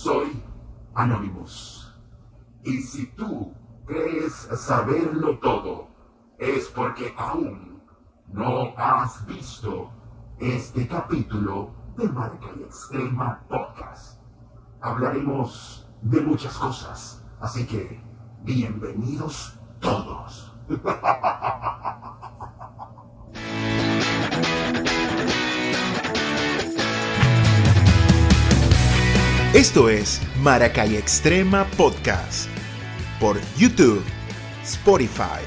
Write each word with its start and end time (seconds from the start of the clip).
Soy 0.00 0.40
Anonymous. 0.94 1.92
Y 2.62 2.80
si 2.82 3.06
tú 3.16 3.52
crees 3.84 4.48
saberlo 4.54 5.40
todo, 5.40 5.88
es 6.38 6.68
porque 6.68 7.12
aún 7.18 7.82
no 8.28 8.74
has 8.76 9.26
visto 9.26 9.90
este 10.38 10.86
capítulo 10.86 11.72
de 11.96 12.08
Marca 12.10 12.46
y 12.56 12.62
Extrema 12.62 13.42
Podcast. 13.48 14.20
Hablaremos 14.80 15.90
de 16.02 16.20
muchas 16.20 16.56
cosas, 16.56 17.24
así 17.40 17.66
que 17.66 18.00
bienvenidos 18.44 19.58
todos. 19.80 20.56
Esto 29.54 29.88
es 29.88 30.20
Maracay 30.42 30.96
Extrema 30.96 31.64
Podcast 31.78 32.50
por 33.18 33.40
YouTube, 33.56 34.04
Spotify 34.62 35.40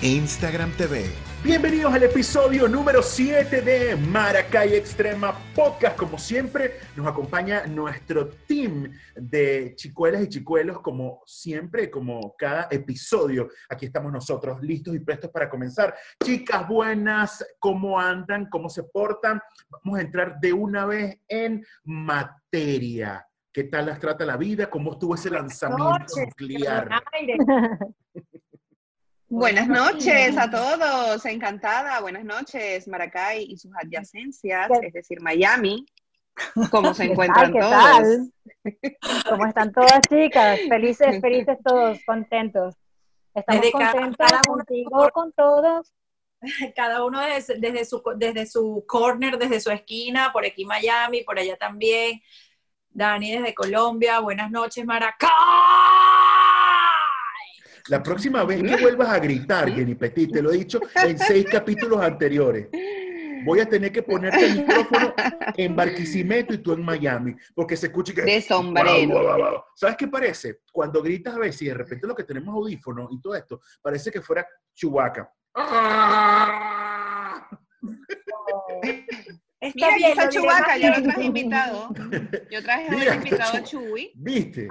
e 0.00 0.12
Instagram 0.12 0.72
TV. 0.78 1.04
Bienvenidos 1.42 1.92
al 1.92 2.04
episodio 2.04 2.66
número 2.68 3.02
7 3.02 3.60
de 3.60 3.96
Maracay 3.96 4.76
Extrema 4.76 5.38
Podcast. 5.54 5.94
Como 5.98 6.18
siempre, 6.18 6.80
nos 6.96 7.06
acompaña 7.06 7.66
nuestro 7.66 8.30
team 8.46 8.90
de 9.14 9.74
chicuelas 9.76 10.22
y 10.22 10.28
chicuelos, 10.30 10.80
como 10.80 11.20
siempre, 11.26 11.90
como 11.90 12.34
cada 12.38 12.68
episodio. 12.70 13.50
Aquí 13.68 13.84
estamos 13.84 14.10
nosotros, 14.10 14.62
listos 14.62 14.96
y 14.96 15.00
prestos 15.00 15.30
para 15.30 15.50
comenzar. 15.50 15.94
Chicas 16.24 16.66
buenas, 16.66 17.44
¿cómo 17.58 18.00
andan? 18.00 18.48
¿Cómo 18.48 18.70
se 18.70 18.84
portan? 18.84 19.38
Vamos 19.68 19.98
a 19.98 20.02
entrar 20.02 20.40
de 20.40 20.54
una 20.54 20.86
vez 20.86 21.18
en 21.28 21.62
materia. 21.84 23.28
¿Qué 23.54 23.62
tal 23.62 23.86
las 23.86 24.00
trata 24.00 24.26
la 24.26 24.36
vida? 24.36 24.68
¿Cómo 24.68 24.94
estuvo 24.94 25.14
ese 25.14 25.30
lanzamiento 25.30 26.16
nuclear? 26.16 26.88
Buenas 29.28 29.68
noches 29.68 30.36
a 30.36 30.50
todos, 30.50 31.24
encantada. 31.24 32.00
Buenas 32.00 32.24
noches, 32.24 32.88
Maracay 32.88 33.44
y 33.44 33.56
sus 33.56 33.70
adyacencias, 33.76 34.68
es 34.82 34.92
decir, 34.92 35.20
Miami. 35.20 35.86
¿Cómo 36.72 36.94
se 36.94 37.04
encuentran 37.12 37.52
¿Qué 37.52 37.60
todos? 37.60 37.70
tal? 37.70 38.32
¿Cómo 39.30 39.46
están 39.46 39.72
todas 39.72 40.00
chicas? 40.10 40.58
Felices, 40.68 41.20
felices 41.20 41.56
todos, 41.64 42.00
contentos. 42.04 42.74
Estamos 43.36 43.70
contentos 43.70 44.32
contigo, 44.48 45.10
con 45.12 45.30
todos. 45.30 45.94
cada 46.74 47.04
uno 47.04 47.20
desde, 47.20 47.58
desde 47.58 47.84
su, 47.84 48.02
desde 48.16 48.46
su 48.46 48.84
corner, 48.86 49.38
desde 49.38 49.60
su 49.60 49.70
esquina, 49.70 50.32
por 50.32 50.44
aquí 50.44 50.64
Miami, 50.64 51.22
por 51.22 51.38
allá 51.38 51.56
también. 51.56 52.20
Dani 52.94 53.32
desde 53.32 53.52
Colombia, 53.52 54.20
buenas 54.20 54.50
noches, 54.52 54.86
Maracay. 54.86 55.28
La 57.88 58.02
próxima 58.02 58.44
vez 58.44 58.62
que 58.62 58.76
vuelvas 58.76 59.08
a 59.08 59.18
gritar, 59.18 59.68
Jenny 59.70 59.96
Petit, 59.96 60.32
te 60.32 60.40
lo 60.40 60.52
he 60.52 60.58
dicho 60.58 60.80
en 61.02 61.18
seis 61.18 61.44
capítulos 61.50 62.00
anteriores. 62.00 62.68
Voy 63.44 63.60
a 63.60 63.68
tener 63.68 63.92
que 63.92 64.02
ponerte 64.02 64.46
el 64.46 64.58
micrófono 64.60 65.12
en 65.54 65.76
Barquisimeto 65.76 66.54
y 66.54 66.58
tú 66.58 66.72
en 66.72 66.82
Miami, 66.82 67.34
porque 67.54 67.76
se 67.76 67.88
escucha 67.88 68.14
que... 68.14 68.22
De 68.22 68.40
sombrero. 68.40 69.66
¿Sabes 69.74 69.96
qué 69.96 70.06
parece? 70.06 70.60
Cuando 70.72 71.02
gritas 71.02 71.34
a 71.34 71.38
veces 71.40 71.62
y 71.62 71.66
de 71.66 71.74
repente 71.74 72.06
lo 72.06 72.14
que 72.14 72.24
tenemos 72.24 72.54
audífonos 72.54 73.10
y 73.10 73.20
todo 73.20 73.34
esto, 73.34 73.60
parece 73.82 74.10
que 74.10 74.22
fuera 74.22 74.46
Chewbacca. 74.72 75.30
Está 79.74 79.86
Mira, 79.96 80.08
está 80.08 80.28
diré 80.28 80.40
Chubaca, 80.42 80.76
yo 80.78 80.88
lo 80.90 81.02
traje 81.02 81.24
invitado. 81.24 81.88
Yo 82.50 82.62
traje 82.62 82.90
Mira, 82.90 83.10
hoy 83.12 83.16
invitado 83.18 83.56
a 83.58 83.62
Chuy. 83.62 84.12
¿Viste? 84.14 84.68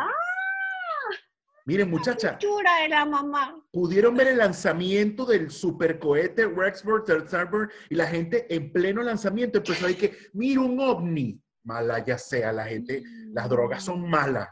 Miren, 1.65 1.89
muchacha, 1.89 2.37
Chura 2.37 2.81
de 2.81 2.89
la 2.89 3.05
mamá. 3.05 3.55
pudieron 3.71 4.15
ver 4.15 4.27
el 4.27 4.37
lanzamiento 4.37 5.25
del 5.25 5.49
supercohete 5.49 6.45
Rexburg 6.47 7.05
Thunderbird 7.05 7.69
y 7.89 7.95
la 7.95 8.05
gente 8.07 8.53
en 8.53 8.71
pleno 8.71 9.01
lanzamiento 9.01 9.59
empezó 9.59 9.85
a 9.85 9.87
decir 9.87 10.09
que, 10.11 10.17
mira 10.33 10.61
un 10.61 10.79
ovni. 10.79 11.39
Mala 11.65 11.99
ya 12.03 12.17
sea, 12.17 12.51
la 12.51 12.65
gente, 12.65 13.01
las 13.31 13.47
drogas 13.49 13.81
son 13.83 14.09
malas. 14.09 14.49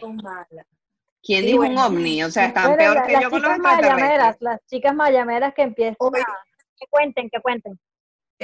Son 0.00 0.16
malas. 0.16 0.66
¿Quién 1.22 1.40
Sí, 1.42 1.46
dijo 1.46 1.58
bueno. 1.58 1.74
un 1.74 1.78
ovni? 1.94 2.24
O 2.24 2.30
sea, 2.32 2.46
están 2.46 2.64
Bueno, 2.70 2.78
peor 2.78 2.94
la- 2.96 3.02
que 3.06 3.12
las 3.12 3.22
yo 3.22 3.30
con 3.30 3.42
los 3.42 3.52
chicas 3.52 3.62
mayameras, 3.80 4.36
las 4.40 4.66
chicas 4.66 4.94
mayameras 4.94 5.54
que 5.54 5.62
empiezan 5.62 5.96
Oye. 6.00 6.20
a... 6.20 6.26
Que 6.82 6.86
cuenten, 6.90 7.30
que 7.30 7.40
cuenten. 7.40 7.78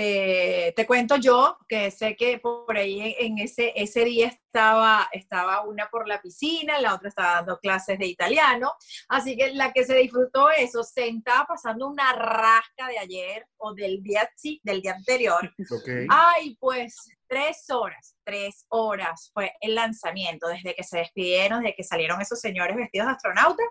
Eh, 0.00 0.72
te 0.76 0.86
cuento 0.86 1.16
yo 1.16 1.58
que 1.68 1.90
sé 1.90 2.14
que 2.14 2.38
por 2.38 2.76
ahí 2.76 3.00
en, 3.00 3.32
en 3.32 3.38
ese, 3.38 3.72
ese 3.74 4.04
día 4.04 4.28
estaba, 4.28 5.08
estaba 5.10 5.64
una 5.64 5.88
por 5.88 6.06
la 6.06 6.22
piscina, 6.22 6.80
la 6.80 6.94
otra 6.94 7.08
estaba 7.08 7.34
dando 7.34 7.58
clases 7.58 7.98
de 7.98 8.06
italiano, 8.06 8.74
así 9.08 9.36
que 9.36 9.52
la 9.54 9.72
que 9.72 9.84
se 9.84 9.96
disfrutó 9.96 10.50
eso, 10.50 10.84
sentada 10.84 11.46
pasando 11.46 11.88
una 11.88 12.12
rasca 12.12 12.86
de 12.86 12.96
ayer 12.96 13.44
o 13.56 13.74
del 13.74 14.00
día, 14.00 14.30
sí, 14.36 14.60
del 14.62 14.82
día 14.82 14.92
anterior. 14.92 15.52
¿ok? 15.68 15.88
Ay, 16.08 16.56
pues 16.60 17.10
tres 17.26 17.68
horas, 17.68 18.14
tres 18.22 18.66
horas 18.68 19.32
fue 19.34 19.52
el 19.60 19.74
lanzamiento, 19.74 20.46
desde 20.46 20.76
que 20.76 20.84
se 20.84 20.98
despidieron, 20.98 21.64
desde 21.64 21.74
que 21.74 21.82
salieron 21.82 22.20
esos 22.20 22.40
señores 22.40 22.76
vestidos 22.76 23.08
de 23.08 23.14
astronauta, 23.14 23.64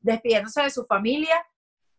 despidiéndose 0.00 0.62
de 0.62 0.70
su 0.70 0.86
familia 0.86 1.46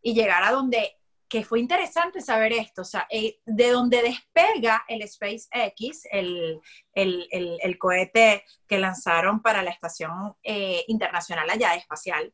y 0.02 0.16
llegar 0.16 0.44
a 0.44 0.52
donde, 0.52 0.98
que 1.28 1.44
fue 1.44 1.60
interesante 1.60 2.22
saber 2.22 2.54
esto, 2.54 2.84
o 2.84 2.86
sea, 2.86 3.08
eh, 3.10 3.40
de 3.46 3.72
donde 3.72 4.02
despega 4.02 4.84
el 4.88 5.08
SpaceX, 5.08 6.06
el, 6.12 6.62
el, 6.94 7.28
el, 7.32 7.58
el 7.62 7.78
cohete 7.78 8.44
que 8.68 8.78
lanzaron 8.78 9.42
para 9.42 9.64
la 9.64 9.72
Estación 9.72 10.36
eh, 10.44 10.84
Internacional 10.88 11.50
allá 11.50 11.76
espacial, 11.76 12.34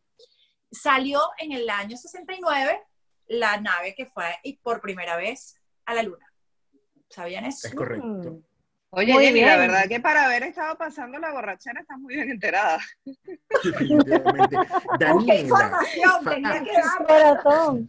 salió 0.72 1.22
en 1.38 1.54
el 1.54 1.70
año 1.70 1.98
69 1.98 2.82
la 3.28 3.60
nave 3.62 3.96
que 3.96 4.08
fue 4.08 4.36
por 4.62 4.82
primera 4.82 5.16
vez 5.16 5.56
a 5.86 5.94
la 5.94 6.04
Luna. 6.04 6.28
¿Sabían 7.10 7.46
eso? 7.46 7.68
Es 7.68 7.76
correcto. 7.76 8.42
Oye, 8.94 9.14
Muy 9.14 9.26
Jenny, 9.26 9.42
la 9.42 9.56
verdad 9.58 9.84
que 9.88 10.00
para 10.02 10.26
haber 10.26 10.44
estado 10.44 10.78
pasando 10.78 11.18
la 11.18 11.32
borrachera 11.32 11.80
estás 11.80 11.98
muy 11.98 12.14
bien 12.16 12.30
enterada. 12.30 12.78
Definitivamente. 13.64 14.58
Daniela, 15.00 15.40
información, 15.40 16.24
fa- 16.24 16.30
tenía 16.32 16.64
que 16.64 16.72
dar. 16.74 17.08
Corazón. 17.08 17.88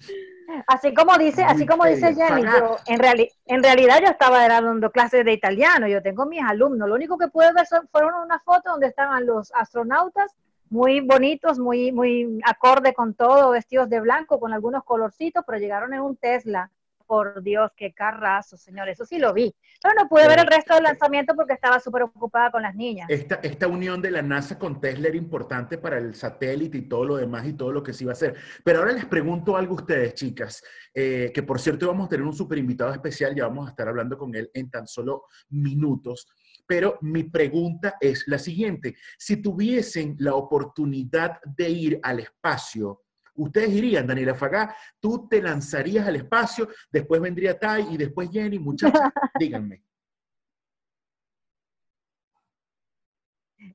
Así 0.67 0.93
como 0.95 1.17
dice, 1.19 1.43
así 1.45 1.67
como 1.67 1.87
dice 1.87 2.15
Jenny, 2.15 2.43
yo, 2.43 2.77
en, 2.87 2.99
reali- 3.01 3.31
en 3.47 3.63
realidad 3.63 4.01
yo 4.01 4.09
estaba 4.11 4.47
dando 4.47 4.91
clases 4.91 5.25
de 5.25 5.33
italiano, 5.33 5.89
yo 5.89 6.03
tengo 6.03 6.27
mis 6.27 6.43
alumnos, 6.43 6.89
lo 6.89 6.95
único 6.95 7.17
que 7.19 7.29
pude 7.29 7.53
ver 7.53 7.67
son- 7.67 7.89
fueron 7.91 8.15
unas 8.23 8.43
fotos 8.45 8.65
donde 8.73 8.87
estaban 8.89 9.25
los 9.27 9.53
astronautas 9.55 10.33
muy 10.71 11.01
bonitos, 11.01 11.59
muy, 11.59 11.91
muy 11.93 12.41
acorde 12.45 12.93
con 12.95 13.15
todo, 13.15 13.51
vestidos 13.51 13.89
de 13.91 14.01
blanco, 14.01 14.39
con 14.39 14.53
algunos 14.53 14.85
colorcitos, 14.85 15.43
pero 15.47 15.59
llegaron 15.59 15.95
en 15.95 16.01
un 16.01 16.17
Tesla. 16.17 16.71
Por 17.07 17.43
Dios, 17.43 17.71
qué 17.77 17.93
carrazo, 17.93 18.57
señor, 18.57 18.89
eso 18.89 19.05
sí 19.05 19.19
lo 19.19 19.33
vi. 19.33 19.55
Pero 19.83 19.95
no 19.95 20.09
pude 20.09 20.29
ver 20.29 20.41
el 20.41 20.47
resto 20.47 20.75
del 20.75 20.85
lanzamiento 20.85 21.35
porque 21.35 21.55
estaba 21.55 21.81
súper 21.81 22.03
ocupada 22.03 22.51
con 22.51 22.63
las 22.63 22.75
niñas. 22.75 23.09
Esta, 23.11 23.37
esta 23.37 23.69
unión 23.69 24.01
de 24.01 24.11
la 24.11 24.23
NASA 24.23 24.59
con 24.59 24.81
Tesla 24.81 25.09
era 25.09 25.17
importante 25.17 25.79
para 25.79 25.99
el 25.99 26.15
satélite 26.15 26.79
y 26.79 26.89
todo 26.89 27.05
lo 27.05 27.17
demás 27.17 27.47
y 27.47 27.53
todo 27.55 27.73
lo 27.73 27.83
que 27.83 27.93
se 27.93 28.05
iba 28.05 28.13
a 28.13 28.15
hacer. 28.15 28.37
Pero 28.65 28.81
ahora 28.81 28.93
les 28.93 29.07
pregunto 29.07 29.57
algo 29.57 29.75
a 29.75 29.81
ustedes, 29.81 30.15
chicas, 30.15 30.63
eh, 30.95 31.31
que 31.35 31.43
por 31.43 31.61
cierto 31.61 31.87
vamos 31.87 32.07
a 32.07 32.11
tener 32.11 32.27
un 32.27 32.35
super 32.35 32.59
invitado 32.59 32.93
especial, 32.93 33.35
ya 33.35 33.47
vamos 33.47 33.67
a 33.67 33.71
estar 33.71 33.89
hablando 33.89 34.17
con 34.17 34.35
él 34.35 34.51
en 34.55 34.71
tan 34.71 34.87
solo 34.87 35.25
minutos. 35.51 36.29
Pero 36.67 36.99
mi 37.03 37.25
pregunta 37.25 37.97
es 38.01 38.25
la 38.27 38.39
siguiente, 38.39 38.97
si 39.19 39.43
tuviesen 39.43 40.17
la 40.19 40.35
oportunidad 40.35 41.41
de 41.45 41.69
ir 41.69 42.01
al 42.03 42.21
espacio, 42.21 43.03
ustedes 43.35 43.71
irían, 43.71 44.07
Daniela 44.07 44.35
Fagá, 44.35 44.77
tú 45.01 45.27
te 45.29 45.41
lanzarías 45.43 46.07
al 46.07 46.17
espacio, 46.17 46.69
después 46.91 47.21
vendría 47.21 47.59
Tai 47.59 47.87
y 47.91 47.97
después 47.97 48.31
Jenny, 48.31 48.59
muchachas, 48.59 49.01
díganme. 49.39 49.83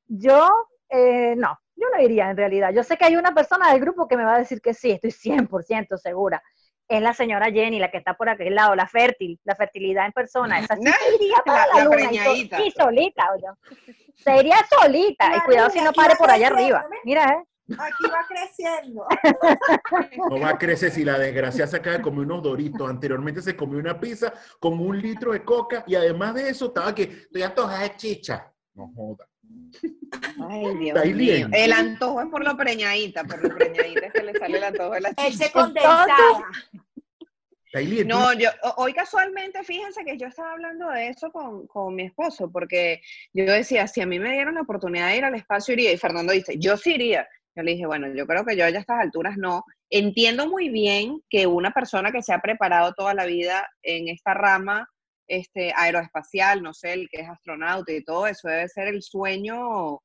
Yo, 0.08 0.50
eh, 0.90 1.36
no, 1.38 1.58
yo 1.76 1.88
no 1.94 2.02
iría 2.02 2.30
en 2.30 2.38
realidad. 2.38 2.72
Yo 2.74 2.84
sé 2.84 2.98
que 2.98 3.06
hay 3.06 3.16
una 3.16 3.34
persona 3.34 3.72
del 3.72 3.80
grupo 3.82 4.08
que 4.08 4.18
me 4.18 4.24
va 4.26 4.36
a 4.36 4.40
decir 4.40 4.62
que 4.62 4.74
sí, 4.74 4.92
estoy 4.92 5.12
100% 5.12 5.98
segura. 5.98 6.42
Es 6.90 7.02
la 7.02 7.14
señora 7.14 7.52
Jenny, 7.52 7.80
la 7.80 7.92
que 7.92 7.98
está 7.98 8.14
por 8.14 8.30
aquel 8.30 8.56
lado, 8.56 8.74
la 8.76 8.88
fértil, 8.88 9.40
la 9.44 9.56
fertilidad 9.56 10.06
en 10.06 10.14
persona. 10.14 10.60
Esa 10.60 10.76
sí 10.78 10.84
iría 11.16 11.36
para 11.46 11.68
La- 11.68 11.68
la, 11.68 11.80
la 11.80 11.84
luna 11.86 12.12
y, 12.14 12.72
solita, 12.72 13.30
oye. 13.34 13.48
Se 14.16 14.38
iría 14.38 14.56
solita. 14.70 15.36
Y 15.36 15.42
cuidado 15.42 15.70
si 15.70 15.82
no 15.82 15.92
pare 15.92 16.16
por 16.18 16.30
allá 16.30 16.48
arriba. 16.48 16.86
Mira, 17.04 17.24
eh. 17.34 17.44
Aquí 17.78 18.06
va 18.12 18.26
creciendo. 18.28 19.06
No 20.30 20.40
va 20.40 20.50
a 20.50 20.58
crecer 20.58 20.92
si 20.92 21.04
la 21.04 21.18
desgracia 21.20 21.68
se 21.68 21.78
acaba 21.78 21.98
de 21.98 22.04
comer 22.04 22.22
unos 22.26 22.44
doritos. 22.44 22.90
Anteriormente 22.90 23.42
se 23.42 23.56
comió 23.56 23.80
una 23.80 24.00
pizza 24.00 24.34
con 24.60 24.80
un 24.80 25.00
litro 25.02 25.32
de 25.34 25.44
coca 25.44 25.84
y 25.88 25.96
además 25.96 26.36
de 26.36 26.50
eso 26.50 26.68
estaba 26.68 26.94
que 26.96 27.04
estoy 27.04 27.42
antojada 27.44 27.84
de 27.84 27.96
chicha. 27.96 28.52
No 28.74 28.92
joda. 28.96 29.28
Ay, 30.50 30.76
Dios 30.78 30.88
Está 30.90 31.02
ahí 31.02 31.14
mío. 31.14 31.34
bien. 31.34 31.50
El 31.54 31.74
antojo 31.74 32.22
es 32.22 32.28
por 32.28 32.44
lo 32.44 32.56
preñadita, 32.58 33.24
por 33.24 33.42
lo 33.44 33.54
preñadita 33.56 34.08
es 34.08 34.14
que 34.14 34.24
le 34.24 34.34
sale 34.38 34.58
el 34.58 34.64
antojo 34.64 34.92
de 34.92 35.02
la 35.02 35.14
chicha. 35.14 35.52
condensada. 35.52 36.44
Tailí, 37.72 38.06
No, 38.06 38.32
yo 38.34 38.50
ho- 38.64 38.76
hoy 38.84 38.94
casualmente, 38.94 39.62
fíjense 39.64 40.04
que 40.06 40.18
yo 40.18 40.28
estaba 40.28 40.54
hablando 40.54 40.90
de 40.90 41.10
eso 41.10 41.30
con, 41.32 41.68
con 41.68 41.94
mi 41.96 42.04
esposo, 42.04 42.50
porque 42.50 43.02
yo 43.34 43.44
decía, 43.46 43.88
si 43.88 44.00
a 44.02 44.06
mí 44.06 44.20
me 44.20 44.32
dieron 44.32 44.56
la 44.56 44.62
oportunidad 44.62 45.10
de 45.10 45.18
ir 45.18 45.26
al 45.26 45.36
espacio, 45.36 45.74
iría. 45.74 45.92
Y 45.92 45.98
Fernando 45.98 46.32
dice, 46.32 46.58
yo 46.58 46.78
sí 46.78 46.94
iría. 46.94 47.28
Yo 47.58 47.64
le 47.64 47.72
dije, 47.72 47.88
bueno, 47.88 48.08
yo 48.14 48.28
creo 48.28 48.46
que 48.46 48.56
yo 48.56 48.70
ya 48.70 48.78
a 48.78 48.82
estas 48.82 49.00
alturas 49.00 49.36
no. 49.36 49.64
Entiendo 49.90 50.48
muy 50.48 50.70
bien 50.70 51.22
que 51.28 51.48
una 51.48 51.72
persona 51.72 52.12
que 52.12 52.22
se 52.22 52.32
ha 52.32 52.40
preparado 52.40 52.94
toda 52.94 53.16
la 53.16 53.26
vida 53.26 53.68
en 53.82 54.10
esta 54.10 54.36
rama 54.36 54.88
este, 55.28 55.74
aeroespacial, 55.76 56.62
no 56.62 56.76
sé, 56.76 56.94
el 56.94 57.10
que 57.10 57.22
es 57.22 57.30
astronauta 57.30 57.92
y 57.92 58.04
todo 58.04 58.28
eso, 58.28 58.48
debe 58.48 58.70
ser 58.70 58.90
el 58.90 59.02
sueño 59.02 60.00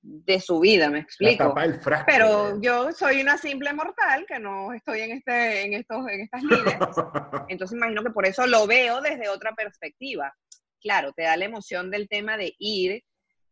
de 0.00 0.40
su 0.40 0.60
vida, 0.60 0.88
me 0.88 0.98
la 0.98 1.04
explico. 1.04 1.48
tapa 1.48 1.62
del 1.62 1.80
frasco. 1.80 2.06
Pero 2.06 2.60
yo 2.62 2.92
soy 2.92 3.20
una 3.20 3.36
simple 3.36 3.72
mortal 3.72 4.24
que 4.28 4.38
no 4.38 4.72
estoy 4.72 5.00
en, 5.00 5.10
este, 5.10 5.62
en, 5.62 5.74
estos, 5.74 6.08
en 6.08 6.20
estas 6.20 6.42
lides. 6.44 6.76
Entonces 7.48 7.76
imagino 7.76 8.04
que 8.04 8.10
por 8.10 8.26
eso 8.26 8.46
lo 8.46 8.68
veo 8.68 9.00
desde 9.00 9.28
otra 9.28 9.52
perspectiva. 9.54 10.32
Claro, 10.80 11.12
te 11.12 11.24
da 11.24 11.36
la 11.36 11.46
emoción 11.46 11.90
del 11.90 12.08
tema 12.08 12.36
de 12.36 12.54
ir 12.58 13.02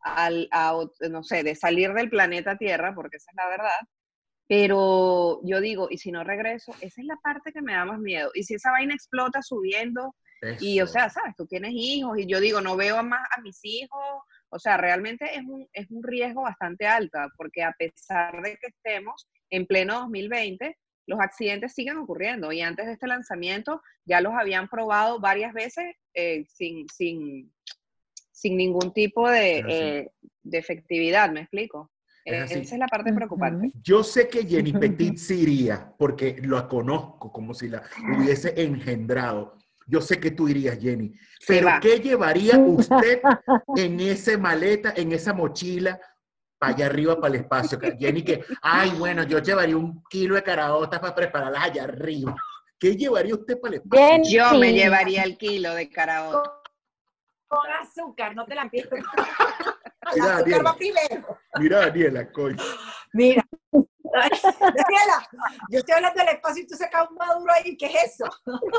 al, 0.01 0.49
a, 0.51 0.75
no 1.11 1.23
sé, 1.23 1.43
de 1.43 1.55
salir 1.55 1.93
del 1.93 2.11
planeta 2.11 2.57
Tierra, 2.57 2.95
porque 2.95 3.17
esa 3.17 3.31
es 3.31 3.37
la 3.37 3.49
verdad. 3.49 3.81
Pero 4.49 5.41
yo 5.45 5.61
digo, 5.61 5.89
¿y 5.91 5.99
si 5.99 6.11
no 6.11 6.25
regreso? 6.25 6.73
Esa 6.81 7.01
es 7.01 7.07
la 7.07 7.17
parte 7.23 7.53
que 7.53 7.61
me 7.61 7.75
da 7.75 7.85
más 7.85 7.99
miedo. 7.99 8.31
¿Y 8.35 8.45
si 8.45 8.55
esa 8.55 8.71
vaina 8.71 8.95
explota 8.95 9.43
subiendo? 9.43 10.15
Y 10.61 10.81
o 10.81 10.87
sea, 10.87 11.11
sabes, 11.11 11.35
tú 11.37 11.47
tienes 11.47 11.73
hijos 11.75 12.17
y 12.19 12.27
yo 12.27 12.41
digo, 12.41 12.61
no 12.61 12.77
veo 12.77 13.03
más 13.03 13.27
a 13.37 13.41
mis 13.41 13.59
hijos. 13.65 14.23
O 14.51 14.59
sea, 14.59 14.77
realmente 14.77 15.37
es 15.37 15.45
un, 15.45 15.69
es 15.73 15.91
un 15.91 16.03
riesgo 16.03 16.43
bastante 16.43 16.87
alto, 16.87 17.19
porque 17.37 17.63
a 17.63 17.73
pesar 17.73 18.41
de 18.43 18.57
que 18.57 18.69
estemos 18.69 19.29
en 19.51 19.67
pleno 19.67 20.01
2020, 20.01 20.77
los 21.07 21.21
accidentes 21.21 21.75
siguen 21.75 21.97
ocurriendo 21.97 22.53
y 22.53 22.61
antes 22.61 22.87
de 22.87 22.93
este 22.93 23.07
lanzamiento 23.07 23.83
ya 24.05 24.21
los 24.21 24.35
habían 24.35 24.69
probado 24.69 25.19
varias 25.21 25.55
veces 25.55 25.97
eh, 26.15 26.45
sin, 26.49 26.87
sin, 26.89 27.53
sin 28.39 28.57
ningún 28.57 28.93
tipo 28.93 29.29
de, 29.29 29.65
eh, 29.69 30.11
de 30.45 30.59
efectividad, 30.59 31.29
¿me 31.31 31.41
explico? 31.41 31.91
Es 32.25 32.53
Eh. 32.53 32.61
Esa 32.61 32.75
es 32.75 32.79
la 32.79 32.87
parte 32.87 33.13
preocupante. 33.13 33.73
Yo 33.83 34.05
sé 34.05 34.29
que 34.29 34.47
Jenny 34.47 34.73
Petit 34.73 35.17
sí 35.17 35.41
iría, 35.41 35.93
porque 35.99 36.41
la 36.45 36.69
conozco 36.69 37.33
como 37.33 37.53
si 37.53 37.69
la 37.69 37.83
hubiese 38.17 38.55
engendrado. 38.57 39.57
Yo 39.87 40.01
sé 40.01 40.21
que 40.21 40.31
tú 40.31 40.47
irías, 40.47 40.79
Jenny. 40.79 41.15
Se 41.41 41.55
Pero. 41.55 41.71
¿qué 41.81 41.99
llevaría 41.99 42.59
usted 42.59 43.21
en 43.77 43.99
esa 43.99 44.39
maleta, 44.39 44.93
en 44.95 45.13
esa 45.13 45.33
mochila, 45.33 45.99
para 46.59 46.75
allá 46.75 46.87
arriba, 46.87 47.21
para 47.21 47.35
el 47.35 47.41
espacio? 47.41 47.81
Jenny, 47.99 48.23
que, 48.23 48.45
ay, 48.63 48.91
bueno, 48.99 49.25
yo 49.25 49.39
llevaría 49.41 49.77
un 49.77 50.05
kilo 50.09 50.37
de 50.37 50.43
caraotas 50.45 51.01
para 51.01 51.15
prepararlas 51.15 51.65
allá 51.65 51.85
arriba. 51.85 52.37
¿Qué 52.79 52.95
llevaría 52.95 53.35
usted 53.35 53.59
para 53.59 53.75
el 53.75 53.81
espacio? 53.81 54.07
Jenny. 54.07 54.31
Yo 54.31 54.59
me 54.59 54.73
llevaría 54.75 55.25
el 55.25 55.37
kilo 55.37 55.75
de 55.75 55.89
caraota. 55.89 56.58
Con 57.49 57.71
azúcar, 57.81 58.35
no 58.37 58.45
te 58.45 58.55
la 58.55 58.69
pido. 58.69 58.89
Mira, 60.15 60.37
azúcar 60.37 60.39
Daniela. 60.45 60.63
va 60.71 60.77
primero. 60.77 61.39
Mira, 61.59 61.79
Daniela, 61.81 62.33
coño. 62.33 62.57
Mira. 63.13 63.45
Daniela, 64.11 65.29
yo 65.71 65.79
estoy 65.81 65.95
hablando 65.97 66.19
del 66.21 66.35
espacio 66.35 66.63
y 66.63 66.67
tú 66.67 66.75
sacas 66.77 67.11
un 67.11 67.17
maduro 67.17 67.53
ahí. 67.53 67.77
¿Qué 67.77 67.87
es 67.87 68.15
eso? 68.15 68.25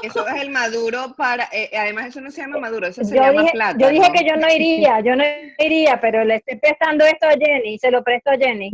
Eso 0.02 0.28
es 0.28 0.42
el 0.42 0.50
maduro 0.50 1.14
para, 1.16 1.48
eh, 1.52 1.70
además 1.78 2.08
eso 2.08 2.22
no 2.22 2.32
se 2.32 2.42
llama 2.42 2.58
maduro, 2.60 2.88
eso 2.88 3.04
se 3.04 3.16
Yo 3.16 3.22
llama 3.22 3.42
dije, 3.42 3.52
plata. 3.54 3.78
yo 3.80 3.90
dije 3.90 4.12
que 4.12 4.26
yo 4.28 4.36
no 4.38 4.48
iría, 4.52 5.00
yo 5.02 5.16
no 5.16 5.24
iría, 5.60 6.00
pero 6.02 6.24
le 6.24 6.38
estoy 6.38 6.58
prestando 6.58 7.06
esto 7.06 7.28
a 7.28 7.32
Jenny, 7.34 7.78
se 7.78 7.92
lo 7.92 8.04
presto 8.04 8.32
a 8.32 8.38
Jenny. 8.38 8.72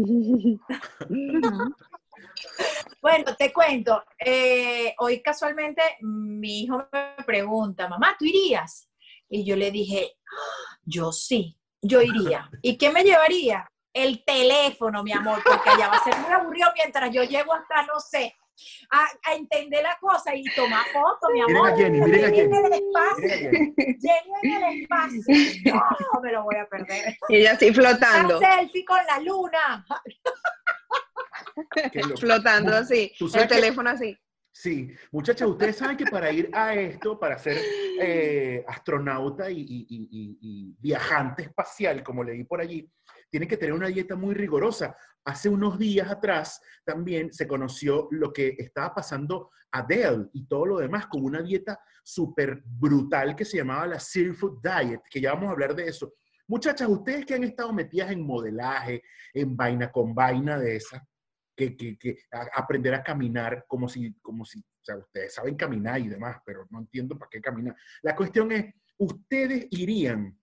Bueno, 3.02 3.36
te 3.38 3.52
cuento. 3.54 4.04
eh, 4.20 4.96
hoy 5.00 5.22
casualmente 5.22 5.82
mi 6.02 6.62
hijo 6.64 6.88
me 6.92 7.24
pregunta, 7.26 7.88
mamá, 7.88 8.16
¿tú 8.18 8.26
irías? 8.26 8.88
Y 9.30 9.44
yo 9.45 9.56
le 9.56 9.72
dije, 9.72 10.12
"Ah, 10.31 10.77
yo 10.83 11.12
sí, 11.12 11.57
yo 11.81 12.01
iría. 12.01 12.50
¿Y 12.62 12.77
qué 12.77 12.92
me 12.92 13.04
llevaría? 13.04 13.69
El 13.94 14.24
teléfono, 14.25 15.04
mi 15.04 15.13
amor, 15.13 15.42
porque 15.45 15.69
allá 15.69 15.88
va 15.88 15.95
a 15.98 16.04
ser 16.04 16.18
muy 16.18 16.31
aburrido 16.31 16.68
mientras 16.75 17.10
yo 17.13 17.24
llego 17.24 17.54
hasta, 17.54 17.83
no 17.86 17.98
sé, 18.00 18.36
a, 18.92 19.06
a 19.30 19.36
entender 19.36 19.83
la 19.83 19.98
cosa 20.00 20.36
y 20.36 20.44
tomar 20.56 20.86
fotos, 20.94 21.30
mi 21.33 21.39
Miren 21.42 21.56
amor. 21.57 21.72
a 21.72 21.75
Jenny, 21.77 22.01
miren 22.01 22.25
a 22.25 22.30
Jenny 22.30 22.57
en 22.57 22.66
el 22.66 22.74
espacio, 22.74 23.18
Miren 23.22 23.38
a 23.38 23.50
Jenny. 23.50 23.74
Jenny 24.01 24.56
en 24.56 24.63
el 24.63 24.81
espacio. 24.81 25.74
No, 26.13 26.22
me 26.22 26.31
lo 26.33 26.44
voy 26.44 26.56
a 26.57 26.66
perder. 26.68 27.18
Y 27.30 27.36
ella 27.38 27.54
así 27.54 27.74
flotando, 27.74 28.38
Una 28.38 28.56
selfie 28.57 28.86
con 28.86 29.00
la 29.06 29.19
luna. 29.19 29.86
Flotando 32.19 32.75
así, 32.75 33.12
el 33.33 33.48
teléfono 33.48 33.89
así. 33.89 34.18
Sí, 34.57 34.90
muchachas, 35.12 35.50
ustedes 35.50 35.75
saben 35.75 35.98
que 35.98 36.06
para 36.06 36.31
ir 36.31 36.50
a 36.54 36.74
esto, 36.74 37.19
para 37.19 37.38
ser 37.38 37.57
eh, 38.00 38.63
astronauta 38.66 39.52
y, 39.52 39.60
y- 39.60 39.86
y- 39.90 40.38
y- 40.40 40.75
viajante 40.80 41.44
espacial, 41.44 42.02
como 42.02 42.24
leí 42.24 42.46
por 42.46 42.62
allí, 42.62 42.90
tienen 43.30 43.50
que 43.50 43.57
tener 43.57 43.74
una 43.74 43.88
dieta 43.88 44.16
muy 44.16 44.34
rigurosa. 44.34 44.96
Hace 45.25 45.50
unos 45.50 45.78
días 45.78 46.10
atrás 46.10 46.62
también 46.86 47.34
se 47.34 47.46
conoció 47.46 48.07
lo 48.12 48.31
que 48.31 48.56
estaba 48.57 48.96
pasando 48.96 49.52
Adele 49.74 50.28
y 50.31 50.48
todo 50.48 50.66
lo 50.68 50.78
demás 50.78 51.08
con 51.08 51.25
una 51.25 51.42
dieta 51.42 51.78
súper 52.01 52.63
brutal 52.66 53.36
que 53.36 53.44
se 53.44 53.58
llamaba 53.58 53.88
la 53.88 54.00
Zero 54.00 54.34
Food 54.36 54.62
Diet, 54.63 55.01
que 55.12 55.19
ya 55.19 55.34
vamos 55.34 55.50
a 55.50 55.51
hablar 55.51 55.75
de 55.75 55.86
eso. 55.90 56.13
Muchachas, 56.48 56.88
ustedes 56.88 57.25
que 57.25 57.34
han 57.34 57.44
estado 57.44 57.74
metidas 57.74 58.10
en 58.10 58.25
modelaje, 58.25 59.04
en 59.34 59.58
vaina 59.58 59.92
con 59.92 60.16
vaina 60.16 60.58
de 60.58 60.78
esa, 60.78 61.06
que, 61.56 61.75
que- 61.78 61.98
que 61.98 62.18
aprender 62.54 62.94
a 62.94 63.04
caminar 63.04 63.66
como 63.68 63.88
si, 63.88 64.13
como 64.22 64.46
si, 64.46 64.60
o 64.60 64.84
sea, 64.84 64.98
ustedes 64.98 65.34
saben 65.34 65.56
caminar 65.56 66.00
y 66.00 66.10
demás, 66.10 66.38
pero 66.46 66.68
no 66.69 66.80
entiendo 66.80 67.18
para 67.18 67.30
qué 67.30 67.42
caminar. 67.42 67.75
La 68.02 68.16
cuestión 68.16 68.52
es, 68.52 68.74
¿ustedes 68.98 69.68
irían 69.72 70.38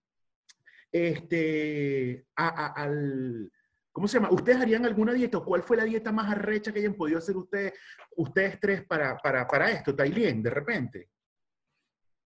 este, 0.90 2.26
a- 2.36 2.72
al, 2.82 3.50
¿cómo 3.92 4.08
se 4.08 4.18
llama? 4.18 4.30
¿Ustedes 4.30 4.60
harían 4.60 4.84
alguna 4.84 5.12
dieta? 5.12 5.38
¿O 5.38 5.44
¿Cuál 5.44 5.62
fue 5.62 5.76
la 5.76 5.84
dieta 5.84 6.12
más 6.12 6.30
arrecha 6.30 6.72
que 6.72 6.80
hayan 6.80 6.94
podido 6.94 7.18
hacer 7.18 7.36
ustedes, 7.36 7.72
ustedes 8.16 8.58
tres 8.60 8.84
para, 8.86 9.16
para, 9.18 9.46
para 9.46 9.70
esto, 9.70 9.94
Tailien, 9.94 10.42
de 10.42 10.50
repente? 10.50 11.08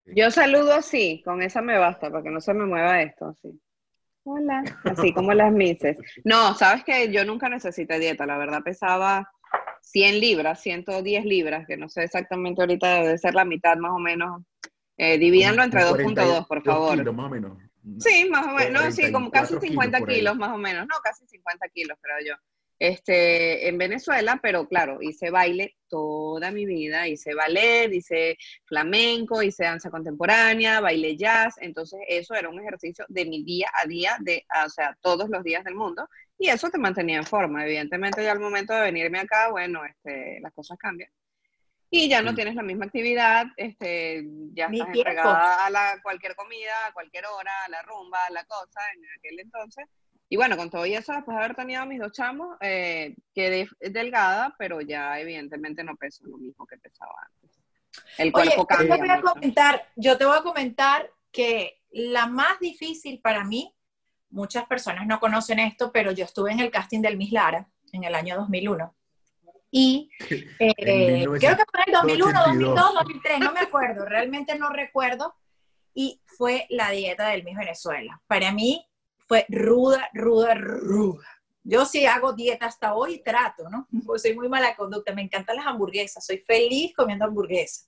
Yo 0.07 0.31
saludo 0.31 0.73
así, 0.75 1.23
con 1.25 1.41
esa 1.43 1.63
me 1.63 1.79
basta, 1.79 2.11
para 2.11 2.23
que 2.23 2.31
no 2.31 2.41
se 2.41 2.53
me 2.55 2.67
mueva 2.67 3.01
esto, 3.03 3.27
así. 3.29 3.61
Hola, 4.25 4.63
así 4.85 5.13
como 5.15 5.33
las 5.33 5.53
mises. 5.53 5.97
No, 6.25 6.55
sabes 6.55 6.85
que 6.85 7.11
yo 7.13 7.25
nunca 7.25 7.49
necesité 7.49 7.99
dieta, 7.99 8.27
la 8.27 8.37
verdad 8.37 8.63
pesaba 8.63 9.31
100 9.81 10.21
libras, 10.21 10.61
110 10.61 11.25
libras, 11.25 11.67
que 11.67 11.77
no 11.77 11.89
sé 11.89 12.05
exactamente 12.05 12.61
ahorita, 12.61 13.03
debe 13.03 13.19
ser 13.19 13.35
la 13.35 13.45
mitad 13.45 13.77
más 13.77 13.93
o 13.93 13.99
menos. 13.99 14.43
Eh, 14.97 15.19
divídanlo 15.19 15.63
entre 15.63 15.81
Como 15.81 15.97
2.2, 15.97 16.47
por 16.47 16.63
42 16.63 16.65
favor. 16.65 16.99
kilos, 16.99 17.15
más 17.15 17.27
o 17.27 17.31
menos. 17.31 17.59
Sí, 17.99 18.29
más 18.31 18.47
o 18.47 18.51
menos, 18.51 18.85
no, 18.85 18.93
sí, 18.93 19.11
como 19.11 19.31
casi 19.31 19.55
44 19.55 19.61
50 19.61 19.99
kilos 19.99 20.15
kilos 20.15 20.37
más 20.37 20.55
o 20.55 20.59
menos, 20.59 20.87
no, 20.87 20.95
casi 21.03 21.27
50 21.27 21.69
kilos 21.69 21.99
creo 22.03 22.17
yo. 22.27 22.35
Este, 22.83 23.69
en 23.69 23.77
Venezuela, 23.77 24.41
pero 24.43 24.67
claro, 24.67 25.03
hice 25.03 25.29
baile 25.31 25.77
toda 25.87 26.51
mi 26.51 26.65
vida, 26.65 27.07
hice 27.07 27.35
ballet, 27.35 27.93
hice 27.93 28.39
flamenco, 28.65 29.43
hice 29.43 29.65
danza 29.65 29.91
contemporánea, 29.91 30.81
baile 30.81 31.15
jazz, 31.15 31.57
entonces 31.61 32.01
eso 32.09 32.33
era 32.35 32.49
un 32.49 32.59
ejercicio 32.59 33.05
de 33.09 33.27
mi 33.27 33.45
día 33.45 33.69
a 33.75 33.87
día, 33.87 34.17
de, 34.21 34.47
o 34.65 34.69
sea, 34.71 34.97
todos 35.03 35.29
los 35.29 35.45
días 35.45 35.63
del 35.63 35.75
mundo, 35.75 36.09
y 36.39 36.49
eso 36.49 36.71
te 36.71 36.79
mantenía 36.79 37.19
en 37.19 37.27
forma. 37.27 37.67
Evidentemente 37.67 38.25
ya 38.25 38.33
al 38.33 38.41
momento 38.41 38.73
de 38.73 38.81
venirme 38.81 39.19
acá, 39.21 39.51
bueno, 39.51 39.85
este, 39.85 40.39
las 40.41 40.53
cosas 40.55 40.79
cambian. 40.79 41.11
Y 41.91 42.09
ya 42.09 42.23
no 42.23 42.31
Sí. 42.31 42.37
tienes 42.37 42.55
la 42.55 42.63
misma 42.63 42.87
actividad, 42.87 43.45
este, 43.59 44.25
ya 44.55 44.69
Ni 44.71 44.79
estás 44.79 44.93
tiempo. 44.93 45.11
entregada 45.11 45.67
a 45.67 45.71
la, 45.71 46.01
cualquier 46.03 46.35
comida, 46.35 46.73
a 46.89 46.95
cualquier 46.95 47.27
hora, 47.27 47.53
a 47.67 47.69
la 47.69 47.83
rumba, 47.83 48.25
a 48.27 48.31
la 48.33 48.45
cosa, 48.45 48.81
en 48.95 49.03
aquel 49.19 49.39
entonces. 49.41 49.85
Y 50.33 50.37
bueno, 50.37 50.57
con 50.57 50.71
todo 50.71 50.87
y 50.87 50.95
eso, 50.95 51.13
después 51.13 51.37
de 51.37 51.43
haber 51.43 51.57
tenido 51.57 51.83
a 51.83 51.87
mis 51.87 51.99
dos 51.99 52.13
chamos, 52.13 52.57
eh, 52.61 53.17
quedé 53.35 53.69
delgada, 53.81 54.55
pero 54.57 54.81
ya 54.81 55.19
evidentemente 55.19 55.83
no 55.83 55.97
peso 55.97 56.23
lo 56.25 56.39
mismo 56.39 56.65
que 56.69 56.79
pesaba 56.79 57.13
antes. 57.27 57.61
El 58.17 58.31
Oye, 58.33 58.55
cuerpo 58.55 58.63
yo 58.63 58.67
te 58.79 58.89
cambia 58.89 58.97
voy 58.97 59.11
a 59.11 59.21
comentar, 59.21 59.89
yo 59.97 60.17
te 60.17 60.25
voy 60.25 60.39
a 60.39 60.43
comentar 60.43 61.11
que 61.33 61.83
la 61.91 62.27
más 62.27 62.61
difícil 62.61 63.21
para 63.21 63.43
mí, 63.43 63.75
muchas 64.31 64.67
personas 64.67 65.05
no 65.05 65.19
conocen 65.19 65.59
esto, 65.59 65.91
pero 65.91 66.13
yo 66.13 66.27
estuve 66.27 66.53
en 66.53 66.61
el 66.61 66.71
casting 66.71 67.01
del 67.01 67.17
Miss 67.17 67.33
Lara 67.33 67.69
en 67.93 68.05
el 68.05 68.15
año 68.15 68.37
2001. 68.37 68.95
Y 69.73 70.13
eh, 70.61 71.25
creo 71.25 71.57
que 71.57 71.65
fue 71.73 71.83
en 71.87 71.89
el 71.89 71.93
2001, 71.93 72.55
1982. 72.55 72.77
2002, 72.77 72.95
2003, 72.95 73.41
no 73.41 73.53
me 73.53 73.61
acuerdo, 73.61 74.05
realmente 74.05 74.57
no 74.57 74.71
recuerdo. 74.71 75.35
Y 75.93 76.23
fue 76.25 76.67
la 76.71 76.91
dieta 76.91 77.31
del 77.31 77.43
Miss 77.43 77.57
Venezuela. 77.57 78.23
Para 78.29 78.53
mí 78.53 78.87
fue 79.31 79.47
ruda, 79.49 80.11
ruda, 80.13 80.55
ruda. 80.55 81.25
Yo 81.63 81.87
sí 81.87 82.05
hago 82.05 82.33
dieta 82.33 82.67
hasta 82.67 82.95
hoy 82.95 83.15
y 83.15 83.23
trato, 83.23 83.71
¿no? 83.71 83.87
Pues 84.05 84.23
soy 84.23 84.35
muy 84.35 84.49
mala 84.49 84.75
conducta, 84.75 85.15
me 85.15 85.23
encantan 85.23 85.55
las 85.55 85.67
hamburguesas, 85.69 86.27
soy 86.27 86.39
feliz 86.39 86.93
comiendo 86.97 87.27
hamburguesas. 87.27 87.87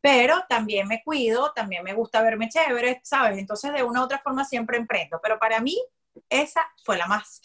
Pero 0.00 0.44
también 0.48 0.86
me 0.86 1.02
cuido, 1.02 1.52
también 1.52 1.82
me 1.82 1.94
gusta 1.94 2.22
verme 2.22 2.48
chévere, 2.48 3.00
¿sabes? 3.02 3.38
Entonces 3.38 3.72
de 3.72 3.82
una 3.82 4.02
u 4.02 4.04
otra 4.04 4.20
forma 4.20 4.44
siempre 4.44 4.76
emprendo. 4.76 5.18
Pero 5.20 5.36
para 5.40 5.58
mí 5.58 5.76
esa 6.28 6.64
fue 6.84 6.96
la 6.96 7.08
más 7.08 7.40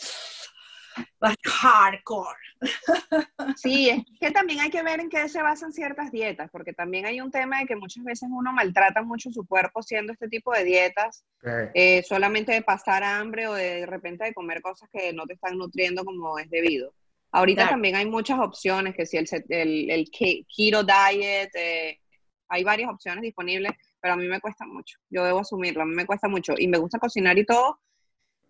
hardcore. 1.46 2.38
Sí, 3.56 3.90
es 3.90 4.04
que 4.22 4.32
también 4.32 4.62
hay 4.62 4.70
que 4.70 4.84
ver 4.84 5.00
en 5.02 5.10
qué 5.10 5.28
se 5.28 5.42
basan 5.42 5.74
ciertas 5.74 6.12
dietas, 6.12 6.50
porque 6.52 6.72
también 6.74 7.06
hay 7.06 7.20
un 7.20 7.30
tema 7.32 7.60
de 7.60 7.66
que 7.66 7.76
muchas 7.76 8.04
veces 8.06 8.30
uno 8.32 8.54
maltrata 8.54 9.02
mucho 9.02 9.32
su 9.32 9.46
cuerpo 9.46 9.82
haciendo 9.82 10.14
este 10.14 10.30
tipo 10.30 10.54
de 10.54 10.64
dietas, 10.64 11.26
Eh, 11.44 11.72
eh, 11.74 12.04
solamente 12.04 12.54
de 12.54 12.62
pasar 12.62 13.04
hambre 13.04 13.48
o 13.48 13.54
de, 13.54 13.82
de 13.82 13.86
repente 13.86 14.24
de 14.26 14.34
comer 14.34 14.62
cosas 14.62 14.90
que 14.94 15.12
no 15.14 15.26
te 15.26 15.34
están 15.34 15.58
nutriendo 15.58 16.06
como 16.06 16.38
es 16.40 16.50
debido. 16.50 16.94
Ahorita 17.32 17.64
Claro. 17.64 17.72
también 17.72 17.96
hay 17.96 18.06
muchas 18.06 18.40
opciones, 18.40 18.96
que 18.96 19.06
si 19.06 19.18
el, 19.18 19.28
el, 19.50 19.90
el 19.92 20.06
ke- 20.12 20.46
keto 20.56 20.84
diet, 20.84 21.50
eh, 21.56 22.00
hay 22.48 22.64
varias 22.64 22.90
opciones 22.92 23.22
disponibles, 23.22 23.74
pero 24.02 24.14
a 24.14 24.18
mí 24.18 24.28
me 24.28 24.40
cuesta 24.40 24.66
mucho, 24.66 24.98
yo 25.10 25.24
debo 25.26 25.40
asumirlo, 25.40 25.84
a 25.84 25.86
mí 25.86 25.96
me 25.96 26.06
cuesta 26.06 26.28
mucho 26.30 26.54
y 26.58 26.68
me 26.68 26.78
gusta 26.78 26.98
cocinar 27.00 27.38
y 27.38 27.46
todo, 27.46 27.80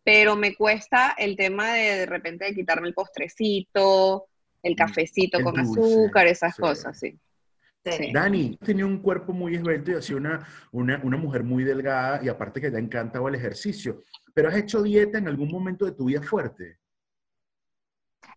pero 0.10 0.36
me 0.36 0.56
cuesta 0.56 1.14
el 1.20 1.36
tema 1.36 1.72
de 1.74 2.00
de 2.00 2.06
repente 2.08 2.46
de 2.46 2.56
quitarme 2.56 2.88
el 2.88 2.96
postrecito, 2.96 4.26
el 4.64 4.76
cafecito 4.76 5.38
Mm, 5.38 5.42
el 5.42 5.46
con 5.46 5.56
dulce, 5.64 5.80
azúcar, 5.82 6.26
esas 6.26 6.56
sí. 6.56 6.62
cosas, 6.64 7.00
sí. 7.00 7.20
Sí. 7.86 8.12
Dani, 8.12 8.58
tenía 8.58 8.88
un 8.88 9.04
cuerpo 9.04 9.34
muy 9.34 9.56
esbelto 9.56 9.92
y 9.92 10.02
sido 10.02 10.18
una, 10.18 10.48
una, 10.72 11.00
una 11.04 11.18
mujer 11.18 11.44
muy 11.44 11.64
delgada 11.64 12.22
y 12.24 12.28
aparte 12.28 12.60
que 12.60 12.72
te 12.72 12.78
ha 12.78 12.80
encantado 12.80 13.28
el 13.28 13.36
ejercicio. 13.36 14.04
Pero 14.34 14.50
has 14.50 14.56
hecho 14.56 14.82
dieta 14.82 15.20
en 15.20 15.28
algún 15.28 15.52
momento 15.52 15.86
de 15.86 15.92
tu 15.92 16.06
vida 16.06 16.24
fuerte. 16.24 16.80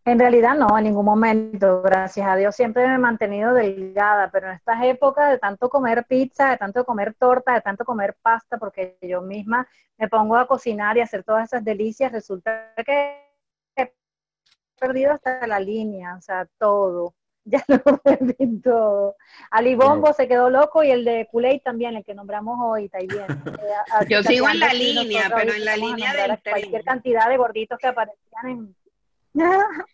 En 0.04 0.18
realidad 0.18 0.56
no, 0.56 0.76
en 0.76 0.85
ningún 0.85 1.04
momento, 1.04 1.80
gracias 1.80 2.26
a 2.26 2.35
Dios 2.35 2.56
siempre 2.56 2.87
me 2.88 2.97
he 2.97 2.99
mantenido 2.99 3.54
delgada, 3.54 4.30
pero 4.32 4.49
en 4.49 4.54
estas 4.54 4.82
épocas 4.82 5.30
de 5.30 5.38
tanto 5.38 5.68
comer 5.68 6.04
pizza, 6.09 6.50
de 6.50 6.56
tanto 6.56 6.85
comer 6.85 7.14
torta, 7.14 7.54
de 7.54 7.61
tanto 7.61 7.85
comer 7.85 8.16
pasta, 8.21 8.59
porque 8.59 8.99
yo 9.00 9.23
misma 9.23 9.68
me 9.99 10.09
pongo 10.09 10.37
a 10.37 10.49
cocinar 10.49 10.97
y 10.97 11.00
a 11.00 11.04
hacer 11.04 11.23
todas 11.23 11.44
esas 11.44 11.64
delicias, 11.64 12.11
resulta 12.11 12.73
que 12.85 13.16
he 13.76 13.92
perdido 14.80 15.12
hasta 15.12 15.47
la 15.47 15.61
línea, 15.61 16.16
o 16.16 16.21
sea, 16.21 16.47
todo. 16.59 17.14
Ya 17.44 17.61
lo 17.66 17.97
perdí 17.99 18.61
todo. 18.61 19.16
Ali 19.50 19.75
Bombo 19.75 20.06
Wow. 20.06 20.14
se 20.14 20.28
quedó 20.28 20.49
loco 20.49 20.85
y 20.85 20.92
el 20.92 21.04
de 21.04 21.28
Kool-Aid 21.28 21.62
también, 21.62 21.97
el 21.97 22.04
que 22.04 22.14
nombramos 22.14 22.56
hoy, 22.61 22.88
también. 22.88 23.26
Eh, 23.62 24.06
Yo 24.09 24.23
sigo 24.23 24.49
en 24.49 24.61
la 24.61 24.71
sí, 24.71 24.94
línea, 24.94 25.25
pero 25.35 25.52
en 25.52 25.64
la 25.64 25.76
línea 25.76 26.12
a 26.12 26.37
Cualquier 26.38 26.85
cantidad 26.85 27.28
de 27.28 27.37
gorditos 27.37 27.78
que 27.78 27.88
aparecían 27.88 28.49
en, 28.49 28.76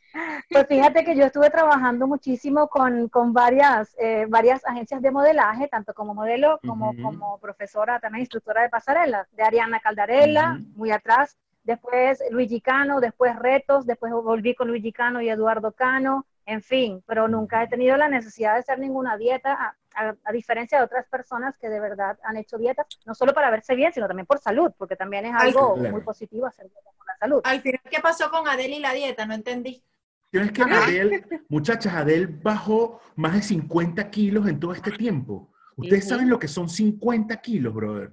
pues 0.50 0.66
fíjate 0.66 1.04
que 1.04 1.16
yo 1.16 1.24
estuve 1.24 1.50
trabajando 1.50 2.06
muchísimo 2.06 2.68
con, 2.68 3.08
con 3.08 3.32
varias, 3.32 3.94
eh, 3.98 4.26
varias 4.28 4.64
agencias 4.66 5.00
de 5.02 5.10
modelaje, 5.10 5.68
tanto 5.68 5.94
como 5.94 6.14
modelo 6.14 6.58
como 6.66 6.94
como 7.02 7.38
profesora, 7.38 8.00
también 8.00 8.22
instructora 8.22 8.62
de 8.62 8.68
pasarela, 8.68 9.28
de 9.32 9.42
Ariana 9.42 9.80
Caldarella, 9.80 10.58
muy 10.74 10.90
atrás, 10.90 11.38
después 11.62 12.22
Luigi 12.30 12.60
Cano, 12.60 13.00
después 13.00 13.36
Retos, 13.36 13.86
después 13.86 14.12
volví 14.12 14.54
con 14.54 14.68
Luigi 14.68 14.92
Cano 14.92 15.20
y 15.20 15.28
Eduardo 15.28 15.72
Cano, 15.72 16.26
en 16.46 16.62
fin, 16.62 17.02
pero 17.06 17.28
nunca 17.28 17.62
he 17.62 17.68
tenido 17.68 17.96
la 17.96 18.08
necesidad 18.08 18.54
de 18.54 18.60
hacer 18.60 18.78
ninguna 18.78 19.18
dieta, 19.18 19.76
a, 19.98 20.32
diferencia 20.32 20.78
de 20.78 20.84
otras 20.84 21.06
personas 21.08 21.56
que 21.58 21.68
de 21.68 21.80
verdad 21.80 22.18
han 22.22 22.36
hecho 22.36 22.58
dietas, 22.58 22.86
no 23.06 23.14
solo 23.14 23.34
para 23.34 23.50
verse 23.50 23.74
bien, 23.74 23.92
sino 23.92 24.06
también 24.06 24.26
por 24.26 24.38
salud, 24.38 24.72
porque 24.76 24.96
también 24.96 25.26
es 25.26 25.34
algo 25.34 25.74
claro. 25.74 25.90
muy 25.90 26.02
positivo 26.02 26.46
hacer 26.46 26.66
dieta 26.66 26.90
por 26.96 27.06
la 27.06 27.16
salud. 27.18 27.40
Al 27.44 27.60
final, 27.60 27.80
¿qué 27.90 28.00
pasó 28.00 28.30
con 28.30 28.46
Adele 28.46 28.76
y 28.76 28.80
la 28.80 28.92
dieta? 28.92 29.26
No 29.26 29.34
entendí. 29.34 29.82
Tienes 30.30 30.52
que 30.52 30.62
Adel, 30.62 31.24
muchachas, 31.48 31.94
Adel 31.94 32.26
bajó 32.26 33.00
más 33.16 33.34
de 33.34 33.42
50 33.42 34.10
kilos 34.10 34.46
en 34.46 34.60
todo 34.60 34.72
este 34.72 34.90
tiempo. 34.90 35.50
Ustedes 35.76 36.08
saben 36.08 36.28
lo 36.28 36.38
que 36.38 36.48
son 36.48 36.68
50 36.68 37.40
kilos, 37.40 37.72
brother. 37.72 38.12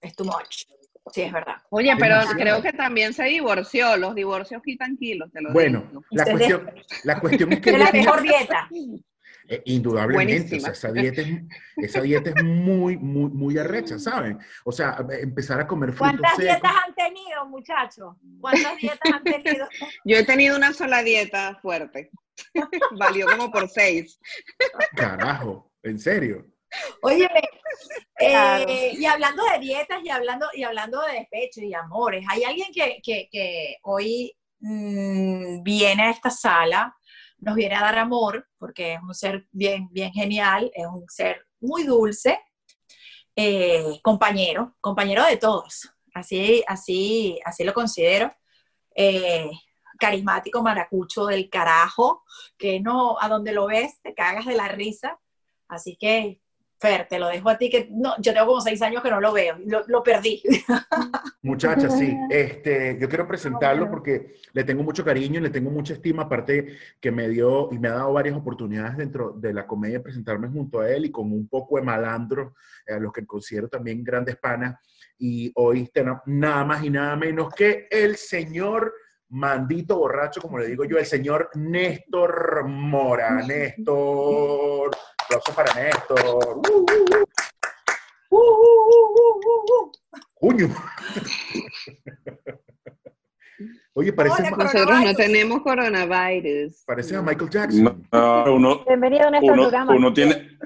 Es 0.00 0.14
too 0.14 0.24
much. 0.24 0.64
Sí, 1.12 1.22
es 1.22 1.32
verdad. 1.32 1.56
Oye, 1.70 1.94
pero 1.98 2.14
Demasiado. 2.14 2.40
creo 2.40 2.62
que 2.62 2.72
también 2.72 3.12
se 3.12 3.24
divorció. 3.24 3.96
Los 3.96 4.14
divorcios 4.14 4.62
quitan 4.62 4.96
kilos, 4.96 5.30
te 5.32 5.40
lo 5.40 5.52
Bueno, 5.52 5.84
digo. 5.88 6.04
la 6.10 6.24
cuestión, 6.24 6.70
la 7.04 7.20
cuestión 7.20 7.52
es 7.52 7.60
que 7.60 7.70
Es 7.70 7.78
la 7.78 7.92
mejor 7.92 8.22
dieta. 8.22 8.68
Eh, 9.50 9.62
indudablemente, 9.64 10.56
o 10.56 10.60
sea, 10.60 10.72
esa 10.72 10.92
dieta 10.92 11.22
es, 11.22 11.28
esa 11.78 12.02
dieta 12.02 12.30
es 12.36 12.44
muy, 12.44 12.98
muy, 12.98 13.30
muy 13.30 13.56
arrecha, 13.58 13.98
¿saben? 13.98 14.38
O 14.64 14.70
sea, 14.72 14.98
eh, 15.10 15.20
empezar 15.22 15.58
a 15.60 15.66
comer 15.66 15.92
frutos 15.94 16.20
¿Cuántas 16.20 16.36
secos. 16.36 16.44
dietas 16.44 16.72
han 16.86 16.94
tenido, 16.94 17.46
muchachos? 17.46 18.16
¿Cuántas 18.40 18.76
dietas 18.76 19.10
han 19.12 19.24
tenido? 19.24 19.66
Yo 20.04 20.16
he 20.18 20.24
tenido 20.24 20.54
una 20.56 20.74
sola 20.74 21.02
dieta 21.02 21.58
fuerte. 21.62 22.10
Valió 22.98 23.26
como 23.26 23.50
por 23.50 23.68
seis. 23.70 24.20
Carajo, 24.94 25.72
en 25.82 25.98
serio. 25.98 26.46
Óyeme, 27.00 27.40
eh, 28.20 28.28
Claro. 28.30 28.66
y 28.68 29.06
hablando 29.06 29.42
de 29.50 29.58
dietas 29.60 30.00
y 30.04 30.10
hablando, 30.10 30.46
y 30.52 30.62
hablando 30.62 31.00
de 31.02 31.14
despecho 31.20 31.62
y 31.62 31.72
amores, 31.72 32.22
hay 32.28 32.44
alguien 32.44 32.68
que, 32.74 33.00
que- 33.02 33.28
que 33.32 33.76
hoy 33.82 34.34
mm, 34.60 35.62
viene 35.62 36.02
a 36.02 36.10
esta 36.10 36.28
sala, 36.30 36.94
nos 37.38 37.54
viene 37.54 37.74
a 37.74 37.82
dar 37.82 37.98
amor, 37.98 38.48
porque 38.58 38.94
es 38.94 39.00
un 39.02 39.14
ser 39.14 39.46
bien, 39.52 39.88
bien 39.90 40.12
genial, 40.12 40.70
es 40.74 40.86
un 40.86 41.04
ser 41.08 41.46
muy 41.60 41.84
dulce, 41.84 42.38
eh, 43.36 44.00
compañero, 44.02 44.76
compañero 44.80 45.24
de 45.24 45.36
todos, 45.36 45.90
así, 46.14 46.64
así, 46.66 47.38
así 47.44 47.64
lo 47.64 47.72
considero. 47.74 48.32
eh, 48.94 49.50
carismático 49.98 50.62
maracucho 50.62 51.26
del 51.26 51.50
carajo, 51.50 52.24
que 52.56 52.80
no, 52.80 53.16
a 53.20 53.28
donde 53.28 53.52
lo 53.52 53.66
ves 53.66 54.00
te 54.02 54.14
cagas 54.14 54.46
de 54.46 54.54
la 54.54 54.68
risa. 54.68 55.18
Así 55.68 55.96
que, 55.96 56.40
Fer, 56.80 57.08
te 57.08 57.18
lo 57.18 57.28
dejo 57.28 57.48
a 57.48 57.58
ti, 57.58 57.68
que 57.68 57.88
no, 57.90 58.14
yo 58.18 58.32
tengo 58.32 58.46
como 58.46 58.60
seis 58.60 58.80
años 58.82 59.02
que 59.02 59.10
no 59.10 59.20
lo 59.20 59.32
veo, 59.32 59.56
lo, 59.66 59.82
lo 59.88 60.02
perdí. 60.02 60.42
Muchachas, 61.42 61.98
sí. 61.98 62.16
Este, 62.30 62.96
yo 63.00 63.08
quiero 63.08 63.26
presentarlo 63.26 63.90
porque 63.90 64.36
le 64.52 64.64
tengo 64.64 64.82
mucho 64.82 65.04
cariño, 65.04 65.40
le 65.40 65.50
tengo 65.50 65.70
mucha 65.70 65.94
estima, 65.94 66.24
aparte 66.24 66.76
que 67.00 67.10
me 67.10 67.28
dio 67.28 67.68
y 67.72 67.78
me 67.78 67.88
ha 67.88 67.94
dado 67.94 68.12
varias 68.12 68.36
oportunidades 68.36 68.96
dentro 68.96 69.32
de 69.32 69.52
la 69.52 69.66
comedia 69.66 70.02
presentarme 70.02 70.48
junto 70.48 70.80
a 70.80 70.90
él 70.90 71.06
y 71.06 71.10
con 71.10 71.32
un 71.32 71.48
poco 71.48 71.76
de 71.76 71.82
malandro, 71.82 72.54
eh, 72.86 72.94
a 72.94 72.98
los 72.98 73.12
que 73.12 73.26
considero 73.26 73.68
también 73.68 74.04
grandes 74.04 74.36
panas. 74.36 74.76
Y 75.18 75.50
hoy 75.56 75.88
tenemos 75.92 76.20
nada 76.26 76.64
más 76.64 76.84
y 76.84 76.90
nada 76.90 77.16
menos 77.16 77.52
que 77.54 77.88
el 77.90 78.16
señor 78.16 78.92
mandito 79.30 79.98
borracho, 79.98 80.40
como 80.40 80.58
le 80.58 80.68
digo 80.68 80.84
yo, 80.84 80.98
el 80.98 81.06
señor 81.06 81.50
Néstor 81.54 82.64
Mora. 82.66 83.42
Néstor. 83.46 84.90
Aplausos 85.28 85.54
para 85.54 85.74
Néstor. 85.74 86.18
¡Uh, 86.26 86.40
uh, 86.40 86.84
uh! 86.88 87.24
¡Uh, 88.30 88.38
uh, 88.38 89.12
uh, 89.14 89.40
uh, 89.44 89.60
uh! 89.74 89.92
¡Cuño! 90.34 90.74
Oye, 93.92 94.12
parece, 94.14 94.42
Hola, 94.42 94.64
Nosotros 94.64 95.00
no 95.04 95.14
tenemos 95.14 95.62
coronavirus. 95.62 96.82
parece 96.86 97.16
a 97.16 97.20
Michael 97.22 97.50
Jackson. 97.50 98.06
No, 98.10 98.54
uno, 98.54 98.84
Bienvenido 98.86 99.26
a 99.26 99.30
nuestro 99.30 99.52
uno, 99.52 99.62
programa. 99.64 99.94
uno 99.94 100.12
tiene, 100.14 100.58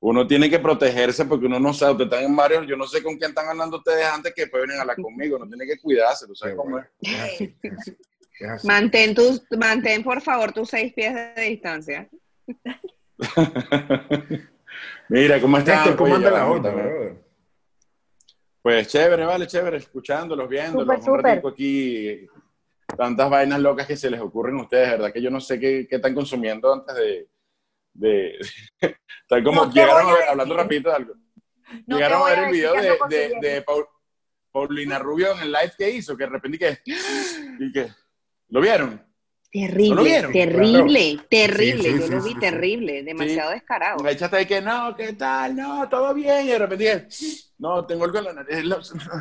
uno 0.00 0.26
tiene 0.26 0.50
que 0.50 0.58
protegerse 0.58 1.24
porque 1.24 1.46
uno 1.46 1.60
no 1.60 1.72
sabe, 1.72 1.92
ustedes 1.92 2.10
están 2.12 2.24
en 2.24 2.34
varios, 2.34 2.66
yo 2.66 2.76
no 2.76 2.86
sé 2.88 3.04
con 3.04 3.16
quién 3.18 3.30
están 3.30 3.46
hablando 3.48 3.76
ustedes 3.76 4.06
antes 4.06 4.32
que 4.34 4.42
después 4.42 4.62
vienen 4.62 4.78
a 4.78 4.80
hablar 4.80 4.96
conmigo, 4.96 5.38
no 5.38 5.46
tiene 5.46 5.64
que 5.66 5.78
cuidarse, 5.78 6.26
tú 6.26 6.34
sabes 6.34 6.56
cómo 6.56 6.78
es. 6.78 6.86
Es 7.02 7.20
así, 7.20 7.56
es 7.62 7.72
así, 7.78 7.96
es 8.40 8.48
así. 8.50 8.66
Mantén, 8.66 9.14
tus, 9.14 9.44
mantén, 9.56 10.02
por 10.02 10.20
favor, 10.22 10.52
tus 10.52 10.70
seis 10.70 10.92
pies 10.94 11.14
de 11.14 11.42
distancia. 11.42 12.08
Mira, 15.08 15.40
¿cómo 15.40 15.58
están? 15.58 15.76
Néstor, 15.76 15.96
¿cómo 15.96 16.14
Oye, 16.14 16.26
anda 16.26 16.30
la 16.30 16.46
onda? 16.50 16.74
Pues 18.62 18.88
chévere, 18.88 19.24
vale, 19.26 19.46
chévere, 19.46 19.76
escuchándolos, 19.76 20.48
viéndolos, 20.48 21.06
un 21.06 21.18
ratico 21.22 21.48
aquí, 21.48 22.26
tantas 22.96 23.28
vainas 23.28 23.60
locas 23.60 23.86
que 23.86 23.96
se 23.96 24.10
les 24.10 24.20
ocurren 24.20 24.56
a 24.58 24.62
ustedes, 24.62 24.90
¿verdad? 24.90 25.12
Que 25.12 25.20
yo 25.20 25.30
no 25.30 25.40
sé 25.40 25.60
qué, 25.60 25.86
qué 25.88 25.96
están 25.96 26.14
consumiendo 26.14 26.72
antes 26.72 26.94
de... 26.96 27.28
de 27.92 28.38
tal 29.28 29.44
como 29.44 29.66
No 29.66 29.72
llegaron 29.72 30.08
a 30.10 30.14
ver- 30.14 30.28
hablando 30.30 30.56
rapidito 30.56 30.88
de 30.88 30.96
algo. 30.96 31.14
No 31.86 31.96
llegaron 31.96 32.22
a 32.22 32.30
ver 32.30 32.38
el 32.44 32.50
video 32.52 32.72
de, 32.72 32.78
ando 32.78 32.90
de, 32.92 32.98
consiguiendo. 32.98 33.48
de 33.48 33.62
Paul- 33.62 33.86
Paulina 34.50 34.98
Rubio 34.98 35.32
en 35.32 35.40
el 35.40 35.52
live 35.52 35.72
que 35.76 35.90
hizo, 35.90 36.16
que 36.16 36.24
de 36.24 36.30
repente 36.30 36.58
que... 36.58 36.78
y 37.60 37.70
que 37.72 37.88
¿Lo 38.48 38.60
vieron? 38.62 39.03
Terrible, 39.54 39.88
¿No 39.90 39.94
lo 39.94 40.02
vieron? 40.02 40.32
terrible, 40.32 41.18
terrible. 41.30 41.82
Sí, 41.84 41.92
sí, 41.92 41.98
Yo 42.00 42.06
sí, 42.06 42.10
lo 42.12 42.22
vi 42.22 42.28
sí, 42.30 42.34
sí. 42.34 42.40
terrible, 42.40 43.02
demasiado 43.04 43.52
descarado. 43.52 44.02
La 44.02 44.16
chata 44.16 44.38
de 44.38 44.48
que 44.48 44.60
no, 44.60 44.96
¿qué 44.96 45.12
tal? 45.12 45.54
No, 45.54 45.88
todo 45.88 46.12
bien. 46.12 46.44
Y 46.46 46.48
de 46.48 46.58
repente 46.58 46.84
dije, 46.84 47.44
no, 47.58 47.86
tengo 47.86 48.04
algo 48.04 48.18
en 48.18 48.24
la 48.24 48.32
nariz. 48.32 48.64
La, 48.64 48.80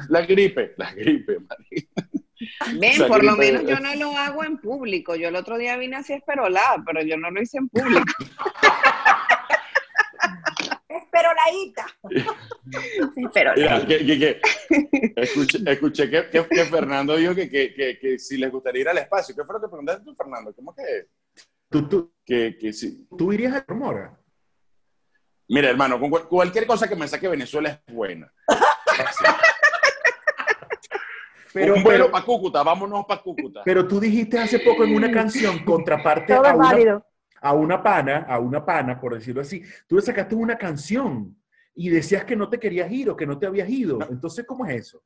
la 0.09 0.21
gripe, 0.25 0.73
la 0.75 0.91
gripe, 0.91 1.37
marica. 1.39 2.09
Ven, 2.79 3.07
por 3.07 3.23
lo 3.23 3.35
menos 3.37 3.63
yo 3.67 3.79
no 3.79 3.93
lo 3.93 4.17
hago 4.17 4.43
en 4.43 4.57
público. 4.57 5.15
Yo 5.15 5.27
el 5.27 5.35
otro 5.35 5.55
día 5.59 5.77
vine 5.77 5.97
así 5.97 6.13
esperolada, 6.13 6.81
pero 6.83 7.03
yo 7.03 7.15
no 7.15 7.29
lo 7.29 7.39
hice 7.39 7.59
en 7.59 7.69
público. 7.69 8.01
Pero 11.11 11.29
la 11.33 11.53
Ita. 11.53 11.85
Esperolada. 13.15 13.79
Mira, 13.79 13.87
que, 13.87 14.05
que, 14.05 14.19
que- 14.19 14.41
escuché, 15.15 15.59
escuché 15.65 16.09
que, 16.09 16.29
que- 16.29 16.47
que 16.47 16.65
Fernando 16.65 17.15
dijo 17.15 17.33
que, 17.35 17.49
que, 17.49 17.73
que, 17.73 17.97
que 17.99 18.19
si 18.19 18.37
les 18.37 18.51
gustaría 18.51 18.81
ir 18.81 18.89
al 18.89 18.97
espacio. 18.99 19.35
¿Qué 19.35 19.43
fue 19.43 19.55
lo 19.55 19.61
que 19.61 19.67
preguntaste 19.67 20.03
tú, 20.03 20.13
Fernando? 20.15 20.53
¿Cómo 20.53 20.73
que, 20.75 21.07
¿Tú, 21.69 21.87
tú, 21.89 22.13
que, 22.25 22.57
que 22.59 22.71
sí? 22.73 23.07
tú 23.17 23.33
irías 23.33 23.63
a 23.67 23.73
Mora? 23.73 24.17
Mira, 25.49 25.69
hermano, 25.69 25.99
con 25.99 26.09
cual- 26.09 26.27
cualquier 26.27 26.65
cosa 26.67 26.87
que 26.87 26.95
me 26.95 27.07
saque 27.07 27.27
Venezuela 27.27 27.69
es 27.69 27.93
buena. 27.93 28.31
Pero, 31.53 31.75
un 31.75 31.83
vuelo 31.83 32.09
para 32.09 32.25
Cúcuta, 32.25 32.63
vámonos 32.63 33.05
para 33.05 33.21
Cúcuta. 33.21 33.61
pero 33.63 33.87
tú 33.87 33.99
dijiste 33.99 34.39
hace 34.39 34.57
poco 34.59 34.83
en 34.85 34.95
una 34.95 35.11
canción, 35.11 35.63
contraparte 35.63 36.33
Todo 36.33 36.47
a 36.47 36.55
una, 36.55 36.69
válido. 36.69 37.05
A 37.43 37.53
una 37.53 37.83
pana, 37.83 38.25
a 38.27 38.39
una 38.39 38.65
pana, 38.65 38.99
por 38.99 39.13
decirlo 39.13 39.41
así, 39.41 39.61
tú 39.85 39.97
le 39.97 40.01
sacaste 40.01 40.33
una 40.33 40.57
canción 40.57 41.35
y 41.75 41.89
decías 41.89 42.23
que 42.23 42.37
no 42.37 42.47
te 42.49 42.57
querías 42.57 42.89
ir 42.89 43.09
o 43.09 43.17
que 43.17 43.27
no 43.27 43.37
te 43.37 43.45
habías 43.45 43.69
ido. 43.69 43.99
Entonces, 44.09 44.45
¿cómo 44.45 44.65
es 44.65 44.75
eso? 44.75 45.03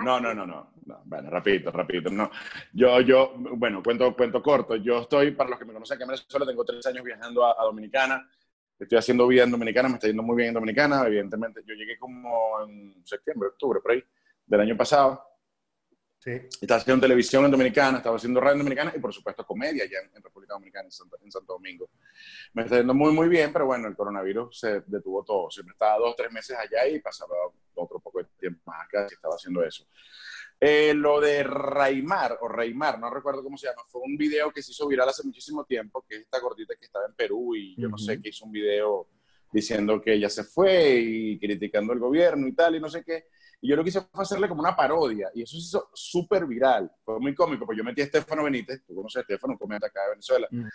No, 0.00 0.20
no, 0.20 0.34
no, 0.34 0.44
no, 0.46 0.72
no. 0.84 1.02
Bueno, 1.04 1.30
rapidito, 1.30 1.70
rapidito. 1.70 2.10
No. 2.10 2.30
Yo, 2.74 3.00
yo, 3.00 3.32
bueno, 3.36 3.82
cuento, 3.82 4.14
cuento 4.14 4.42
corto. 4.42 4.76
Yo 4.76 5.00
estoy, 5.00 5.30
para 5.30 5.50
los 5.50 5.58
que 5.58 5.64
me 5.64 5.72
conocen 5.72 5.94
aquí 5.94 6.02
en 6.02 6.08
Venezuela, 6.08 6.46
tengo 6.46 6.64
tres 6.64 6.84
años 6.86 7.02
viajando 7.02 7.44
a, 7.44 7.52
a 7.58 7.64
Dominicana. 7.64 8.28
Estoy 8.78 8.98
haciendo 8.98 9.26
vida 9.26 9.44
en 9.44 9.50
Dominicana, 9.50 9.88
me 9.88 9.94
está 9.94 10.08
yendo 10.08 10.22
muy 10.22 10.36
bien 10.36 10.48
en 10.48 10.54
Dominicana. 10.54 11.06
Evidentemente, 11.06 11.62
yo 11.64 11.74
llegué 11.74 11.98
como 11.98 12.60
en 12.66 13.02
septiembre, 13.06 13.48
octubre, 13.48 13.80
por 13.80 13.92
ahí, 13.92 14.04
del 14.44 14.60
año 14.60 14.76
pasado. 14.76 15.22
Sí. 16.24 16.30
Estaba 16.62 16.80
haciendo 16.80 17.02
televisión 17.02 17.44
en 17.44 17.50
Dominicana, 17.50 17.98
estaba 17.98 18.16
haciendo 18.16 18.40
radio 18.40 18.54
en 18.54 18.58
Dominicana 18.60 18.92
y, 18.96 18.98
por 18.98 19.12
supuesto, 19.12 19.44
comedia 19.44 19.84
allá 19.84 19.98
en, 20.00 20.16
en 20.16 20.22
República 20.22 20.54
Dominicana, 20.54 20.86
en 20.86 20.90
Santo, 20.90 21.18
en 21.22 21.30
Santo 21.30 21.52
Domingo. 21.52 21.90
Me 22.54 22.62
está 22.62 22.78
yendo 22.78 22.94
muy, 22.94 23.12
muy 23.12 23.28
bien, 23.28 23.52
pero 23.52 23.66
bueno, 23.66 23.88
el 23.88 23.94
coronavirus 23.94 24.58
se 24.58 24.80
detuvo 24.86 25.22
todo. 25.22 25.50
Siempre 25.50 25.72
estaba 25.72 25.98
dos, 25.98 26.16
tres 26.16 26.32
meses 26.32 26.56
allá 26.56 26.88
y 26.88 26.98
pasaba 27.00 27.34
otro 27.74 27.98
poco 28.00 28.20
de 28.20 28.24
tiempo 28.38 28.62
más 28.64 28.86
acá 28.86 29.06
que 29.06 29.16
estaba 29.16 29.34
haciendo 29.34 29.62
eso. 29.62 29.86
Eh, 30.58 30.94
lo 30.94 31.20
de 31.20 31.42
Raimar, 31.42 32.38
o 32.40 32.48
Raimar, 32.48 32.98
no 32.98 33.10
recuerdo 33.10 33.42
cómo 33.42 33.58
se 33.58 33.66
llama, 33.66 33.82
fue 33.86 34.00
un 34.02 34.16
video 34.16 34.50
que 34.50 34.62
se 34.62 34.70
hizo 34.70 34.86
viral 34.86 35.08
hace 35.08 35.24
muchísimo 35.24 35.64
tiempo, 35.66 36.06
que 36.08 36.16
es 36.16 36.22
esta 36.22 36.40
gordita 36.40 36.74
que 36.74 36.86
estaba 36.86 37.04
en 37.04 37.14
Perú 37.14 37.54
y 37.54 37.76
yo 37.76 37.88
no 37.88 37.98
sé, 37.98 38.22
que 38.22 38.30
hizo 38.30 38.46
un 38.46 38.52
video 38.52 39.08
diciendo 39.52 40.00
que 40.00 40.14
ella 40.14 40.30
se 40.30 40.44
fue 40.44 41.00
y 41.00 41.38
criticando 41.38 41.92
el 41.92 41.98
gobierno 41.98 42.48
y 42.48 42.52
tal, 42.52 42.76
y 42.76 42.80
no 42.80 42.88
sé 42.88 43.04
qué. 43.04 43.26
Y 43.64 43.68
yo 43.70 43.76
lo 43.76 43.82
que 43.82 43.88
hice 43.88 44.02
fue 44.12 44.22
hacerle 44.24 44.46
como 44.46 44.60
una 44.60 44.76
parodia, 44.76 45.30
y 45.34 45.40
eso 45.42 45.52
se 45.52 45.62
hizo 45.62 45.88
súper 45.94 46.44
viral. 46.44 46.92
Fue 47.02 47.18
muy 47.18 47.34
cómico, 47.34 47.64
pues 47.64 47.78
yo 47.78 47.82
metí 47.84 48.02
a 48.02 48.04
Estefano 48.04 48.44
Benítez, 48.44 48.84
tú 48.86 48.94
conoces 48.94 49.16
a 49.16 49.20
Estefano, 49.22 49.54
un 49.54 49.58
comediante 49.58 49.86
acá 49.86 50.02
de 50.02 50.10
Venezuela. 50.10 50.46
Mm. 50.50 50.66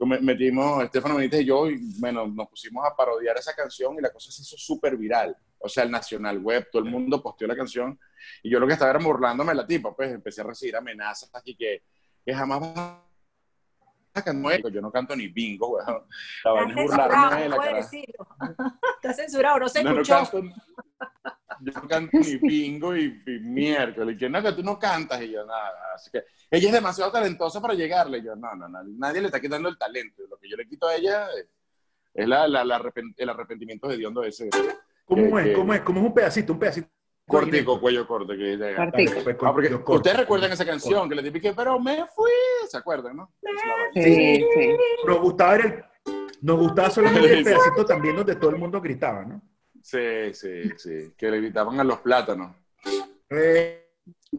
Me- 0.00 0.20
Metimos 0.20 0.82
Estefano 0.82 1.14
Benítez 1.14 1.42
y 1.42 1.44
yo, 1.44 1.70
y 1.70 1.78
bueno, 2.00 2.26
nos 2.26 2.48
pusimos 2.48 2.84
a 2.84 2.96
parodiar 2.96 3.36
esa 3.38 3.54
canción 3.54 3.94
y 3.96 4.00
la 4.00 4.10
cosa 4.10 4.32
se 4.32 4.42
hizo 4.42 4.56
súper 4.58 4.96
viral. 4.96 5.36
O 5.60 5.68
sea, 5.68 5.84
el 5.84 5.92
Nacional 5.92 6.40
Web, 6.40 6.70
todo 6.72 6.82
el 6.82 6.90
mundo 6.90 7.22
posteó 7.22 7.46
la 7.46 7.54
canción 7.54 7.96
y 8.42 8.50
yo 8.50 8.58
lo 8.58 8.66
que 8.66 8.72
estaba 8.72 8.90
era 8.90 8.98
burlándome 8.98 9.52
de 9.52 9.56
la 9.58 9.66
tipa, 9.68 9.94
pues 9.94 10.10
empecé 10.10 10.40
a 10.40 10.44
recibir 10.44 10.74
amenazas 10.76 11.30
aquí 11.36 11.54
que, 11.54 11.84
que 12.26 12.34
jamás 12.34 12.58
vas 12.60 12.98
a 14.12 14.22
cantar. 14.24 14.60
Yo 14.72 14.80
no 14.80 14.90
canto 14.90 15.14
ni 15.14 15.28
bingo, 15.28 15.68
weón. 15.68 16.02
De 16.66 16.74
no 16.74 16.96
la 17.48 17.56
cara. 17.56 17.78
Está 19.00 19.12
censurado, 19.14 19.60
no 19.60 19.68
se 19.68 19.84
No, 19.84 19.92
no 19.92 20.00
escuchó. 20.02 20.30
canto, 20.32 20.42
yo 21.60 21.72
no 21.72 21.88
canto 21.88 22.16
ni 22.18 22.36
bingo 22.42 22.96
y, 22.96 23.22
y 23.26 23.38
miércoles. 23.40 24.14
Y 24.14 24.18
que 24.18 24.28
no, 24.28 24.42
que 24.42 24.52
tú 24.52 24.62
no 24.62 24.78
cantas. 24.78 25.20
Y 25.22 25.30
yo, 25.32 25.44
nada. 25.44 25.70
Así 25.94 26.10
que 26.10 26.24
ella 26.50 26.68
es 26.68 26.72
demasiado 26.74 27.10
talentosa 27.12 27.60
para 27.60 27.74
llegarle. 27.74 28.18
Y 28.18 28.24
yo, 28.24 28.36
no, 28.36 28.54
no, 28.54 28.68
no, 28.68 28.82
nadie 28.84 29.20
le 29.20 29.26
está 29.26 29.40
quitando 29.40 29.68
el 29.68 29.78
talento. 29.78 30.22
Lo 30.28 30.36
que 30.38 30.48
yo 30.48 30.56
le 30.56 30.66
quito 30.66 30.86
a 30.88 30.94
ella 30.96 31.26
es, 31.38 31.46
es 32.14 32.28
la, 32.28 32.46
la- 32.48 32.64
la 32.64 32.78
arrepen- 32.78 33.14
el 33.16 33.28
arrepentimiento 33.28 33.88
de 33.88 33.96
Diondo 33.96 34.22
ese. 34.22 34.48
¿Cómo 35.04 35.22
Que- 35.36 35.40
es? 35.42 35.46
que- 35.48 35.52
¿Cómo 35.54 35.74
es? 35.74 35.80
¿Cómo 35.82 36.00
es 36.00 36.06
un 36.06 36.14
pedacito? 36.14 36.52
Un 36.52 36.58
pedacito. 36.58 36.88
Cortico, 37.26 37.80
cuello 37.80 38.06
corto. 38.06 38.28
Que 38.34 38.56
llega. 38.56 38.76
Cortico. 38.76 39.46
Ah, 39.46 39.52
porque 39.52 39.70
corto. 39.70 39.92
ustedes 39.94 40.16
recuerdan 40.18 40.52
esa 40.52 40.66
canción 40.66 41.08
que 41.08 41.14
le 41.14 41.22
dije, 41.30 41.54
pero 41.56 41.80
me 41.80 42.04
fui. 42.14 42.30
¿Se 42.68 42.76
acuerdan, 42.76 43.16
no? 43.16 43.32
Vaina. 43.42 43.60
Sí, 43.94 44.44
sí. 44.54 44.76
Nos 45.06 45.18
gustaba, 45.20 45.56
el- 45.56 45.84
nos 46.42 46.58
gustaba 46.58 46.90
solamente 46.90 47.32
el 47.32 47.44
pedacito 47.44 47.86
también 47.86 48.14
donde 48.16 48.36
todo 48.36 48.50
el 48.50 48.58
mundo 48.58 48.78
gritaba, 48.80 49.24
¿no? 49.24 49.40
Sí, 49.84 50.32
sí, 50.32 50.70
sí. 50.78 51.12
Que 51.14 51.30
le 51.30 51.40
gritaban 51.42 51.78
a 51.78 51.84
los 51.84 51.98
plátanos. 52.00 52.56
Eh, 53.28 53.86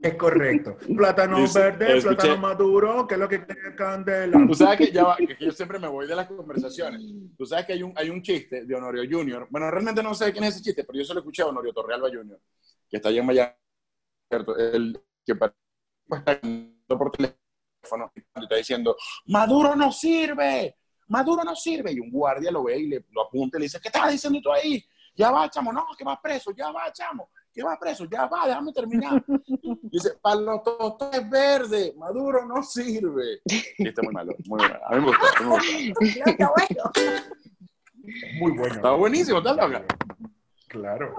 es 0.02 0.16
correcto. 0.16 0.76
Plátano 0.98 1.38
Dice- 1.38 1.60
verde, 1.60 1.98
escuché- 2.00 2.16
plátano 2.16 2.38
maduro, 2.38 3.06
que 3.08 3.14
es 3.14 3.20
lo 3.20 3.30
que 3.30 3.40
tiene 3.40 3.76
candela. 3.76 4.44
Tú 4.48 4.56
sabes 4.56 4.80
que, 4.80 4.92
ya 4.92 5.04
va, 5.04 5.16
que 5.18 5.38
yo 5.40 5.52
siempre 5.52 5.78
me 5.78 5.88
voy 5.88 6.08
de 6.08 6.16
las 6.16 6.28
conversaciones. 6.28 7.00
Tú 7.38 7.46
sabes 7.46 7.68
que 7.68 7.74
hay 7.74 7.84
un, 7.84 7.94
hay 7.96 8.10
un 8.10 8.24
chiste 8.24 8.66
de 8.66 8.76
Honorio 8.76 9.04
Junior. 9.08 9.48
Bueno, 9.52 9.70
realmente 9.70 10.02
no 10.02 10.16
sé 10.16 10.32
quién 10.32 10.46
es 10.46 10.56
ese 10.56 10.64
chiste, 10.64 10.84
pero 10.84 10.98
yo 10.98 11.06
se 11.06 11.14
lo 11.14 11.20
escuché 11.20 11.44
a 11.44 11.48
Honorio 11.48 11.72
Torrealba 11.74 12.10
Junior, 12.10 12.40
que 12.90 12.98
está 12.98 13.10
allá 13.10 13.20
en 13.20 13.26
Miami. 13.28 13.52
El 14.72 15.00
que 15.24 15.36
pues, 15.36 15.52
está 16.12 16.98
por 16.98 17.12
teléfono 17.12 18.12
y 18.16 18.44
está 18.44 18.56
diciendo, 18.56 18.98
Maduro 19.28 19.76
no 19.76 19.92
sirve, 19.92 20.76
Maduro 21.08 21.44
no 21.44 21.56
sirve. 21.56 21.92
Y 21.92 22.00
un 22.00 22.10
guardia 22.10 22.50
lo 22.52 22.64
ve 22.64 22.80
y 22.80 22.88
le, 22.88 23.06
lo 23.12 23.28
apunta 23.28 23.58
y 23.58 23.60
le 23.60 23.66
dice, 23.66 23.80
¿qué 23.80 23.90
estás 23.90 24.12
diciendo 24.12 24.40
tú 24.42 24.52
ahí? 24.52 24.84
Ya 25.16 25.32
va, 25.32 25.50
chamo, 25.50 25.72
no, 25.72 25.88
que 25.98 26.04
va 26.04 26.22
preso, 26.22 26.52
ya 26.52 26.72
va, 26.72 26.92
chamo, 26.92 27.30
que 27.54 27.64
va 27.64 27.78
preso, 27.80 28.06
ya 28.06 28.26
va, 28.26 28.48
déjame 28.48 28.74
terminar. 28.74 29.24
Dice, 29.84 30.18
para 30.22 30.36
los 30.42 30.62
totos 30.64 31.10
es 31.14 31.30
verde, 31.30 31.94
Maduro 31.98 32.46
no 32.46 32.62
sirve. 32.62 33.42
Y 33.78 33.88
está 33.88 34.02
muy 34.04 34.14
malo, 34.14 34.36
muy 34.48 34.60
malo. 34.62 34.80
A 34.86 34.96
mí 34.96 35.02
me 35.02 35.08
gustó, 35.08 35.26
a 35.28 35.60
mí 35.60 35.94
me. 36.00 36.10
Está 36.32 36.52
bueno. 38.40 38.66
Está 38.68 38.92
buenísimo, 38.92 39.38
está 39.38 39.54
loca. 39.54 39.86
Claro. 40.68 41.16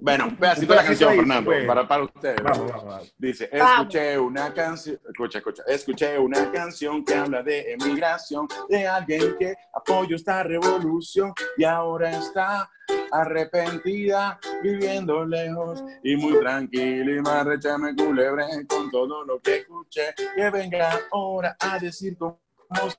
Bueno, 0.00 0.36
pedacito 0.38 0.72
de 0.72 0.76
la 0.76 0.82
pedacito 0.82 1.06
canción, 1.06 1.16
Fernando, 1.16 1.50
pues. 1.50 1.66
para, 1.66 1.88
para 1.88 2.02
ustedes. 2.04 2.42
Vamos, 2.42 2.70
vamos, 2.70 2.84
vamos. 2.84 3.14
Dice, 3.18 3.50
Vamos. 3.52 3.72
escuché 3.72 4.18
una 4.18 4.54
canción, 4.54 4.98
escucha, 5.08 5.38
escucha, 5.38 5.62
escuché 5.66 6.18
una 6.18 6.50
canción 6.52 7.04
que 7.04 7.14
habla 7.14 7.42
de 7.42 7.72
emigración, 7.72 8.46
de 8.68 8.86
alguien 8.86 9.36
que 9.38 9.54
apoyó 9.74 10.16
esta 10.16 10.42
revolución 10.42 11.32
y 11.56 11.64
ahora 11.64 12.10
está 12.10 12.70
arrepentida, 13.10 14.38
viviendo 14.62 15.24
lejos 15.24 15.82
y 16.02 16.16
muy 16.16 16.38
tranquila 16.40 17.12
y 17.12 17.20
más 17.20 17.46
me 17.78 17.94
culebre 17.94 18.44
con 18.68 18.90
todo 18.90 19.24
lo 19.24 19.40
que 19.40 19.56
escuché, 19.58 20.14
que 20.36 20.50
venga 20.50 20.98
ahora 21.12 21.56
a 21.60 21.78
decir 21.78 22.16
como 22.16 22.40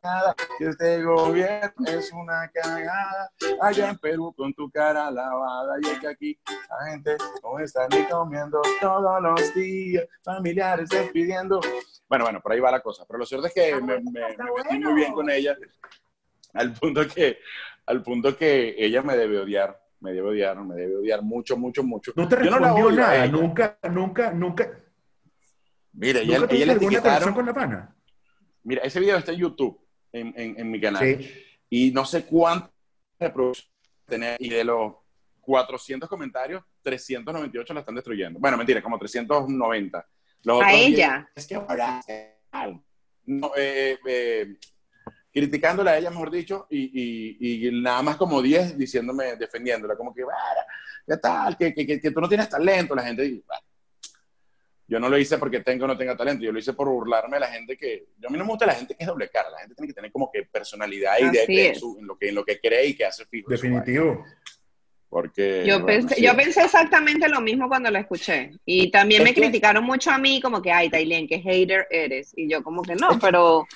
nada, 0.04 0.36
que 0.58 0.68
este 0.68 1.04
gobierno 1.04 1.86
es 1.88 2.12
una 2.12 2.50
cagada, 2.54 3.32
allá 3.62 3.90
en 3.90 3.98
Perú 3.98 4.34
con 4.36 4.54
tu 4.54 4.70
cara 4.70 5.10
lavada 5.12 5.76
y 5.82 5.88
es 5.88 6.00
que 6.00 6.08
aquí 6.08 6.40
la 6.70 6.92
gente 6.92 7.18
no 7.44 7.60
está 7.60 7.88
ni 7.90 8.04
comiendo 8.06 8.62
todos 8.82 9.22
los 9.22 9.54
días, 9.56 10.06
familiares 10.24 10.90
despidiendo. 10.90 11.60
Bueno, 12.08 12.26
bueno, 12.26 12.42
por 12.42 12.52
ahí 12.52 12.60
va 12.60 12.72
la 12.72 12.82
cosa. 12.82 13.06
Pero 13.08 13.20
lo 13.20 13.26
cierto 13.26 13.48
es 13.48 13.54
que 13.54 13.70
Está 13.70 13.80
me, 13.82 14.00
me- 14.00 14.12
me 14.12 14.28
metí 14.28 14.80
muy 14.80 14.94
bien 14.94 15.14
con 15.14 15.30
ella, 15.30 15.56
al 16.54 16.74
punto 16.74 17.08
que, 17.08 17.38
al 17.86 18.02
punto 18.02 18.36
que 18.36 18.76
ella 18.78 19.02
me 19.04 19.16
debe 19.16 19.40
odiar, 19.40 19.80
me 20.00 20.14
debe 20.14 20.30
odiar, 20.30 20.58
me 20.64 20.76
debe 20.76 20.96
odiar 20.98 21.22
mucho, 21.22 21.56
mucho, 21.58 21.84
mucho. 21.84 22.12
No 22.16 22.28
te 22.28 22.38
Yo 22.38 22.46
no 22.46 22.52
la 22.52 22.58
respondió 22.60 22.86
odio 22.88 22.98
a 23.04 23.08
nada, 23.08 23.26
ella. 23.26 23.32
nunca, 23.32 23.78
nunca, 23.90 24.32
nunca, 24.32 24.70
Mira, 25.94 26.20
ella, 26.22 26.40
nunca 26.40 26.56
ella 26.56 26.66
tuviste 26.66 26.66
le 26.66 26.74
etiquetaron. 26.74 27.34
con 27.34 27.46
la 27.46 27.54
pana. 27.54 27.96
Mira, 28.64 28.82
ese 28.84 29.00
video 29.00 29.18
está 29.18 29.32
en 29.32 29.40
YouTube, 29.40 29.80
en, 30.12 30.34
en, 30.36 30.60
en 30.60 30.72
mi 30.72 30.80
canal. 30.82 31.04
Sí. 31.20 31.32
y 31.70 31.92
no 31.92 32.04
sé 32.06 32.26
cuántas 32.26 32.72
reproducciones 33.20 33.72
tiene, 34.08 34.36
y 34.40 34.50
de 34.50 34.64
los 34.64 34.94
400 35.42 36.08
comentarios, 36.10 36.64
398 36.82 37.74
la 37.74 37.80
están 37.82 37.96
destruyendo. 37.96 38.40
Bueno, 38.40 38.58
mentira, 38.58 38.82
como 38.82 38.98
390. 38.98 40.08
Los 40.44 40.56
A 40.62 40.66
otros 40.68 40.74
ella. 40.82 41.30
10, 41.36 41.44
Es 41.44 41.48
que 41.48 41.56
ahora 41.56 42.02
no, 43.26 43.52
eh, 43.56 43.98
eh, 44.08 44.56
criticándola 45.32 45.92
a 45.92 45.98
ella, 45.98 46.10
mejor 46.10 46.32
dicho, 46.32 46.66
y, 46.70 46.90
y- 47.40 47.68
y 47.68 47.82
nada 47.82 48.02
más 48.02 48.16
como 48.18 48.42
10 48.42 48.78
diciéndome, 48.78 49.36
defendiéndola, 49.36 49.96
como 49.96 50.14
que, 50.14 50.24
"Bueno, 50.24 50.40
¿qué 51.08 51.18
tal? 51.18 51.56
Que, 51.58 51.74
que, 51.74 51.86
que- 51.86 52.00
que 52.02 52.12
tú 52.12 52.20
no 52.22 52.28
tienes 52.28 52.50
talento. 52.50 52.96
La 52.96 53.04
gente. 53.04 53.44
Yo 54.90 55.00
no 55.00 55.08
lo 55.08 55.18
hice 55.18 55.38
porque 55.38 55.60
tengo 55.60 55.86
o 55.86 55.88
no 55.88 55.98
tenga 55.98 56.18
talento, 56.18 56.44
yo 56.44 56.52
lo 56.52 56.60
hice 56.60 56.74
por 56.74 56.90
burlarme 56.90 57.36
de 57.38 57.42
la 57.42 57.48
gente 57.48 57.78
que, 57.78 58.08
yo 58.18 58.28
a 58.28 58.32
mí 58.32 58.38
no 58.38 58.44
me 58.44 58.50
gusta 58.50 58.66
la 58.66 58.74
gente 58.74 58.96
que 58.96 59.04
es 59.04 59.08
doble 59.08 59.30
cara, 59.30 59.50
la 59.52 59.60
gente 59.60 59.76
tiene 59.76 59.88
que 59.88 59.94
tener 59.94 60.12
como 60.12 60.32
que 60.32 60.44
personalidad 60.44 61.14
y 61.20 61.30
de 61.30 61.70
es. 61.70 61.80
su- 61.80 61.98
en, 62.00 62.08
lo 62.08 62.18
que, 62.18 62.30
en 62.30 62.36
lo 62.36 62.44
que 62.44 62.60
cree 62.60 62.88
y 62.88 62.96
que 62.96 63.06
hace 63.06 63.26
fijo. 63.26 63.50
en. 63.52 63.56
Definitivo. 63.56 64.26
Porque, 65.08 65.64
Yo 65.66 65.80
bueno, 65.82 65.86
pensé, 65.88 66.16
sí. 66.16 66.22
yo 66.24 66.36
pensé 66.36 66.64
exactamente 66.64 67.28
lo 67.30 67.42
mismo 67.42 67.68
cuando 67.68 67.90
lo 67.90 67.98
escuché. 67.98 68.52
Y 68.64 68.92
también 68.92 69.22
Es 69.22 69.28
me 69.30 69.34
que- 69.34 69.42
criticaron 69.42 69.84
mucho 69.84 70.12
a 70.12 70.20
mí, 70.20 70.40
como 70.40 70.62
que, 70.62 70.72
ay, 70.72 70.90
Tailén, 70.90 71.28
qué 71.28 71.40
hater 71.40 71.88
eres. 71.90 72.32
Y 72.38 72.48
yo 72.48 72.62
como 72.64 72.84
que 72.84 72.94
no, 72.96 73.18
pero... 73.20 73.68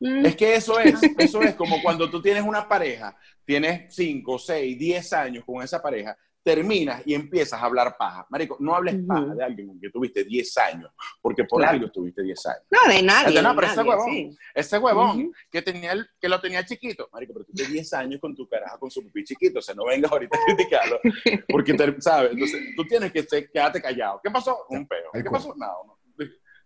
mm, 0.00 0.24
Es 0.24 0.36
que 0.36 0.54
eso 0.56 0.78
es, 0.80 0.94
eso 1.18 1.42
es 1.42 1.54
como 1.54 1.82
cuando 1.82 2.08
tú 2.10 2.22
tienes 2.22 2.42
una 2.44 2.66
pareja, 2.66 3.14
tienes 3.44 3.94
5, 3.94 4.38
6, 4.38 4.78
10 4.78 5.12
años 5.12 5.44
con 5.44 5.62
esa 5.62 5.82
pareja, 5.82 6.16
terminas 6.42 7.02
y 7.06 7.14
empiezas 7.14 7.60
a 7.60 7.64
hablar 7.66 7.96
paja. 7.96 8.26
Marico, 8.28 8.56
no 8.60 8.74
hables 8.74 8.96
paja 9.06 9.34
de 9.34 9.44
alguien 9.44 9.68
con 9.68 9.80
que 9.80 9.90
tuviste 9.90 10.24
10 10.24 10.58
años, 10.58 10.90
porque 11.20 11.44
por 11.44 11.60
Claro. 11.60 11.74
algo 11.74 11.86
estuviste 11.86 12.22
10 12.22 12.46
años. 12.46 12.62
No, 12.70 12.92
de 12.92 13.02
nadie. 13.02 13.40
No, 13.42 13.50
de 13.50 13.54
pero 13.54 13.66
ese 13.72 13.82
huevón. 13.82 14.10
sí. 14.10 14.36
Ese 14.54 14.78
huevón 14.78 15.32
que, 15.50 15.62
tenía 15.62 15.92
el- 15.92 16.06
que 16.20 16.28
lo 16.28 16.40
tenía 16.40 16.64
chiquito, 16.64 17.08
marico, 17.12 17.32
pero 17.32 17.44
tú 17.44 17.52
tienes 17.52 17.72
10 17.72 17.92
años 17.94 18.20
con 18.20 18.34
tu 18.34 18.48
caraja, 18.48 18.76
con 18.78 18.90
su 18.90 19.02
pipí 19.04 19.24
chiquito, 19.24 19.60
o 19.60 19.62
sea, 19.62 19.74
no 19.74 19.84
vengas 19.84 20.10
ahorita 20.10 20.36
a 20.36 20.44
criticarlo, 20.46 21.00
porque, 21.48 21.74
te- 21.74 22.00
¿sabes? 22.00 22.32
Entonces, 22.32 22.60
tú 22.76 22.84
tienes 22.86 23.12
que 23.12 23.22
ser- 23.22 23.50
quedarte 23.50 23.80
callado. 23.80 24.20
¿Qué 24.22 24.30
pasó? 24.30 24.66
Un 24.68 24.86
peo. 24.86 25.10
¿Qué 25.12 25.22
pasó? 25.30 25.54
No, 25.56 25.66
no. 25.86 25.98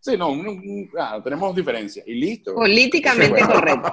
Sí, 0.01 0.17
no, 0.17 0.29
un- 0.31 0.47
un- 0.47 0.91
ah, 0.99 1.21
tenemos 1.23 1.55
diferencia. 1.57 2.03
Y 2.07 2.15
listo. 2.15 2.55
Políticamente 2.55 3.41
correcto. 3.45 3.91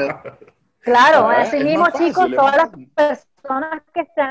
Claro, 0.80 1.28
así 1.30 1.58
mismo, 1.64 1.88
chicos, 1.98 2.30
todas 2.36 2.58
las 2.58 2.70
personas 2.96 3.82
que 3.94 4.04
se 4.14 4.22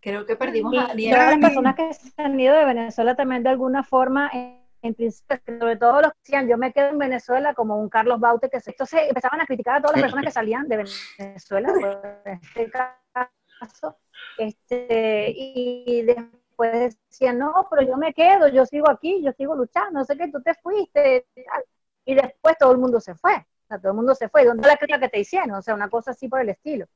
Creo 0.00 0.26
que 0.26 0.36
perdimos 0.36 0.74
a 0.76 0.94
las 0.94 1.38
personas 1.38 1.74
que 1.74 1.92
se 1.94 2.22
han 2.22 2.38
ido 2.38 2.54
de 2.54 2.64
Venezuela 2.66 3.16
también 3.16 3.42
de 3.42 3.48
alguna 3.48 3.82
forma, 3.82 4.30
en, 4.32 4.60
en 4.82 4.94
principio, 4.94 5.40
sobre 5.58 5.76
todo 5.76 6.02
los 6.02 6.12
que 6.12 6.18
decían, 6.24 6.46
yo 6.46 6.58
me 6.58 6.72
quedo 6.72 6.88
en 6.88 6.98
Venezuela 6.98 7.54
como 7.54 7.78
un 7.78 7.88
Carlos 7.88 8.20
Baute, 8.20 8.50
que 8.50 8.60
se, 8.60 8.72
entonces 8.72 9.00
empezaban 9.08 9.40
a 9.40 9.46
criticar 9.46 9.76
a 9.76 9.80
todas 9.80 9.96
las 9.96 10.02
personas 10.02 10.26
que 10.26 10.30
salían 10.30 10.68
de 10.68 10.84
Venezuela, 11.18 11.72
por 11.72 12.22
este 12.26 12.70
caso, 12.70 13.96
este, 14.36 15.32
y 15.34 16.02
después 16.02 16.98
decían, 17.08 17.38
no, 17.38 17.66
pero 17.70 17.82
yo 17.82 17.96
me 17.96 18.12
quedo, 18.12 18.48
yo 18.48 18.66
sigo 18.66 18.90
aquí, 18.90 19.22
yo 19.22 19.32
sigo 19.32 19.56
luchando, 19.56 20.00
no 20.00 20.04
sé 20.04 20.16
qué, 20.18 20.28
tú 20.30 20.42
te 20.42 20.54
fuiste, 20.54 21.26
y 21.34 21.44
tal. 21.44 21.64
y 22.04 22.14
después 22.14 22.56
todo 22.58 22.72
el 22.72 22.78
mundo 22.78 23.00
se 23.00 23.14
fue, 23.14 23.44
o 23.64 23.68
sea, 23.68 23.78
todo 23.78 23.92
el 23.92 23.96
mundo 23.96 24.14
se 24.14 24.28
fue, 24.28 24.44
¿dónde 24.44 24.68
la 24.68 24.76
crítica 24.76 25.00
que 25.00 25.08
te 25.08 25.20
hicieron? 25.20 25.52
O 25.52 25.62
sea, 25.62 25.74
una 25.74 25.88
cosa 25.88 26.10
así 26.10 26.28
por 26.28 26.40
el 26.40 26.50
estilo. 26.50 26.86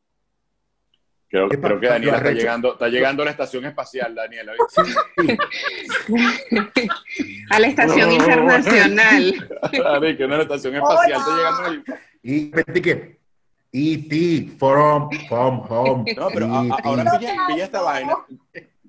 Creo, 1.30 1.46
creo 1.48 1.78
que 1.78 1.88
Daniela 1.88 2.16
está 2.18 2.30
llegando, 2.30 2.72
está 2.72 2.88
llegando 2.88 3.22
a 3.22 3.26
la 3.26 3.30
estación 3.32 3.66
espacial, 3.66 4.14
Daniela. 4.14 4.52
A 7.50 7.60
la 7.60 7.66
estación 7.66 8.08
No. 8.08 8.14
internacional. 8.14 9.48
Dani, 9.72 10.16
que 10.16 10.26
no 10.26 10.34
es 10.34 10.38
la 10.38 10.42
estación 10.42 10.76
espacial, 10.76 11.20
está 11.20 11.36
llegando 11.36 11.66
el... 11.68 11.84
Y 13.70 13.70
E.T. 13.70 14.56
from, 14.58 15.10
from 15.28 15.60
home. 15.68 16.14
No, 16.16 16.28
pero 16.32 16.46
ahora 16.46 17.18
pilla, 17.18 17.34
pilla 17.46 17.64
esta 17.64 17.82
vaina, 17.82 18.16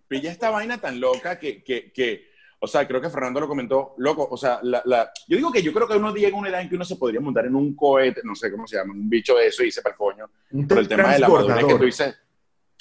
pilla 0.07 0.31
esta 0.31 0.49
vaina 0.51 0.77
tan 0.77 1.01
loca 1.01 1.37
que, 1.37 1.61
que, 1.61 1.91
que, 1.91 2.28
o 2.61 2.67
sea, 2.67 2.87
creo 2.87 2.99
que 3.01 3.09
Fernando 3.09 3.39
lo 3.39 3.47
comentó, 3.47 3.93
loco, 3.97 4.27
o 4.29 4.35
sea, 4.37 4.59
la, 4.63 4.81
la- 4.85 5.11
yo 5.27 5.37
digo 5.37 5.51
que 5.51 5.61
yo 5.61 5.71
creo 5.73 5.87
que 5.87 5.95
uno 5.97 6.13
llega 6.13 6.35
a 6.35 6.39
una 6.39 6.49
edad 6.49 6.61
en 6.61 6.69
que 6.69 6.75
uno 6.75 6.83
se 6.85 6.97
podría 6.97 7.19
montar 7.21 7.45
en 7.45 7.55
un 7.55 7.75
cohete, 7.75 8.21
no 8.23 8.35
sé 8.35 8.51
cómo 8.51 8.67
se 8.67 8.75
llama, 8.77 8.93
un 8.93 9.09
bicho 9.09 9.35
de 9.35 9.47
eso 9.47 9.63
y 9.63 9.67
irse 9.67 9.81
para 9.81 9.93
el 9.93 9.97
coño, 9.97 10.29
Un 10.51 10.67
por 10.67 10.79
el 10.79 10.87
tema 10.87 11.13
de 11.13 11.19
la 11.19 11.29
madurez 11.29 11.65
que 11.65 11.75
tú 11.75 11.83
dices, 11.85 12.19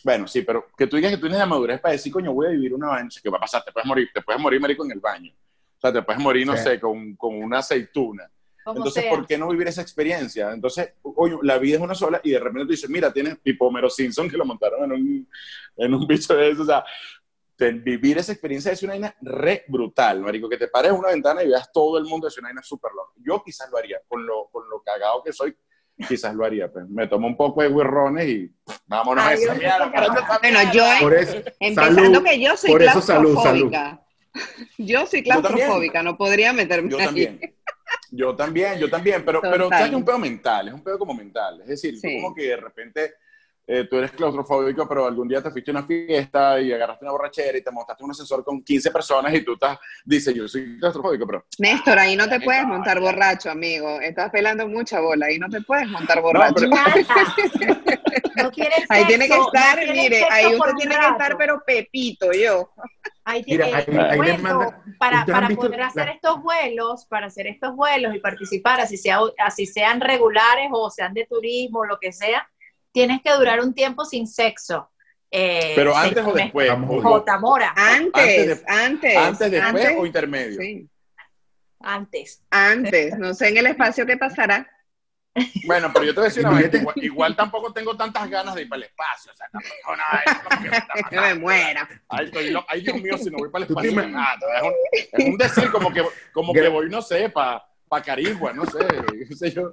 bueno, 0.04 0.26
sí, 0.26 0.42
pero 0.42 0.66
que 0.76 0.86
tú 0.86 0.96
digas 0.96 1.10
que 1.12 1.16
tú 1.16 1.22
tienes 1.22 1.38
la 1.38 1.46
madurez 1.46 1.80
para 1.80 1.92
decir, 1.92 2.12
coño, 2.12 2.32
voy 2.32 2.46
a 2.46 2.50
vivir 2.50 2.72
una 2.74 2.88
vaina, 2.88 3.08
¿qué 3.22 3.28
va 3.30 3.36
a 3.38 3.40
pasar? 3.40 3.64
Te 3.64 3.72
puedes 3.72 3.86
morir, 3.86 4.08
te 4.12 4.20
puedes 4.22 4.40
morir, 4.40 4.60
marico, 4.60 4.84
en 4.84 4.92
el 4.92 5.00
baño. 5.00 5.32
O 5.32 5.80
sea, 5.80 5.92
te 5.92 6.02
puedes 6.02 6.20
morir, 6.20 6.46
no 6.46 6.56
Sí. 6.56 6.62
sé, 6.64 6.80
con, 6.80 7.14
con 7.16 7.34
una 7.36 7.58
aceituna. 7.58 8.28
Como 8.64 8.78
Entonces, 8.80 9.02
sea. 9.04 9.10
¿por 9.14 9.26
qué 9.26 9.38
no 9.38 9.48
vivir 9.48 9.66
esa 9.68 9.80
experiencia? 9.80 10.52
Entonces, 10.52 10.92
oye, 11.02 11.36
la 11.42 11.56
vida 11.58 11.76
es 11.76 11.82
una 11.82 11.94
sola 11.94 12.20
y 12.22 12.30
de 12.32 12.38
repente 12.38 12.64
tú 12.66 12.70
dices, 12.72 12.90
mira, 12.90 13.12
tienes 13.12 13.40
tipo 13.40 13.66
Homero 13.66 13.88
Simpson 13.88 14.28
que 14.28 14.36
lo 14.36 14.44
montaron 14.44 14.84
en 14.84 14.92
un, 14.92 15.28
en 15.76 15.94
un 15.94 16.06
bicho 16.06 16.34
de 16.34 16.50
eso. 16.50 16.62
O 16.62 16.66
sea, 16.66 16.84
vivir 17.58 18.18
esa 18.18 18.32
experiencia 18.32 18.72
es 18.72 18.82
una 18.82 18.92
vaina 18.92 19.14
re 19.20 19.64
brutal, 19.68 20.20
marico. 20.20 20.48
Que 20.48 20.56
te 20.56 20.68
pares 20.68 20.92
una 20.92 21.08
ventana 21.08 21.42
y 21.42 21.48
veas 21.48 21.70
todo 21.72 21.98
el 21.98 22.04
mundo, 22.04 22.28
es 22.28 22.38
una 22.38 22.48
vaina 22.48 22.62
súper 22.62 22.92
loca. 22.92 23.12
Yo 23.16 23.42
quizás 23.44 23.68
lo 23.70 23.78
haría, 23.78 24.00
con 24.06 24.24
lo, 24.24 24.48
con 24.50 24.68
lo 24.68 24.80
cagado 24.82 25.22
que 25.24 25.32
soy, 25.32 25.56
quizás 26.08 26.34
lo 26.34 26.44
haría. 26.44 26.70
Pues. 26.72 26.88
Me 26.88 27.08
tomo 27.08 27.26
un 27.26 27.36
poco 27.36 27.62
de 27.62 27.68
guirrones 27.68 28.28
y 28.28 28.52
vámonos 28.86 29.24
a 29.24 29.32
esa 29.34 29.54
mierda. 29.54 30.38
Bueno, 30.40 30.60
yo 30.72 30.84
Por 31.00 31.14
eso, 31.14 31.36
Empezando 31.58 32.00
salud. 32.02 32.24
que 32.24 32.40
yo 32.40 32.56
soy 32.56 32.70
Por 32.70 32.82
eso, 32.82 33.00
salud, 33.02 33.32
claustrofóbica. 33.32 34.04
Yo 34.78 35.06
soy 35.06 35.22
Yo 35.24 35.32
también. 35.32 35.42
claustrofóbica, 35.42 36.02
no 36.04 36.16
podría 36.16 36.52
meterme 36.52 36.90
Yo 36.90 36.98
ahí. 36.98 37.04
también. 37.06 37.40
Yo 38.10 38.36
también, 38.36 38.78
yo 38.78 38.88
también, 38.88 39.24
pero, 39.24 39.38
Total. 39.40 39.52
pero 39.52 39.68
¿sabes 39.68 39.84
que 39.86 39.90
es 39.90 39.96
un 39.96 40.04
pedo 40.04 40.18
mental? 40.18 40.68
Es 40.68 40.74
un 40.74 40.82
pedo 40.84 40.98
como 40.98 41.14
mental. 41.14 41.60
Es 41.62 41.68
decir, 41.68 41.98
Sí. 41.98 42.20
como 42.20 42.34
que 42.34 42.42
de 42.42 42.56
repente 42.56 43.14
eh, 43.70 43.84
tú 43.88 43.98
eres 43.98 44.12
claustrofóbico, 44.12 44.88
pero 44.88 45.06
algún 45.06 45.28
día 45.28 45.42
te 45.42 45.50
fuiste 45.50 45.70
a 45.70 45.74
una 45.74 45.82
fiesta 45.86 46.58
y 46.58 46.72
agarraste 46.72 47.04
una 47.04 47.12
borrachera 47.12 47.58
y 47.58 47.62
te 47.62 47.70
montaste 47.70 48.02
en 48.02 48.06
un 48.06 48.10
ascensor 48.12 48.42
con 48.42 48.62
15 48.64 48.90
personas 48.90 49.34
y 49.34 49.42
tú 49.44 49.52
estás, 49.52 49.78
dices, 50.06 50.34
yo 50.34 50.48
soy 50.48 50.78
claustrofóbico, 50.78 51.26
pero 51.26 51.44
Néstor, 51.58 51.98
ahí 51.98 52.16
no 52.16 52.26
te 52.28 52.40
puedes 52.40 52.62
no, 52.62 52.68
montar 52.68 52.98
borracho, 52.98 53.50
amigo. 53.50 54.00
Estás 54.00 54.30
pelando 54.30 54.66
mucha 54.66 55.00
bola, 55.00 55.26
ahí 55.26 55.38
no 55.38 55.48
te 55.50 55.60
puedes 55.60 55.86
montar 55.88 56.22
borracho. 56.22 56.54
pero- 56.54 56.68
Nada. 56.70 56.94
No 58.36 58.50
ahí 58.88 59.04
tiene 59.04 59.26
que 59.28 59.34
estar, 59.36 59.86
no 59.86 59.92
mire, 59.92 60.24
ahí 60.30 60.46
usted 60.54 60.72
tiene 60.76 60.94
que 60.98 61.06
estar, 61.06 61.36
pero 61.36 61.62
pepito, 61.66 62.32
yo. 62.32 62.70
Ahí 63.24 63.44
Mira, 63.46 63.66
tiene- 63.66 63.78
ahí- 64.00 64.10
ahí 64.12 64.16
bueno, 64.16 64.42
manda- 64.42 64.82
para, 64.98 65.18
¿ustedes 65.20 65.36
han 65.36 65.44
para 65.44 65.54
poder 65.56 65.82
hacer 65.82 66.06
la- 66.06 66.12
estos 66.12 66.42
vuelos, 66.42 67.04
para 67.06 67.26
hacer 67.26 67.46
estos 67.48 67.76
vuelos 67.76 68.14
y 68.14 68.20
participar, 68.20 68.80
así, 68.80 68.96
sea, 68.96 69.18
así 69.44 69.66
sean 69.66 70.00
regulares 70.00 70.68
o 70.72 70.88
sean 70.90 71.12
de 71.12 71.26
turismo, 71.26 71.84
lo 71.84 71.98
que 71.98 72.12
sea, 72.12 72.48
tienes 72.92 73.20
que 73.22 73.32
durar 73.32 73.60
un 73.60 73.74
tiempo 73.74 74.04
sin 74.04 74.26
sexo. 74.26 74.90
Eh, 75.30 75.72
pero 75.76 75.94
antes 75.96 76.24
o 76.24 76.32
después. 76.32 76.70
J. 76.70 77.38
Mora, 77.38 77.74
Antes, 77.76 78.62
Antes 78.64 78.64
antes. 78.66 79.10
de- 79.12 79.16
antes, 79.18 79.50
después 79.50 79.84
antes, 79.84 79.98
o 79.98 80.06
intermedio. 80.06 80.60
sí, 80.60 80.88
antes. 81.80 82.42
antes. 82.50 83.18
No 83.18 83.34
sé 83.34 83.48
en 83.48 83.58
el 83.58 83.66
espacio 83.66 84.06
qué 84.06 84.16
pasará. 84.16 84.66
Bueno, 85.66 85.90
pero 85.92 86.04
yo 86.06 86.14
te 86.14 86.20
voy 86.20 86.26
a 86.26 86.28
decir 86.30 86.42
una 86.44 86.52
Imagínate- 86.60 86.78
igual, 86.78 86.94
igual 86.96 87.36
tampoco 87.36 87.72
tengo 87.72 87.96
tantas 87.96 88.28
ganas 88.28 88.54
de 88.56 88.62
ir 88.62 88.68
para 88.68 88.78
el 88.78 88.88
espacio. 88.88 89.30
O 89.30 89.34
sea, 89.36 89.46
tampoco, 89.52 89.96
no, 89.96 90.02
es 90.26 90.38
como 90.42 90.62
que 91.10 91.14
me 91.16 91.20
me 91.20 91.34
muera. 91.34 91.88
Ay, 92.08 92.24
estoy 92.26 92.50
lo- 92.50 92.64
ay, 92.66 92.80
Dios 92.80 93.00
mío, 93.00 93.18
si 93.18 93.30
no 93.30 93.38
voy 93.38 93.50
para 93.50 93.64
el 93.64 93.70
espacio, 93.70 93.92
ima- 93.92 94.10
nada. 94.10 94.36
Es 94.56 94.62
un, 94.62 94.72
es 95.20 95.26
un 95.28 95.36
decir 95.36 95.70
como 95.70 95.92
que, 95.92 96.02
como 96.32 96.52
que 96.52 96.68
voy, 96.68 96.88
no 96.88 97.02
sé, 97.02 97.28
para 97.28 97.64
pa 97.88 98.02
Carigua, 98.02 98.52
no 98.52 98.64
sé, 98.66 98.78
qué 99.28 99.34
sé 99.36 99.50
yo. 99.52 99.72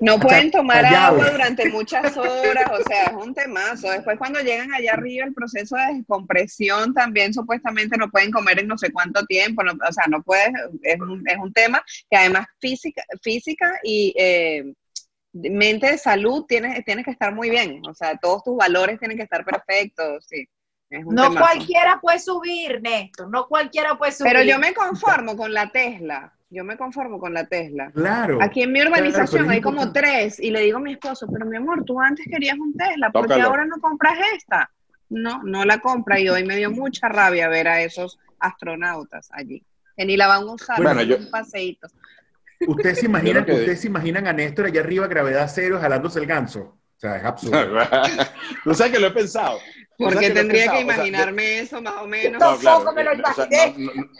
No 0.00 0.18
pueden 0.18 0.50
tomar 0.50 0.82
callado. 0.82 1.16
agua 1.16 1.30
durante 1.30 1.68
muchas 1.70 2.16
horas, 2.16 2.70
o 2.72 2.82
sea, 2.84 3.04
es 3.04 3.12
un 3.12 3.34
temazo. 3.34 3.90
Después 3.90 4.18
cuando 4.18 4.40
llegan 4.40 4.72
allá 4.72 4.94
arriba, 4.94 5.26
el 5.26 5.34
proceso 5.34 5.76
de 5.76 5.94
descompresión 5.96 6.94
también 6.94 7.34
supuestamente 7.34 7.96
no 7.98 8.10
pueden 8.10 8.30
comer 8.30 8.58
en 8.60 8.66
no 8.68 8.78
sé 8.78 8.90
cuánto 8.92 9.24
tiempo, 9.26 9.62
no- 9.62 9.72
o 9.72 9.92
sea, 9.92 10.04
no 10.08 10.22
puedes, 10.22 10.50
es 10.82 10.98
un, 11.00 11.22
es 11.28 11.36
un 11.36 11.52
tema 11.52 11.82
que 12.10 12.16
además 12.16 12.46
física, 12.60 13.02
física 13.22 13.78
y 13.82 14.14
eh, 14.16 14.72
mente 15.32 15.90
de 15.92 15.98
salud 15.98 16.44
tienes, 16.48 16.82
tienes 16.84 17.04
que 17.04 17.10
estar 17.12 17.34
muy 17.34 17.50
bien, 17.50 17.82
o 17.88 17.94
sea, 17.94 18.16
todos 18.16 18.42
tus 18.42 18.56
valores 18.56 18.98
tienen 18.98 19.16
que 19.16 19.24
estar 19.24 19.44
perfectos, 19.44 20.24
sí. 20.26 20.48
Es 20.88 21.04
un 21.04 21.14
No 21.14 21.28
temazo. 21.28 21.46
cualquiera 21.46 22.00
puede 22.00 22.18
subir, 22.18 22.80
Néstor, 22.82 23.30
no 23.30 23.46
cualquiera 23.46 23.96
puede 23.96 24.10
subir. 24.10 24.32
Pero 24.32 24.44
yo 24.44 24.58
me 24.58 24.74
conformo 24.74 25.36
con 25.36 25.52
la 25.54 25.70
Tesla, 25.70 26.34
yo 26.50 26.64
me 26.64 26.76
conformo 26.76 27.18
con 27.20 27.32
la 27.32 27.44
Tesla. 27.46 27.90
Claro. 27.92 28.38
Aquí 28.42 28.62
en 28.62 28.72
mi 28.72 28.82
urbanización 28.82 29.48
hay 29.50 29.60
como 29.60 29.82
importante. 29.82 30.00
tres 30.08 30.40
y 30.40 30.50
le 30.50 30.60
digo 30.62 30.78
a 30.78 30.80
mi 30.80 30.92
esposo, 30.92 31.26
pero 31.32 31.46
mi 31.46 31.56
amor, 31.56 31.84
tú 31.84 32.00
antes 32.00 32.26
querías 32.28 32.58
un 32.58 32.74
Tesla, 32.76 33.10
¿por 33.10 33.28
qué 33.28 33.40
ahora 33.40 33.64
no 33.64 33.78
compras 33.80 34.14
esta? 34.36 34.70
No, 35.08 35.42
no 35.44 35.64
la 35.64 35.78
compra 35.78 36.18
y 36.20 36.28
hoy 36.28 36.44
me 36.44 36.56
dio 36.56 36.70
mucha 36.70 37.08
rabia 37.08 37.48
ver 37.48 37.68
a 37.68 37.82
esos 37.82 38.18
astronautas 38.38 39.28
allí, 39.32 39.64
que 39.96 40.04
ni 40.04 40.16
la 40.16 40.26
van 40.26 40.42
a 40.42 40.52
usar, 40.52 40.76
Bueno, 40.82 41.02
yo- 41.02 41.16
un 41.18 41.30
paseíto. 41.30 41.88
¿Ustedes 42.66 42.98
se 42.98 43.06
imaginan, 43.06 43.44
que- 43.44 43.52
ustedes 43.52 43.80
se 43.80 43.86
imaginan 43.86 44.26
a 44.26 44.32
Néstor 44.32 44.66
allá 44.66 44.80
arriba, 44.80 45.06
gravedad 45.06 45.48
cero, 45.52 45.78
jalándose 45.80 46.18
el 46.18 46.26
ganso? 46.26 46.78
O 47.00 47.06
sea, 47.08 47.16
es 47.16 47.24
absurdo. 47.24 47.78
Tú 48.64 48.74
sabes 48.74 48.92
que 48.92 48.98
lo 49.00 49.06
he 49.06 49.10
pensado. 49.10 49.58
¿Por 49.96 50.18
qué 50.18 50.30
tendría 50.30 50.64
que 50.64 50.68
pensado, 50.68 50.80
o 50.80 50.84
sea, 50.86 50.94
imaginarme 50.96 51.58
eso 51.60 51.80
más 51.80 51.94
o 52.02 52.06
menos? 52.06 52.38
No, 52.38 52.58
Tampoco 52.58 52.92
me 52.92 53.04
lo 53.04 53.12
eh, 53.12 53.22
o 53.22 53.34
sea, 53.34 53.46
imaginé. 53.46 53.74
no, 53.78 53.92
no- 53.94 54.10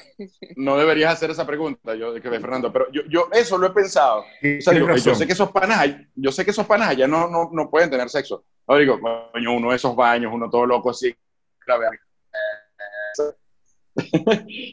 no 0.57 0.77
deberías 0.79 1.13
hacer 1.13 1.31
esa 1.31 1.47
pregunta, 1.47 1.95
yo, 1.95 2.15
que 2.15 2.29
de 2.31 2.41
Fernando, 2.41 2.73
pero 2.73 2.91
yo, 2.91 3.03
yo 3.11 3.29
eso 3.33 3.59
lo 3.59 3.67
he 3.67 3.71
pensado. 3.71 4.21
O 4.21 4.25
sea, 4.25 4.73
Tienes 4.73 4.81
digo, 4.81 4.97
yo 4.97 5.15
sé 5.15 5.27
que 5.27 5.35
esos 5.35 5.51
panas, 5.53 5.89
yo 6.15 6.33
sé 6.33 6.43
que 6.45 6.53
esos 6.53 6.67
panas 6.67 6.89
allá 6.89 7.07
no, 7.07 7.29
no, 7.29 7.51
no 7.53 7.69
pueden 7.71 7.91
tener 7.91 8.09
sexo. 8.09 8.45
Ahora 8.67 8.81
digo, 8.81 8.99
coño, 8.99 9.53
uno 9.53 9.71
de 9.71 9.77
esos 9.77 9.95
baños, 9.95 10.33
uno 10.35 10.49
todo 10.49 10.65
loco 10.65 10.89
así, 10.91 11.15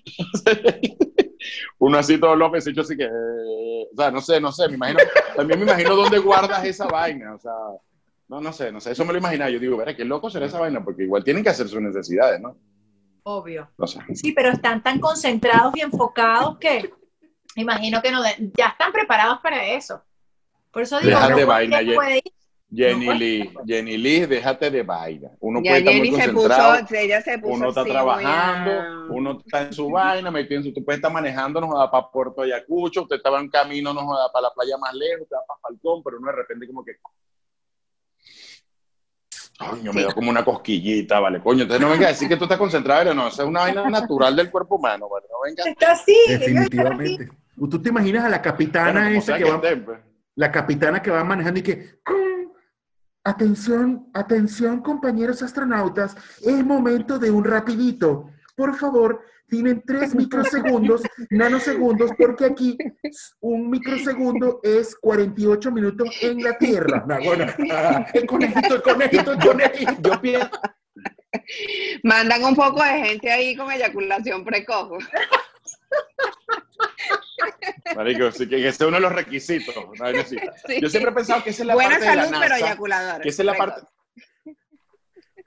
uno 1.80 1.98
así 1.98 2.18
todo 2.20 2.36
loco, 2.36 2.56
ese 2.58 2.72
hecho 2.72 2.82
así 2.82 2.96
que, 2.98 3.04
eh, 3.06 3.10
o 3.10 3.96
sea, 3.96 4.12
no 4.12 4.22
sé, 4.22 4.40
no 4.42 4.52
sé, 4.52 4.68
me 4.70 4.76
imagino, 4.76 5.00
también 5.36 5.60
me 5.60 5.66
imagino 5.66 5.96
dónde 5.96 6.20
guardas 6.20 6.64
esa 6.66 6.88
vaina, 6.88 7.36
o 7.36 7.40
sea, 7.40 7.52
no, 8.28 8.42
no 8.42 8.52
sé, 8.54 8.72
no 8.72 8.80
sé, 8.82 8.92
eso 8.92 9.06
me 9.06 9.14
lo 9.14 9.20
imaginaba, 9.20 9.50
yo 9.50 9.60
digo, 9.60 9.78
verá, 9.78 9.96
qué 9.96 10.04
loco 10.06 10.30
será 10.30 10.46
esa 10.46 10.60
vaina, 10.60 10.84
porque 10.84 11.04
igual 11.04 11.24
tienen 11.24 11.44
que 11.44 11.50
hacer 11.50 11.68
sus 11.68 11.82
necesidades, 11.82 12.40
¿no? 12.42 12.58
Obvio. 13.24 13.70
No 13.78 13.88
sé. 13.88 14.00
Sí, 14.16 14.32
pero 14.32 14.50
están 14.50 14.82
tan 14.82 15.00
concentrados 15.00 15.74
y 15.76 15.82
enfocados 15.82 16.58
que 16.60 16.92
imagino 17.56 18.02
que 18.02 18.12
no 18.12 18.22
de- 18.24 18.52
ya 18.58 18.68
están 18.68 18.92
preparados 18.92 19.40
para 19.42 19.66
eso. 19.68 20.02
Por 20.72 20.84
eso 20.84 21.00
digo, 21.00 21.12
Déjate 21.12 21.42
no 21.42 21.48
vaina, 21.48 21.80
puede 21.96 22.18
ir. 22.18 22.24
Jenny 22.70 23.06
No, 23.06 23.14
Lee, 23.14 23.54
Jenny 23.66 23.98
Lee, 23.98 24.26
déjate 24.26 24.70
de 24.70 24.84
vaina. 24.84 25.30
Uno 25.40 25.62
Ya 25.64 25.72
puede 25.72 25.80
estar 25.80 25.94
muy 25.96 26.08
Jenny 26.08 26.22
se 26.22 26.32
concentrado, 26.34 26.80
puso, 26.82 26.96
ella 26.96 27.22
se 27.22 27.40
puso 27.40 27.54
uno 27.54 27.70
está 27.70 27.82
así, 27.82 27.90
trabajando, 27.90 28.72
muy 28.72 28.80
a- 28.82 29.06
uno 29.10 29.40
está 29.46 29.62
en 29.64 29.74
su 29.74 29.90
vaina, 29.90 30.32
metido 30.32 30.58
en 30.60 30.64
su, 30.66 30.74
tú 30.74 30.84
puedes 30.84 30.98
estar 30.98 31.12
manejando, 31.12 31.62
nos 31.62 31.74
da 31.74 31.90
para 31.90 32.10
Puerto 32.12 32.42
Ayacucho, 32.42 33.04
usted 33.04 33.16
estaba 33.16 33.40
en 33.40 33.50
camino, 33.50 33.94
nos 33.94 34.04
da 34.06 34.30
para 34.34 34.44
la 34.50 34.54
playa 34.54 34.78
más 34.78 34.94
lejos, 34.94 35.22
usted 35.24 35.38
va 35.38 35.46
para 35.48 35.60
Falcón, 35.62 36.04
pero 36.04 36.18
uno 36.18 36.30
de 36.30 36.38
repente 36.38 36.68
como 36.68 36.84
que... 36.84 36.92
Coño, 39.58 39.92
me 39.92 40.04
da 40.04 40.14
como 40.14 40.30
una 40.30 40.46
cosquillita, 40.46 41.20
vale, 41.20 41.40
coño. 41.42 41.64
Entonces 41.64 41.84
no 41.86 41.92
venga 41.92 42.06
a 42.06 42.10
decir 42.10 42.28
que 42.28 42.38
tú 42.38 42.44
estás 42.44 42.60
concentrado, 42.60 43.14
no, 43.14 43.28
eso 43.28 43.42
es 43.42 43.48
una 43.48 43.62
vaina 43.62 43.90
natural 43.90 44.36
del 44.36 44.52
cuerpo 44.52 44.76
humano, 44.76 45.10
vale, 45.10 45.26
no 45.32 45.38
venga... 45.44 45.64
Está 45.70 45.94
así. 45.94 46.16
Definitivamente. 46.28 47.30
¿Tú 47.56 47.82
te 47.82 47.90
imaginas 47.90 48.24
a 48.26 48.30
la 48.30 48.42
capitana 48.42 49.02
Bueno, 49.06 49.18
esa 49.18 49.36
que 49.38 49.44
que 49.44 49.50
va, 49.50 49.56
esté, 49.56 49.78
pues. 49.78 50.00
la 50.36 50.52
capitana 50.52 51.02
que 51.02 51.10
va 51.10 51.24
manejando 51.24 51.60
y 51.60 51.64
que 51.64 52.00
"Mm, 52.06 52.52
atención, 53.24 54.10
atención 54.14 54.82
compañeros 54.82 55.42
astronautas, 55.42 56.16
es 56.46 56.64
momento 56.64 57.18
de 57.18 57.32
un 57.32 57.44
rapidito. 57.44 58.30
Por 58.56 58.76
favor, 58.76 59.22
tienen 59.48 59.82
tres 59.86 60.14
microsegundos, 60.14 61.02
nanosegundos, 61.30 62.12
porque 62.18 62.46
aquí 62.46 62.78
un 63.40 63.70
microsegundo 63.70 64.60
es 64.64 64.96
48 64.96 65.72
minutos 65.72 66.10
en 66.22 66.44
la 66.44 66.58
Tierra. 66.58 67.06
No, 67.08 67.18
bueno, 67.24 67.46
ah, 67.72 68.06
el 68.14 68.26
conejito, 68.26 68.76
el 68.76 68.82
conejito, 68.82 69.32
el 69.32 69.40
conejito. 69.40 69.94
Yo 70.02 70.22
pienso, 70.22 70.50
Mandan 72.04 72.44
un 72.44 72.56
poco 72.56 72.84
de 72.84 73.06
gente 73.06 73.32
ahí 73.32 73.56
con 73.56 73.72
eyaculación 73.72 74.44
precoz. 74.44 75.04
Marico, 77.96 78.32
sí, 78.32 78.48
que 78.48 78.60
ese 78.60 78.70
es 78.70 78.82
uno 78.82 78.98
de 78.98 79.02
los 79.02 79.12
requisitos. 79.12 79.76
Sí. 80.28 80.82
Yo 80.82 80.90
siempre 80.90 81.12
he 81.12 81.16
pensado 81.16 81.44
que 81.44 81.52
esa 81.52 81.64
es 81.64 81.68
la 81.68 81.74
Buena 81.74 81.92
parte 81.92 82.10
de 82.10 82.16
la 82.16 82.26
salud, 82.26 82.40
pero 82.40 82.54
NASA. 82.54 82.66
eyaculadora. 82.66 83.20
Que 83.20 83.30
esa 83.30 83.42
es 83.42 83.46
la 83.46 83.54
precoz. 83.54 83.74
parte. 83.74 83.92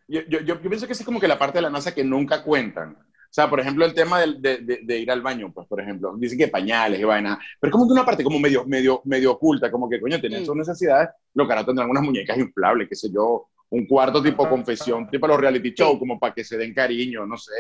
Yo, 0.08 0.22
yo, 0.22 0.40
yo, 0.40 0.60
yo 0.60 0.68
pienso 0.68 0.86
que 0.86 0.92
esa 0.92 1.02
es 1.02 1.06
como 1.06 1.20
que 1.20 1.28
la 1.28 1.38
parte 1.38 1.58
de 1.58 1.62
la 1.62 1.70
NASA 1.70 1.94
que 1.94 2.04
nunca 2.04 2.42
cuentan. 2.42 2.96
O 3.30 3.32
sea, 3.32 3.48
por 3.48 3.60
ejemplo, 3.60 3.84
el 3.84 3.94
tema 3.94 4.20
del- 4.20 4.42
de, 4.42 4.58
de- 4.58 4.80
de 4.82 4.98
ir 4.98 5.10
al 5.10 5.22
baño, 5.22 5.52
pues, 5.54 5.66
por 5.68 5.80
ejemplo, 5.80 6.12
dicen 6.16 6.36
que 6.36 6.48
pañales 6.48 6.98
y 6.98 7.04
vaina, 7.04 7.38
pero 7.60 7.68
es 7.68 7.72
como 7.72 7.86
que 7.86 7.92
una 7.92 8.04
parte 8.04 8.24
como 8.24 8.40
medio, 8.40 8.64
medio, 8.66 9.02
medio 9.04 9.32
oculta, 9.32 9.70
como 9.70 9.88
que, 9.88 10.00
coño, 10.00 10.20
tienen 10.20 10.44
sus 10.44 10.56
necesidades, 10.56 11.10
los 11.34 11.46
caras 11.46 11.64
tendrán 11.64 11.88
unas 11.88 12.02
muñecas 12.02 12.36
inflables, 12.38 12.88
qué 12.88 12.96
sé 12.96 13.08
yo, 13.12 13.48
un 13.70 13.86
cuarto 13.86 14.20
tipo 14.20 14.48
confesión, 14.48 15.08
tipo 15.08 15.28
los 15.28 15.38
reality 15.40 15.72
show, 15.72 15.96
como 15.96 16.18
para 16.18 16.34
que 16.34 16.42
se 16.42 16.58
den 16.58 16.74
cariño, 16.74 17.24
no 17.24 17.36
sé. 17.36 17.52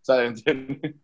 O 0.00 0.04
sea, 0.04 0.24
¿entiendes? 0.24 0.94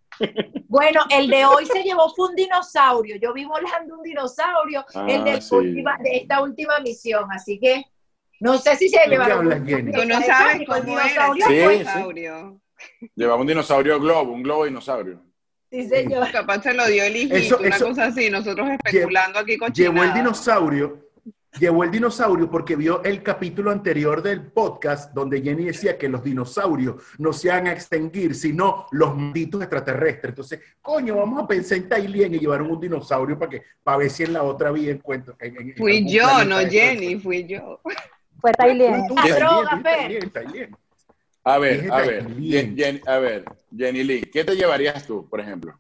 Bueno, 0.67 1.01
el 1.11 1.29
de 1.29 1.45
hoy 1.45 1.65
se 1.67 1.83
llevó 1.85 2.09
fue 2.15 2.29
un 2.31 2.35
dinosaurio. 2.35 3.17
Yo 3.17 3.33
vi 3.33 3.45
volando 3.45 3.97
un 3.99 4.03
dinosaurio, 4.03 4.85
el 5.07 5.21
Ah, 5.21 5.25
de, 5.25 5.41
sí. 5.41 5.55
última, 5.55 5.97
de 6.03 6.17
esta 6.19 6.43
última 6.43 6.81
misión. 6.81 7.25
Así 7.31 7.59
que 7.61 7.85
no 8.41 8.59
sé 8.59 8.75
si 8.77 8.89
se 8.89 8.99
llevaron. 9.09 9.49
Tú 9.65 10.05
no 10.07 10.23
sabes 10.23 10.63
cómo 10.67 10.99
era. 11.01 11.33
dinosaurio. 11.33 11.47
Sí, 11.47 11.55
el 11.55 11.71
sí. 11.71 11.79
dinosaurio. 11.79 12.61
Llevaba 13.15 13.41
un 13.41 13.47
dinosaurio 13.47 13.99
globo, 14.01 14.33
un 14.33 14.43
globo 14.43 14.65
dinosaurio. 14.65 15.23
Sí, 15.71 15.89
señor. 15.89 16.31
Capaz 16.31 16.63
se 16.63 16.75
lo 16.75 16.87
dio 16.87 17.03
el 17.05 17.17
hijito, 17.17 17.35
Eso- 17.37 17.59
una 17.59 17.69
eso- 17.77 17.87
cosa 17.89 18.05
así. 18.07 18.29
Nosotros 18.31 18.69
especulando 18.71 19.39
aquí 19.39 19.57
con 19.57 19.73
Llevó 19.73 20.03
el 20.03 20.13
dinosaurio, 20.13 21.09
llevó 21.59 21.85
el 21.85 21.91
dinosaurio 21.91 22.51
porque 22.51 22.77
vio 22.77 23.03
el 23.05 23.23
capítulo 23.23 23.71
anterior 23.71 24.23
del 24.23 24.43
podcast 24.53 25.13
donde 25.15 25.41
Jenny 25.43 25.65
decía 25.65 25.97
que 25.97 26.09
los 26.11 26.23
dinosaurios 26.23 26.97
no 27.19 27.33
se 27.33 27.49
van 27.49 27.67
a 27.69 27.73
extinguir, 27.73 28.35
sino 28.35 28.87
los 28.91 29.17
malditos 29.17 29.63
extraterrestres. 29.63 30.31
Entonces, 30.33 30.61
coño, 30.83 31.17
vamos 31.17 31.43
a 31.43 31.47
pensar 31.47 31.79
en 31.79 31.89
Tailien 31.89 32.35
y 32.35 32.39
llevaron 32.39 32.71
un 32.71 32.81
dinosaurio 32.81 33.39
para 33.39 33.51
que 33.53 33.63
para 33.83 33.97
ver 33.99 34.11
si 34.11 34.25
en 34.25 34.35
la 34.35 34.43
otra 34.43 34.71
vida 34.73 34.93
encuentro. 34.93 35.37
en- 35.41 35.57
en- 35.57 35.69
en 35.71 35.77
Fui 35.77 36.07
yo, 36.11 36.45
no. 36.45 36.59
Jenny, 36.69 37.19
fui 37.19 37.47
yo. 37.47 37.81
Fue 38.41 38.53
Tailien. 38.53 39.05
Tailien, 39.83 40.31
Tailien. 40.31 40.77
A 41.45 41.59
ver, 41.59 41.91
a 41.93 41.97
ver. 42.03 42.27
Jen- 42.37 42.77
Jen- 42.77 43.03
a 43.09 43.19
ver, 43.19 43.45
Jenny 43.77 44.05
Lee, 44.05 44.23
¿qué 44.33 44.45
te 44.45 44.55
llevarías 44.55 45.05
tú, 45.07 45.29
por 45.29 45.41
ejemplo? 45.41 45.77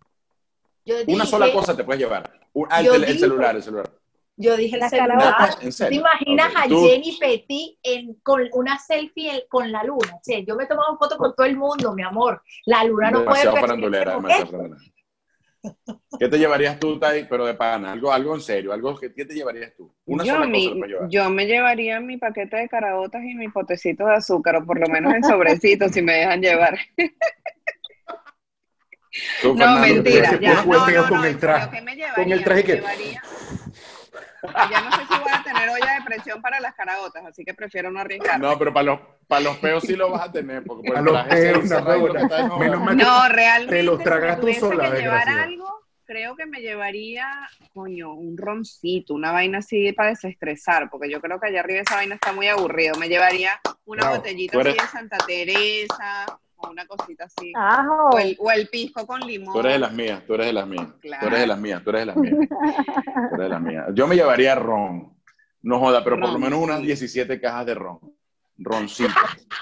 Yo 0.85 0.97
Una 0.97 1.05
dije- 1.05 1.27
sola 1.27 1.53
cosa 1.53 1.77
te 1.77 1.85
puedes 1.85 2.01
llevar. 2.01 2.31
Un- 2.53 2.67
ah, 2.71 2.81
el, 2.81 3.19
celular, 3.19 3.55
el 3.57 3.63
celular. 3.63 3.91
Yo 4.37 4.57
dije 4.57 4.75
el 4.75 4.81
La 4.81 4.89
celular. 4.91 5.19
caraota. 5.19 5.59
¿En 5.63 5.71
¿Te 5.91 5.95
imaginas 5.95 6.53
a 6.57 6.67
tú- 6.67 6.85
Jenny 6.87 7.17
Petit 7.21 7.79
en, 7.83 8.15
con 8.23 8.43
una 8.55 8.79
selfie 8.79 9.47
con 9.49 9.71
la 9.71 9.85
luna? 9.85 10.19
Che, 10.27 10.45
yo 10.45 10.57
me 10.57 10.65
he 10.65 10.67
tomado 10.67 10.97
fotos 10.99 11.17
con 11.19 11.35
todo 11.37 11.47
el 11.47 11.57
mundo, 11.57 11.95
mi 11.95 12.03
amor. 12.03 12.43
La 12.65 12.83
luna 12.85 13.11
no 13.11 13.25
puede 13.25 13.45
Demasiado 13.45 13.57
como 14.15 14.29
demasiado. 14.29 14.77
¿Qué 16.19 16.29
te 16.29 16.39
llevarías 16.39 16.79
tú, 16.79 16.99
Tai, 16.99 17.27
pero 17.29 17.47
de 17.47 17.55
pana? 17.55 17.93
Algo, 17.93 18.13
algo 18.13 18.35
en 18.35 18.41
serio, 18.41 18.73
algo 18.73 18.97
que 18.99 19.13
¿qué 19.13 19.25
te 19.25 19.35
llevarías 19.35 19.75
tú? 19.77 19.93
Una 20.07 20.25
yo, 20.25 20.35
sola 20.35 20.47
mi- 20.47 20.61
cosa 20.65 20.71
te 20.75 20.79
puedes 20.79 20.93
llevar. 20.95 21.11
yo 21.11 21.31
me 21.31 21.47
llevaría 21.47 22.01
mi 22.01 22.17
paquete 22.17 22.57
de 22.57 22.69
caraotas 22.69 23.23
y 23.25 23.35
mi 23.35 23.49
potecito 23.49 24.07
de 24.07 24.15
azúcar, 24.17 24.57
o 24.57 24.65
por 24.67 24.79
lo 24.81 24.87
menos 24.89 25.15
en 25.15 25.25
sobrecito, 25.25 25.89
si 25.89 26.03
me 26.03 26.13
dejan 26.15 26.41
llevar. 26.41 26.79
Tú, 29.43 29.49
No, 29.55 29.59
Fernando, 29.59 29.81
mentira, 29.95 30.41
ya. 30.41 30.65
No, 30.65 30.81
feo 30.87 31.03
no, 31.03 31.09
con 31.09 31.19
no, 31.19 31.25
el 31.27 31.39
traje. 31.39 31.61
serio, 31.67 31.79
¿qué 31.79 31.83
me 31.83 31.97
llevaría? 31.97 32.25
Con 32.25 32.33
el 32.33 32.45
traje 32.45 32.61
Me 32.63 32.67
que- 32.67 32.75
llevaría- 32.77 33.23
Ya 34.71 34.81
no 34.81 34.91
sé 34.97 35.03
si 35.07 35.15
voy 35.21 35.31
a 35.33 35.43
tener 35.43 35.69
olla 35.71 35.95
de 35.95 36.03
presión 36.05 36.43
para 36.43 36.59
las 36.61 36.75
caraotas, 36.75 37.25
así 37.25 37.45
que 37.45 37.55
prefiero 37.55 37.91
no 37.91 38.01
arriesgar. 38.01 38.41
No, 38.41 38.59
pero 38.59 38.73
para 38.73 38.85
los, 38.85 39.01
para 39.29 39.41
los 39.43 39.57
peos 39.59 39.85
sí 39.85 39.95
lo 39.95 40.11
vas 40.11 40.29
a 40.29 40.33
tener, 40.33 40.65
porque 40.65 40.89
por 40.89 40.97
A 40.97 40.99
el 41.01 41.05
los 41.05 41.25
peos, 41.25 41.65
en 41.71 42.51
hoja. 42.51 42.59
Menos 42.59 42.81
mal 42.83 42.97
No, 42.97 43.29
realmente. 43.29 43.77
Te 43.77 43.83
los 43.83 44.03
tragas 44.03 44.41
tú 44.41 44.53
sola, 44.55 44.91
que 44.91 45.01
llevar 45.03 45.29
algo, 45.29 45.69
creo 46.05 46.35
que 46.37 46.47
me 46.47 46.61
llevaría, 46.61 47.27
coño, 47.73 48.13
un 48.15 48.37
roncito, 48.37 49.15
una 49.15 49.31
vaina 49.33 49.59
así 49.59 49.93
para 49.93 50.11
desestresar, 50.11 50.91
porque 50.91 51.09
yo 51.11 51.21
creo 51.21 51.39
que 51.39 51.47
allá 51.49 51.61
arriba 51.61 51.81
esa 51.81 51.95
vaina 51.97 52.17
está 52.17 52.33
muy 52.33 52.49
aburrido. 52.49 52.97
Me 52.99 53.09
llevaría 53.09 53.61
una 53.85 54.03
Bravo. 54.03 54.17
botellita 54.17 54.59
eres- 54.61 54.75
así 54.79 54.83
de 54.83 54.89
Santa 54.93 55.19
Teresa, 55.27 56.27
o 56.63 56.71
una 56.71 56.87
cosita 56.87 57.25
así. 57.25 57.53
Ajo. 57.57 58.11
O 58.13 58.19
el, 58.19 58.37
o 58.41 58.51
el 58.51 58.69
pisco 58.69 59.07
con 59.07 59.21
limón. 59.21 59.53
Tú 59.55 59.61
eres 59.61 59.73
de 59.75 59.79
las 59.79 59.93
mías, 59.93 60.23
tú 60.27 60.35
eres 60.35 60.47
de 60.47 60.53
las 60.53 60.67
mías. 60.67 60.87
Claro. 61.01 61.21
Tú 61.21 61.27
eres 61.29 61.41
de 61.41 61.47
las 61.47 61.59
mías, 61.59 61.83
tú 61.85 61.91
eres 61.91 62.01
de 62.03 62.07
las 62.07 62.17
mías. 62.17 62.35
Tú 62.49 63.35
eres 63.35 63.39
de 63.39 63.49
las 63.49 63.61
mías. 63.63 63.85
Yo 63.95 64.07
me 64.07 64.15
llevaría 64.17 64.55
ron. 64.55 65.13
No 65.63 65.79
joda, 65.79 66.03
pero 66.03 66.17
por 66.17 66.27
lo 66.27 66.33
Ron, 66.33 66.41
menos 66.41 66.59
unas 66.59 66.81
sí. 66.81 66.87
17 66.87 67.41
cajas 67.41 67.67
de 67.67 67.75
ron. 67.75 67.99
Roncito. 68.59 69.13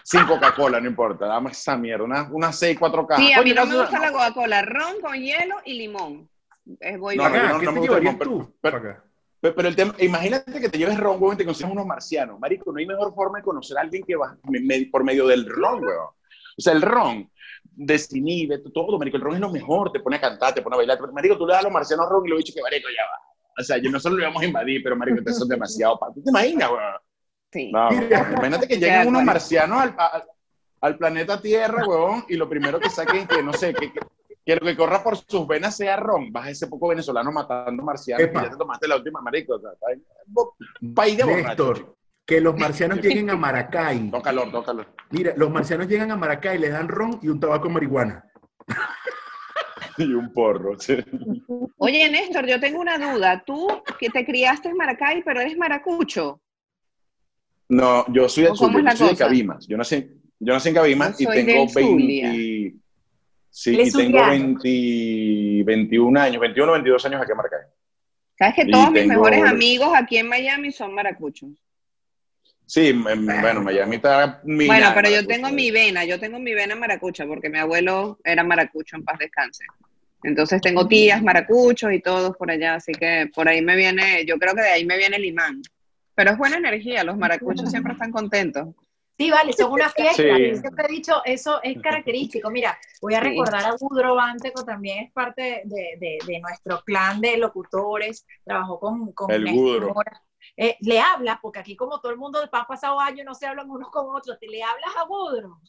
Sin 0.02 0.24
Coca-Cola, 0.26 0.80
no 0.80 0.88
importa. 0.88 1.26
Dame 1.26 1.50
esa 1.50 1.76
mierda. 1.76 2.04
Unas 2.04 2.28
unas 2.30 2.58
6, 2.58 2.76
4 2.78 3.06
cajas. 3.06 3.24
Sí, 3.24 3.32
a 3.32 3.42
mí 3.42 3.52
no 3.52 3.66
me 3.66 3.72
no, 3.74 3.80
gusta 3.82 3.98
la 3.98 4.10
Coca-Cola, 4.12 4.62
ron 4.62 5.00
con 5.02 5.14
hielo 5.14 5.56
y 5.64 5.74
limón. 5.74 6.28
Es 6.80 6.98
voy 6.98 7.16
No, 7.16 7.24
bien. 7.24 7.34
yo 7.34 7.38
Acá, 7.40 7.52
no- 7.54 7.60
¿qué 7.60 7.64
no 7.66 7.70
te 7.72 7.74
me 7.74 7.80
gusta 7.80 7.96
el 7.96 8.02
llevarías 8.04 8.18
ron, 8.26 8.38
tú? 8.46 8.54
pero- 8.60 8.76
Acá. 8.78 9.04
Pero, 9.42 9.54
pero 9.54 9.68
el 9.68 9.76
tema, 9.76 9.94
imagínate 9.98 10.60
que 10.60 10.68
te 10.68 10.76
lleves 10.76 10.98
ron, 11.00 11.16
weón, 11.18 11.34
y 11.34 11.38
te 11.38 11.44
consigues 11.46 11.72
unos 11.72 11.86
marcianos. 11.86 12.38
Marico, 12.38 12.70
no 12.72 12.78
hay 12.78 12.86
mejor 12.86 13.14
forma 13.14 13.38
de 13.38 13.44
conocer 13.44 13.78
a 13.78 13.80
alguien 13.80 14.02
que 14.04 14.14
va 14.16 14.36
me- 14.44 14.60
me- 14.60 14.86
por 14.92 15.02
medio 15.02 15.26
del 15.26 15.48
ron, 15.48 15.82
weón. 15.82 16.08
O 16.60 16.62
sea, 16.62 16.72
el 16.74 16.82
ron 16.82 17.30
desinhibe 17.64 18.58
todo, 18.72 18.98
marico. 18.98 19.16
El 19.16 19.22
ron 19.22 19.34
es 19.34 19.40
lo 19.40 19.50
mejor, 19.50 19.90
te 19.92 20.00
pone 20.00 20.16
a 20.16 20.20
cantar, 20.20 20.54
te 20.54 20.62
pone 20.62 20.76
a 20.76 20.78
bailar. 20.78 20.98
Marico, 21.12 21.36
tú 21.36 21.46
le 21.46 21.52
das 21.54 21.60
a 21.60 21.64
los 21.64 21.72
marcianos 21.72 22.08
ron 22.08 22.26
y 22.26 22.30
lo 22.30 22.36
dicho 22.36 22.52
que, 22.54 22.62
marico, 22.62 22.88
ya 22.88 23.02
va. 23.04 23.18
O 23.58 23.62
sea, 23.62 23.78
yo 23.78 23.90
nosotros 23.90 24.18
lo 24.18 24.24
íbamos 24.24 24.42
a 24.42 24.46
invadir, 24.46 24.82
pero 24.82 24.96
marico, 24.96 25.18
ustedes 25.18 25.38
son 25.38 25.48
demasiado... 25.48 25.98
pa- 25.98 26.12
¿Tú 26.14 26.22
te 26.22 26.30
imaginas, 26.30 26.70
weón? 26.70 26.82
Sí. 27.52 27.70
No, 27.72 27.88
imagínate 27.92 28.68
que 28.68 28.76
lleguen 28.78 29.08
unos 29.08 29.24
marcianos 29.24 29.80
al, 29.82 30.24
al 30.80 30.96
planeta 30.98 31.40
Tierra, 31.40 31.86
weón, 31.86 32.24
y 32.28 32.36
lo 32.36 32.48
primero 32.48 32.78
que 32.78 32.88
saquen, 32.88 33.26
que 33.26 33.42
no 33.42 33.52
sé, 33.52 33.74
que, 33.74 33.92
que, 33.92 34.00
que 34.46 34.54
lo 34.56 34.60
que 34.66 34.76
corra 34.76 35.02
por 35.02 35.16
sus 35.16 35.46
venas 35.46 35.76
sea 35.76 35.96
ron. 35.96 36.32
Vas 36.32 36.46
a 36.46 36.50
ese 36.50 36.66
poco 36.68 36.88
venezolano 36.88 37.32
matando 37.32 37.82
marcianos 37.82 38.24
Epa. 38.28 38.40
y 38.40 38.44
ya 38.44 38.50
te 38.50 38.56
tomaste 38.56 38.88
la 38.88 38.96
última, 38.96 39.20
marico. 39.20 39.56
O 39.56 39.60
sea, 39.60 39.70
un 40.80 40.94
país 40.94 41.16
de 41.16 41.24
borrachos. 41.24 41.82
Que 42.26 42.40
los 42.40 42.56
marcianos 42.56 43.00
lleguen 43.00 43.30
a 43.30 43.36
Maracay. 43.36 44.08
Todo 44.10 44.22
calor, 44.22 44.50
todo 44.50 44.62
calor. 44.62 44.86
Mira, 45.10 45.32
los 45.36 45.50
marcianos 45.50 45.88
llegan 45.88 46.10
a 46.12 46.16
Maracay, 46.16 46.58
les 46.58 46.70
dan 46.72 46.88
ron 46.88 47.18
y 47.22 47.28
un 47.28 47.40
tabaco 47.40 47.68
de 47.68 47.74
marihuana. 47.74 48.24
Y 49.98 50.14
un 50.14 50.32
porro. 50.32 50.78
sí. 50.78 50.96
Oye, 51.76 52.08
Néstor, 52.08 52.46
yo 52.46 52.58
tengo 52.58 52.80
una 52.80 52.96
duda. 52.96 53.42
Tú 53.44 53.68
que 53.98 54.08
te 54.08 54.24
criaste 54.24 54.68
en 54.70 54.76
Maracay, 54.76 55.22
pero 55.22 55.40
eres 55.40 55.58
maracucho. 55.58 56.40
No, 57.68 58.06
yo 58.10 58.26
soy 58.28 58.44
de 58.44 58.50
¿O 58.50 58.54
cómo 58.54 58.78
Zulia, 58.78 58.78
es 58.78 58.84
la 58.84 58.92
yo 58.92 58.96
soy 58.98 59.08
de? 59.14 59.18
Cabimas. 59.18 59.66
Yo 59.68 59.76
nací, 59.76 60.10
yo 60.38 60.54
nací 60.54 60.68
en 60.70 60.74
Cabimas 60.74 61.18
Yo 61.18 61.22
y 61.24 61.24
soy 61.26 61.44
tengo 61.44 61.60
del 61.60 61.68
Zulia. 61.70 62.28
20... 62.30 62.74
Sí, 63.50 63.72
y 63.72 63.76
tengo 63.76 63.90
zuliano. 63.90 64.28
20, 64.30 65.64
21 65.64 66.20
años, 66.20 66.40
21 66.40 66.70
o 66.70 66.74
22 66.74 67.04
años 67.06 67.20
aquí 67.22 67.30
en 67.32 67.36
Maracay. 67.36 67.58
Sabes 68.38 68.54
que 68.54 68.62
Y 68.62 68.70
todos 68.70 68.90
mis 68.92 69.02
tengo- 69.02 69.08
mejores 69.14 69.44
amigos 69.44 69.88
aquí 69.94 70.16
en 70.16 70.28
Miami 70.28 70.72
son 70.72 70.94
maracuchos. 70.94 71.50
Sí, 72.70 72.86
em, 72.90 73.02
bueno, 73.02 73.62
Miami 73.62 73.96
está... 73.96 74.40
Bueno, 74.44 74.58
minada, 74.72 74.94
pero 74.94 75.10
yo 75.10 75.26
tengo 75.26 75.48
mi 75.50 75.72
vena, 75.72 76.04
yo 76.04 76.20
tengo 76.20 76.38
mi 76.38 76.54
vena 76.54 76.76
maracucha, 76.76 77.26
porque 77.26 77.50
mi 77.50 77.58
abuelo 77.58 78.20
era 78.22 78.44
maracucho 78.44 78.94
en 78.94 79.02
paz 79.04 79.18
descanse. 79.18 79.64
Entonces 80.22 80.60
tengo 80.60 80.86
tías 80.86 81.20
maracuchos 81.20 81.92
y 81.92 82.00
todos 82.00 82.36
por 82.36 82.48
allá, 82.48 82.76
así 82.76 82.92
que 82.92 83.28
por 83.34 83.48
ahí 83.48 83.60
me 83.60 83.74
viene, 83.74 84.24
yo 84.24 84.38
creo 84.38 84.54
que 84.54 84.60
de 84.62 84.68
ahí 84.68 84.84
me 84.84 84.96
viene 84.98 85.16
el 85.16 85.24
imán. 85.24 85.60
Pero 86.14 86.30
es 86.30 86.38
buena 86.38 86.58
energía, 86.58 87.02
los 87.02 87.16
maracuchos 87.16 87.68
siempre 87.70 87.94
están 87.94 88.12
contentos. 88.12 88.68
Sí, 89.18 89.30
vale, 89.32 89.52
son 89.52 89.72
una 89.72 89.88
fiesta. 89.90 90.22
Sí. 90.22 90.28
Yo 90.52 90.56
siempre 90.60 90.84
he 90.88 90.92
dicho, 90.92 91.22
eso 91.24 91.60
es 91.64 91.76
característico. 91.82 92.50
Mira, 92.50 92.78
voy 93.02 93.14
a 93.14 93.20
Sí. 93.20 93.30
recordar 93.30 93.64
a 93.64 93.74
Budro 93.80 94.14
Banteco, 94.14 94.64
también 94.64 95.06
es 95.06 95.12
parte 95.12 95.62
de, 95.64 95.96
de- 95.98 96.18
de 96.24 96.38
nuestro 96.40 96.82
clan 96.86 97.20
de 97.20 97.36
locutores. 97.36 98.24
Trabajó 98.44 98.78
con, 98.78 99.12
con 99.12 99.30
El 99.32 99.42
Néstor 99.44 99.60
Budro. 99.80 99.94
Mora. 99.94 100.22
Eh, 100.56 100.76
le 100.80 101.00
hablas, 101.00 101.38
porque 101.42 101.58
aquí 101.60 101.76
como 101.76 102.00
todo 102.00 102.12
el 102.12 102.18
mundo 102.18 102.40
han 102.52 102.66
pasado 102.66 102.98
años, 103.00 103.24
no 103.26 103.34
se 103.34 103.46
hablan 103.46 103.70
unos 103.70 103.90
con 103.90 104.06
otros, 104.14 104.38
te 104.38 104.46
le 104.48 104.62
hablas 104.62 104.90
a 104.98 105.04
Budro. 105.04 105.60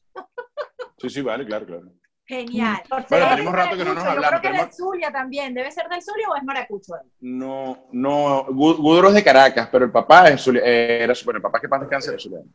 Sí, 0.97 1.09
sí, 1.09 1.21
vale, 1.21 1.45
claro, 1.45 1.65
claro. 1.65 1.83
Genial. 2.25 2.81
Bueno, 2.89 3.25
es 3.25 3.29
tenemos 3.31 3.53
rato 3.53 3.75
que 3.75 3.83
no 3.83 3.93
nos 3.93 4.03
hablamos, 4.05 4.23
Yo 4.23 4.29
creo 4.29 4.41
que 4.41 4.47
tenemos- 4.47 4.69
es 4.69 4.77
de 4.77 4.83
Zulia 4.83 5.11
también. 5.11 5.53
¿Debe 5.53 5.71
ser 5.71 5.89
del 5.89 6.01
Zulia 6.01 6.29
o 6.29 6.35
es 6.35 6.43
maracucho 6.43 6.93
él? 6.95 7.11
No, 7.19 7.87
no, 7.91 8.45
Gu- 8.45 8.77
Gudro 8.77 9.09
es 9.09 9.15
de 9.15 9.23
Caracas, 9.23 9.67
pero 9.71 9.83
el 9.85 9.91
papá 9.91 10.29
es 10.29 10.41
zulia- 10.41 10.61
eh, 10.63 11.03
era, 11.03 11.13
bueno, 11.25 11.37
el 11.39 11.41
papá 11.41 11.59
que 11.59 11.67
paz 11.67 11.81
descanse 11.81 12.09
era 12.11 12.19
zuliano. 12.19 12.45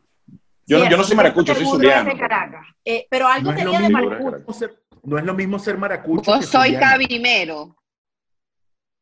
Yo, 0.65 0.79
no, 0.79 0.89
yo 0.89 0.97
no 0.97 1.03
soy 1.03 1.15
maracucho, 1.15 1.53
soy 1.53 1.63
es 1.63 1.69
zuliano. 1.69 2.09
de 2.09 2.17
Caracas. 2.17 2.65
Eh, 2.83 3.05
pero 3.09 3.27
algo 3.27 3.51
No 3.51 3.57
es, 3.57 3.63
tenía 3.63 3.79
de 3.79 3.89
maracucho. 3.89 4.53
ser, 4.53 4.79
no 5.03 5.17
es 5.19 5.23
lo 5.25 5.33
mismo 5.35 5.59
ser 5.59 5.77
maracucho. 5.77 6.35
Yo 6.35 6.41
soy 6.41 6.73
zuliano. 6.73 6.79
cabimero. 6.85 7.75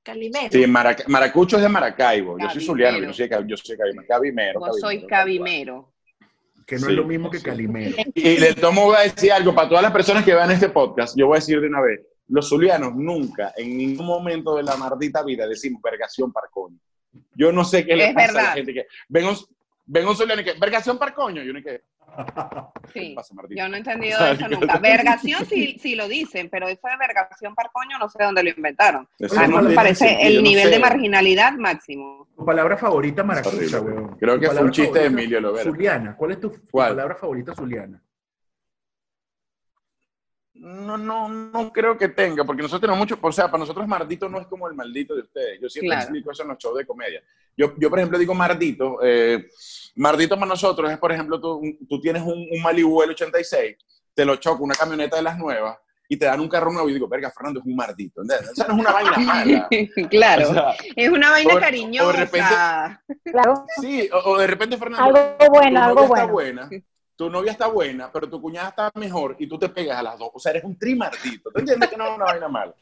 Calimero. 0.06 0.50
Sí, 0.52 0.68
Maraca- 0.68 1.04
Maracucho 1.08 1.58
es 1.58 1.64
de 1.64 1.70
Maracaibo. 1.70 2.38
Yo 2.40 2.50
soy 2.50 2.62
zuliano, 2.64 3.00
yo 3.00 3.12
soy, 3.14 3.28
yo 3.48 3.58
soy 3.58 3.76
Cabimero. 3.76 4.08
Cabimero, 4.08 4.60
Yo 4.68 4.74
soy 4.74 5.06
Cabimero. 5.08 5.92
Que 6.66 6.76
no 6.76 6.82
Sí, 6.86 6.92
es 6.92 6.98
lo 6.98 7.04
mismo 7.06 7.30
que 7.30 7.40
sí. 7.40 7.44
Calimero. 7.44 7.96
Y 8.14 8.38
le 8.38 8.54
tomo 8.54 8.86
voy 8.86 8.96
a 8.98 9.02
decir 9.02 9.32
algo 9.32 9.54
para 9.54 9.68
todas 9.68 9.84
las 9.84 9.92
personas 9.92 10.24
que 10.24 10.34
vean 10.34 10.52
este 10.52 10.70
podcast. 10.70 11.18
Yo 11.18 11.28
voy 11.28 11.38
a 11.38 11.40
decir 11.40 11.60
de 11.60 11.68
una 11.68 11.82
vez: 11.82 12.02
los 12.28 12.48
zulianos 12.48 12.96
nunca, 12.96 13.54
en 13.58 13.78
ningún 13.78 14.06
momento 14.06 14.56
de 14.56 14.64
la 14.64 14.76
maldita 14.78 15.24
vida, 15.24 15.48
decimos 15.48 15.82
vergación 15.82 16.32
parconi. 16.32 16.80
Yo 17.36 17.52
no 17.52 17.64
sé 17.64 17.86
qué 17.86 17.96
le 17.96 18.08
Es 18.10 18.14
pasa 18.14 18.30
a 18.30 18.34
la 18.34 18.40
verdad. 18.42 18.54
gente 18.56 18.74
que. 18.74 18.86
Ven 19.10 19.26
un, 19.26 19.36
Ven 19.88 20.08
un 20.08 20.16
zuliano 20.16 20.42
y 20.42 20.46
que, 20.46 20.54
vergación 20.54 20.98
par 20.98 21.14
coño. 21.14 21.44
Y 21.44 21.50
uno 21.50 21.60
y 21.60 21.64
que, 21.64 21.84
Sí. 22.94 23.14
pasa, 23.16 23.34
Martín? 23.34 23.58
Yo 23.58 23.68
no 23.68 23.76
he 23.76 23.80
entendido 23.80 24.18
eso 24.28 24.48
nunca. 24.48 24.78
Vergación 24.80 25.46
sí, 25.46 25.78
sí 25.82 25.96
lo 25.96 26.08
dicen, 26.08 26.50
pero 26.50 26.68
eso 26.68 26.88
de 26.88 26.98
vergación 26.98 27.54
par 27.56 27.70
coño 27.74 27.98
no 28.00 28.08
sé 28.10 28.24
dónde 28.24 28.44
lo 28.44 28.50
inventaron. 28.50 29.08
Eso 29.20 29.40
A 29.40 29.48
mí 29.48 29.54
no 29.56 29.62
me 29.64 29.76
parece 29.76 30.08
sentido, 30.08 30.30
el 30.30 30.36
no 30.38 30.42
nivel 30.44 30.64
sé. 30.66 30.70
de 30.72 30.80
marginalidad 30.80 31.54
máximo. 31.54 32.28
Tu 32.36 32.46
palabra 32.46 32.78
favorita, 32.78 33.24
maracucha, 33.24 33.82
weón. 33.82 34.16
Creo 34.18 34.36
Tu 34.36 34.42
que 34.42 34.50
fue 34.50 34.62
un 34.64 34.72
chiste 34.72 35.00
de 35.00 35.06
Emilio 35.06 35.42
Lovera. 35.42 35.64
Zuliana. 35.64 36.16
¿Cuál 36.16 36.32
es 36.32 36.40
tu, 36.40 36.50
tu 36.52 36.62
¿Cuál? 36.72 36.90
palabra 36.90 37.16
favorita, 37.16 37.54
Zuliana? 37.54 38.02
No, 40.66 40.98
no, 40.98 41.30
no 41.30 41.72
creo 41.72 41.96
que 41.96 42.10
tenga, 42.10 42.44
porque 42.44 42.64
nosotros 42.64 42.82
tenemos 42.82 42.98
mucho, 42.98 43.20
o 43.22 43.32
sea, 43.32 43.46
para 43.46 43.60
nosotros 43.60 43.88
mardito 43.88 44.28
no 44.28 44.40
es 44.40 44.48
como 44.48 44.68
el 44.68 44.74
maldito 44.74 45.14
de 45.14 45.22
ustedes. 45.22 45.62
Yo 45.62 45.70
siempre 45.70 45.90
Claro. 45.90 46.02
explico 46.02 46.32
eso 46.32 46.42
en 46.42 46.50
los 46.50 46.58
shows 46.58 46.78
de 46.78 46.86
comedia. 46.88 47.22
Yo, 47.56 47.74
yo 47.78 47.90
por 47.90 48.00
ejemplo, 48.00 48.18
digo 48.18 48.34
mardito. 48.34 48.98
eh, 49.04 49.48
mardito 49.96 50.36
para 50.36 50.48
nosotros 50.48 50.92
es, 50.92 50.98
por 50.98 51.12
ejemplo, 51.12 51.40
tú, 51.40 51.62
tú 51.88 52.02
tienes 52.02 52.24
un, 52.24 52.48
un 52.52 52.62
Malibu 52.64 53.02
del 53.02 53.12
86, 53.12 53.76
te 54.14 54.26
lo 54.26 54.38
choca 54.38 54.64
una 54.64 54.74
camioneta 54.76 55.18
de 55.18 55.22
las 55.22 55.38
nuevas 55.38 55.78
y 56.10 56.18
te 56.18 56.26
dan 56.26 56.40
un 56.40 56.48
carro 56.50 56.72
nuevo 56.72 56.90
y 56.90 56.94
digo, 56.94 57.08
verga, 57.08 57.30
Fernando, 57.32 57.60
es 57.60 57.66
un 57.68 57.76
mardito. 57.76 58.22
¿entendés? 58.24 58.50
O 58.52 58.56
sea, 58.56 58.68
no 58.68 58.74
es 58.74 58.80
una 58.80 58.92
vaina 58.92 59.18
mala. 59.20 59.70
claro, 60.10 60.50
O 60.50 60.54
sea, 60.54 60.76
es 60.96 61.10
una 61.10 61.30
vaina 61.30 61.50
o- 61.54 61.58
o 61.58 61.60
de 61.60 61.62
cariñosa. 61.66 62.12
repente- 62.12 63.00
Claro, 63.32 63.66
sí, 63.82 64.10
o, 64.12 64.32
o 64.32 64.38
de 64.40 64.48
repente, 64.48 64.78
Fernando, 64.78 65.04
algo 65.16 65.50
bueno, 65.52 65.84
algo 65.84 66.02
está 66.06 66.26
bueno. 66.26 66.34
buena, 66.34 66.70
tu 67.16 67.30
novia 67.30 67.52
está 67.52 67.68
buena, 67.68 68.12
pero 68.12 68.30
tu 68.30 68.42
cuñada 68.42 68.70
está 68.70 68.92
mejor 68.96 69.36
y 69.40 69.48
tú 69.48 69.58
te 69.58 69.70
pegas 69.70 69.98
a 70.00 70.04
las 70.04 70.20
dos. 70.20 70.30
O 70.34 70.40
sea, 70.40 70.52
eres 70.52 70.64
un 70.64 70.78
trimardito. 70.78 71.50
¿Tú 71.52 71.60
entiendes 71.60 71.90
que 71.90 71.98
no 71.98 72.08
es 72.08 72.16
una 72.16 72.26
vaina 72.26 72.48
mala? 72.48 72.74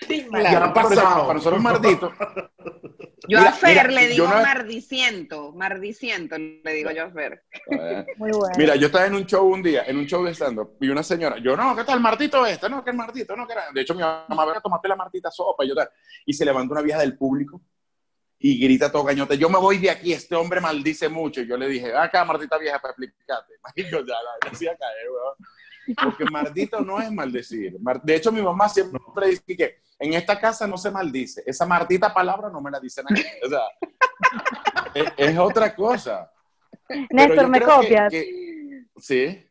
Claro. 0.00 0.50
Ya 0.50 0.64
ha 0.64 0.72
Por 0.72 0.82
eso, 0.92 0.94
pasado. 1.02 1.20
Para 1.26 1.34
nosotros 1.34 1.62
mardito. 1.62 2.12
Yo 3.28 3.38
Mira, 3.38 3.50
a 3.50 3.52
Fer 3.52 3.88
mira, 3.88 4.00
le 4.00 4.08
digo 4.08 4.26
no- 4.26 4.32
mardiciento, 4.42 5.52
mardiciento 5.52 6.36
le 6.38 6.72
digo 6.72 6.90
yo 6.90 7.04
a 7.04 7.10
Fer. 7.10 7.44
eh, 7.70 8.06
Muy 8.16 8.30
bueno. 8.32 8.54
Mira, 8.56 8.76
yo 8.76 8.86
estaba 8.86 9.06
en 9.06 9.14
un 9.14 9.26
show 9.26 9.46
un 9.46 9.62
día, 9.62 9.84
en 9.86 9.98
un 9.98 10.06
show 10.06 10.24
de 10.24 10.34
stand-up, 10.34 10.76
y 10.80 10.88
una 10.88 11.02
señora, 11.02 11.36
yo, 11.38 11.54
no, 11.54 11.76
¿qué 11.76 11.84
tal 11.84 11.96
el 11.96 12.02
martito 12.02 12.46
este? 12.46 12.68
No, 12.70 12.82
que 12.82 12.90
el 12.90 12.96
martito, 12.96 13.36
no, 13.36 13.46
que 13.46 13.52
era. 13.52 13.64
De 13.74 13.82
hecho, 13.82 13.94
mi 13.94 14.00
mamá, 14.00 14.46
venga, 14.46 14.60
tomaste 14.62 14.88
la 14.88 14.96
martita 14.96 15.30
sopa, 15.30 15.64
y 15.64 15.68
yo 15.68 15.74
tal. 15.74 15.90
Y 16.24 16.32
se 16.32 16.46
levanta 16.46 16.72
una 16.72 16.80
vieja 16.82 17.00
del 17.00 17.16
público 17.18 17.60
y 18.42 18.58
grita 18.58 18.90
todo 18.90 19.04
cañote, 19.04 19.36
yo 19.36 19.50
me 19.50 19.58
voy 19.58 19.76
de 19.76 19.90
aquí, 19.90 20.14
este 20.14 20.34
hombre 20.34 20.62
maldice 20.62 21.10
mucho. 21.10 21.42
Y 21.42 21.46
yo 21.46 21.58
le 21.58 21.68
dije, 21.68 21.94
acá, 21.94 22.24
Martita 22.24 22.56
vieja, 22.56 22.80
para 22.80 22.92
explicarte. 22.92 23.54
Marico, 23.62 23.98
ya 23.98 24.14
la 24.14 24.50
caer, 24.50 25.10
weón. 25.10 25.94
Porque 26.02 26.24
maldito 26.24 26.80
no 26.80 27.00
es 27.00 27.10
maldecir. 27.12 27.76
De 28.02 28.14
hecho, 28.16 28.32
mi 28.32 28.40
mamá 28.40 28.68
siempre 28.68 29.00
dice 29.28 29.56
que 29.56 29.80
en 29.98 30.14
esta 30.14 30.40
casa 30.40 30.66
no 30.66 30.78
se 30.78 30.90
maldice. 30.90 31.42
Esa 31.44 31.66
martita 31.66 32.14
palabra 32.14 32.48
no 32.48 32.60
me 32.62 32.70
la 32.70 32.80
dicen 32.80 33.04
aquí. 33.10 33.22
O 33.44 33.48
sea, 33.48 33.60
es, 34.94 35.04
es 35.18 35.38
otra 35.38 35.74
cosa. 35.74 36.32
Néstor, 37.10 37.42
yo 37.42 37.48
¿me 37.48 37.58
que- 37.58 37.64
copias? 37.66 38.10
que- 38.10 38.84
sí. 38.98 39.46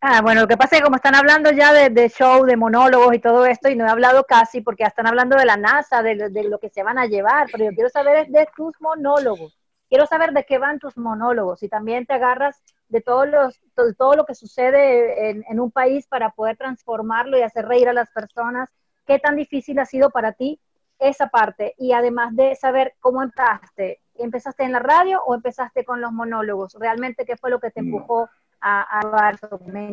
Ah, 0.00 0.20
bueno, 0.22 0.42
lo 0.42 0.46
que 0.48 0.56
pasa 0.56 0.76
es 0.76 0.80
que 0.80 0.84
como 0.84 0.96
están 0.96 1.16
hablando 1.16 1.50
ya 1.50 1.72
de, 1.72 1.90
de 1.90 2.08
show, 2.08 2.44
de 2.44 2.56
monólogos 2.56 3.12
y 3.14 3.18
todo 3.18 3.44
esto, 3.46 3.68
y 3.68 3.74
no 3.74 3.84
he 3.84 3.90
hablado 3.90 4.22
casi 4.24 4.60
porque 4.60 4.84
ya 4.84 4.88
están 4.88 5.08
hablando 5.08 5.36
de 5.36 5.44
la 5.44 5.56
NASA, 5.56 6.02
de, 6.02 6.14
lo- 6.14 6.30
de 6.30 6.44
lo 6.44 6.58
que 6.60 6.68
se 6.70 6.84
van 6.84 6.98
a 6.98 7.06
llevar, 7.06 7.48
pero 7.50 7.64
yo 7.64 7.72
quiero 7.72 7.88
saber 7.90 8.28
de 8.28 8.46
tus 8.56 8.80
monólogos. 8.80 9.58
Quiero 9.88 10.06
saber 10.06 10.32
de 10.32 10.44
qué 10.44 10.58
van 10.58 10.78
tus 10.78 10.96
monólogos 10.96 11.62
y 11.64 11.68
también 11.68 12.06
te 12.06 12.12
agarras 12.12 12.62
de 12.88 13.00
todos 13.00 13.26
los, 13.28 13.58
to- 13.74 13.92
todo 13.94 14.14
lo 14.14 14.24
que 14.24 14.36
sucede 14.36 15.30
en, 15.30 15.44
en 15.48 15.58
un 15.58 15.72
país 15.72 16.06
para 16.06 16.30
poder 16.30 16.56
transformarlo 16.56 17.36
y 17.36 17.42
hacer 17.42 17.66
reír 17.66 17.88
a 17.88 17.92
las 17.92 18.10
personas. 18.10 18.70
¿Qué 19.04 19.18
tan 19.18 19.34
difícil 19.34 19.78
ha 19.80 19.84
sido 19.86 20.10
para 20.10 20.32
ti 20.32 20.60
esa 21.00 21.26
parte? 21.28 21.74
Y 21.76 21.92
además 21.92 22.36
de 22.36 22.54
saber 22.54 22.94
cómo 23.00 23.20
empezaste, 23.22 24.00
¿empezaste 24.14 24.62
en 24.62 24.72
la 24.72 24.78
radio 24.78 25.22
o 25.24 25.34
empezaste 25.34 25.84
con 25.84 26.00
los 26.00 26.12
monólogos? 26.12 26.74
¿Realmente 26.78 27.24
qué 27.24 27.36
fue 27.36 27.50
lo 27.50 27.58
que 27.58 27.70
te 27.72 27.82
No. 27.82 28.28
A, 28.60 29.00
a 29.00 29.32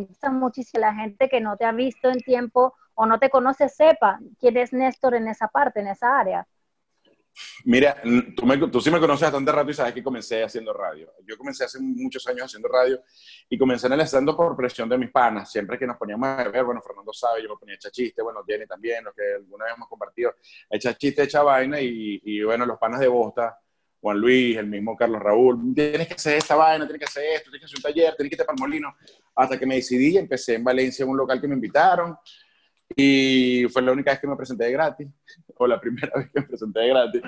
gusta 0.07 0.31
muchísimo 0.31 0.81
la 0.81 0.93
gente 0.93 1.29
que 1.29 1.41
no 1.41 1.57
te 1.57 1.65
ha 1.65 1.71
visto 1.71 2.09
en 2.09 2.19
tiempo 2.19 2.73
o 2.93 3.05
no 3.05 3.19
te 3.19 3.29
conoce 3.29 3.69
sepa 3.69 4.19
quién 4.39 4.57
es 4.57 4.73
Néstor 4.73 5.15
en 5.15 5.27
esa 5.27 5.47
parte, 5.47 5.79
en 5.79 5.87
esa 5.87 6.19
área. 6.19 6.47
Mira, 7.65 8.01
tú, 8.71 8.79
sí 8.79 8.89
me 8.89 8.99
conoces 8.99 9.23
bastante 9.23 9.51
rato 9.51 9.69
y 9.69 9.73
sabes 9.73 9.93
que 9.93 10.03
comencé 10.03 10.43
haciendo 10.43 10.71
radio. 10.71 11.11
Yo 11.27 11.37
comencé 11.37 11.65
hace 11.65 11.79
muchos 11.81 12.25
años 12.27 12.45
haciendo 12.45 12.69
radio 12.69 13.01
y 13.49 13.57
comencé 13.57 13.87
en 13.87 13.93
el 13.93 14.01
stand 14.01 14.33
por 14.35 14.55
presión 14.55 14.87
de 14.87 14.97
mis 14.97 15.11
panas. 15.11 15.51
Siempre 15.51 15.77
que 15.77 15.85
nos 15.85 15.97
poníamos 15.97 16.27
a 16.29 16.47
ver, 16.47 16.63
bueno, 16.63 16.81
Fernando 16.81 17.11
sabe, 17.11 17.43
yo 17.43 17.49
me 17.49 17.57
ponía 17.57 17.73
a 17.73 17.75
echar 17.75 17.91
chiste, 17.91 18.21
bueno, 18.21 18.41
Jenny 18.47 18.65
también, 18.65 19.03
lo 19.03 19.13
que 19.13 19.33
alguna 19.35 19.65
vez 19.65 19.73
hemos 19.75 19.89
compartido, 19.89 20.33
echar 20.69 20.95
chiste, 20.95 21.23
echar 21.23 21.43
vaina 21.43 21.77
y, 21.81 22.41
bueno, 22.43 22.65
los 22.65 22.77
panas 22.77 23.01
de 23.01 23.07
Bosta, 23.07 23.59
Juan 24.05 24.19
Luis, 24.19 24.55
el 24.55 24.67
mismo 24.67 24.95
Carlos 24.95 25.19
Raúl, 25.19 25.73
tienes 25.73 26.07
que 26.07 26.13
hacer 26.13 26.37
esta 26.37 26.53
vaina, 26.53 26.85
tienes 26.85 26.99
que 26.99 27.05
hacer 27.05 27.23
esto, 27.37 27.49
tienes 27.49 27.61
que 27.61 27.65
hacer 27.65 27.77
un 27.79 27.81
taller, 27.81 28.15
tienes 28.15 28.29
que 28.29 28.35
irte 28.35 28.45
para 28.45 28.53
el 28.55 28.59
molino. 28.59 28.95
Hasta 29.33 29.57
que 29.57 29.65
me 29.65 29.77
decidí 29.77 30.09
y 30.09 30.17
empecé 30.19 30.53
en 30.53 30.63
Valencia 30.63 31.01
en 31.01 31.09
un 31.09 31.17
local 31.17 31.41
que 31.41 31.47
me 31.47 31.55
invitaron. 31.55 32.15
Y 32.95 33.65
fue 33.73 33.81
la 33.81 33.93
única 33.93 34.11
vez 34.11 34.19
que 34.19 34.27
me 34.27 34.35
presenté 34.35 34.69
gratis, 34.69 35.07
o 35.57 35.65
la 35.65 35.81
primera 35.81 36.11
vez 36.17 36.29
que 36.31 36.39
me 36.39 36.45
presenté 36.45 36.87
gratis, 36.87 37.19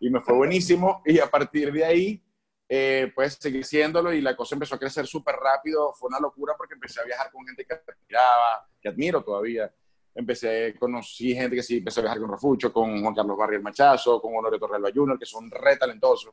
y 0.00 0.10
me 0.10 0.20
fue 0.20 0.34
buenísimo, 0.34 1.00
y 1.06 1.18
a 1.18 1.30
partir 1.30 1.72
de 1.72 1.82
ahí, 1.82 2.22
eh, 2.68 3.10
pues 3.14 3.38
seguí 3.40 3.62
haciéndolo, 3.62 4.12
y 4.12 4.20
la 4.20 4.36
cosa 4.36 4.54
empezó 4.54 4.74
a 4.74 4.78
crecer 4.78 5.06
súper 5.06 5.34
rápido, 5.34 5.94
fue 5.94 6.08
una 6.08 6.20
locura 6.20 6.52
porque 6.58 6.74
empecé 6.74 7.00
a 7.00 7.04
viajar 7.04 7.30
con 7.32 7.46
gente 7.46 7.64
que 7.64 7.72
admiraba, 7.72 8.68
que 8.82 8.88
admiro 8.90 9.24
todavía, 9.24 9.72
empecé, 10.18 10.74
conocí 10.78 11.34
gente 11.34 11.56
que 11.56 11.62
sí, 11.62 11.78
empecé 11.78 12.00
a 12.00 12.02
viajar 12.04 12.20
con 12.20 12.30
Refucho, 12.30 12.72
con 12.72 13.00
Juan 13.02 13.14
Carlos 13.14 13.36
Barriel 13.38 13.62
Machazo, 13.62 14.20
con 14.20 14.34
Honorio 14.36 14.58
Torrelva 14.58 14.90
Jr., 14.94 15.18
que 15.18 15.26
son 15.26 15.50
re 15.50 15.76
talentosos, 15.76 16.32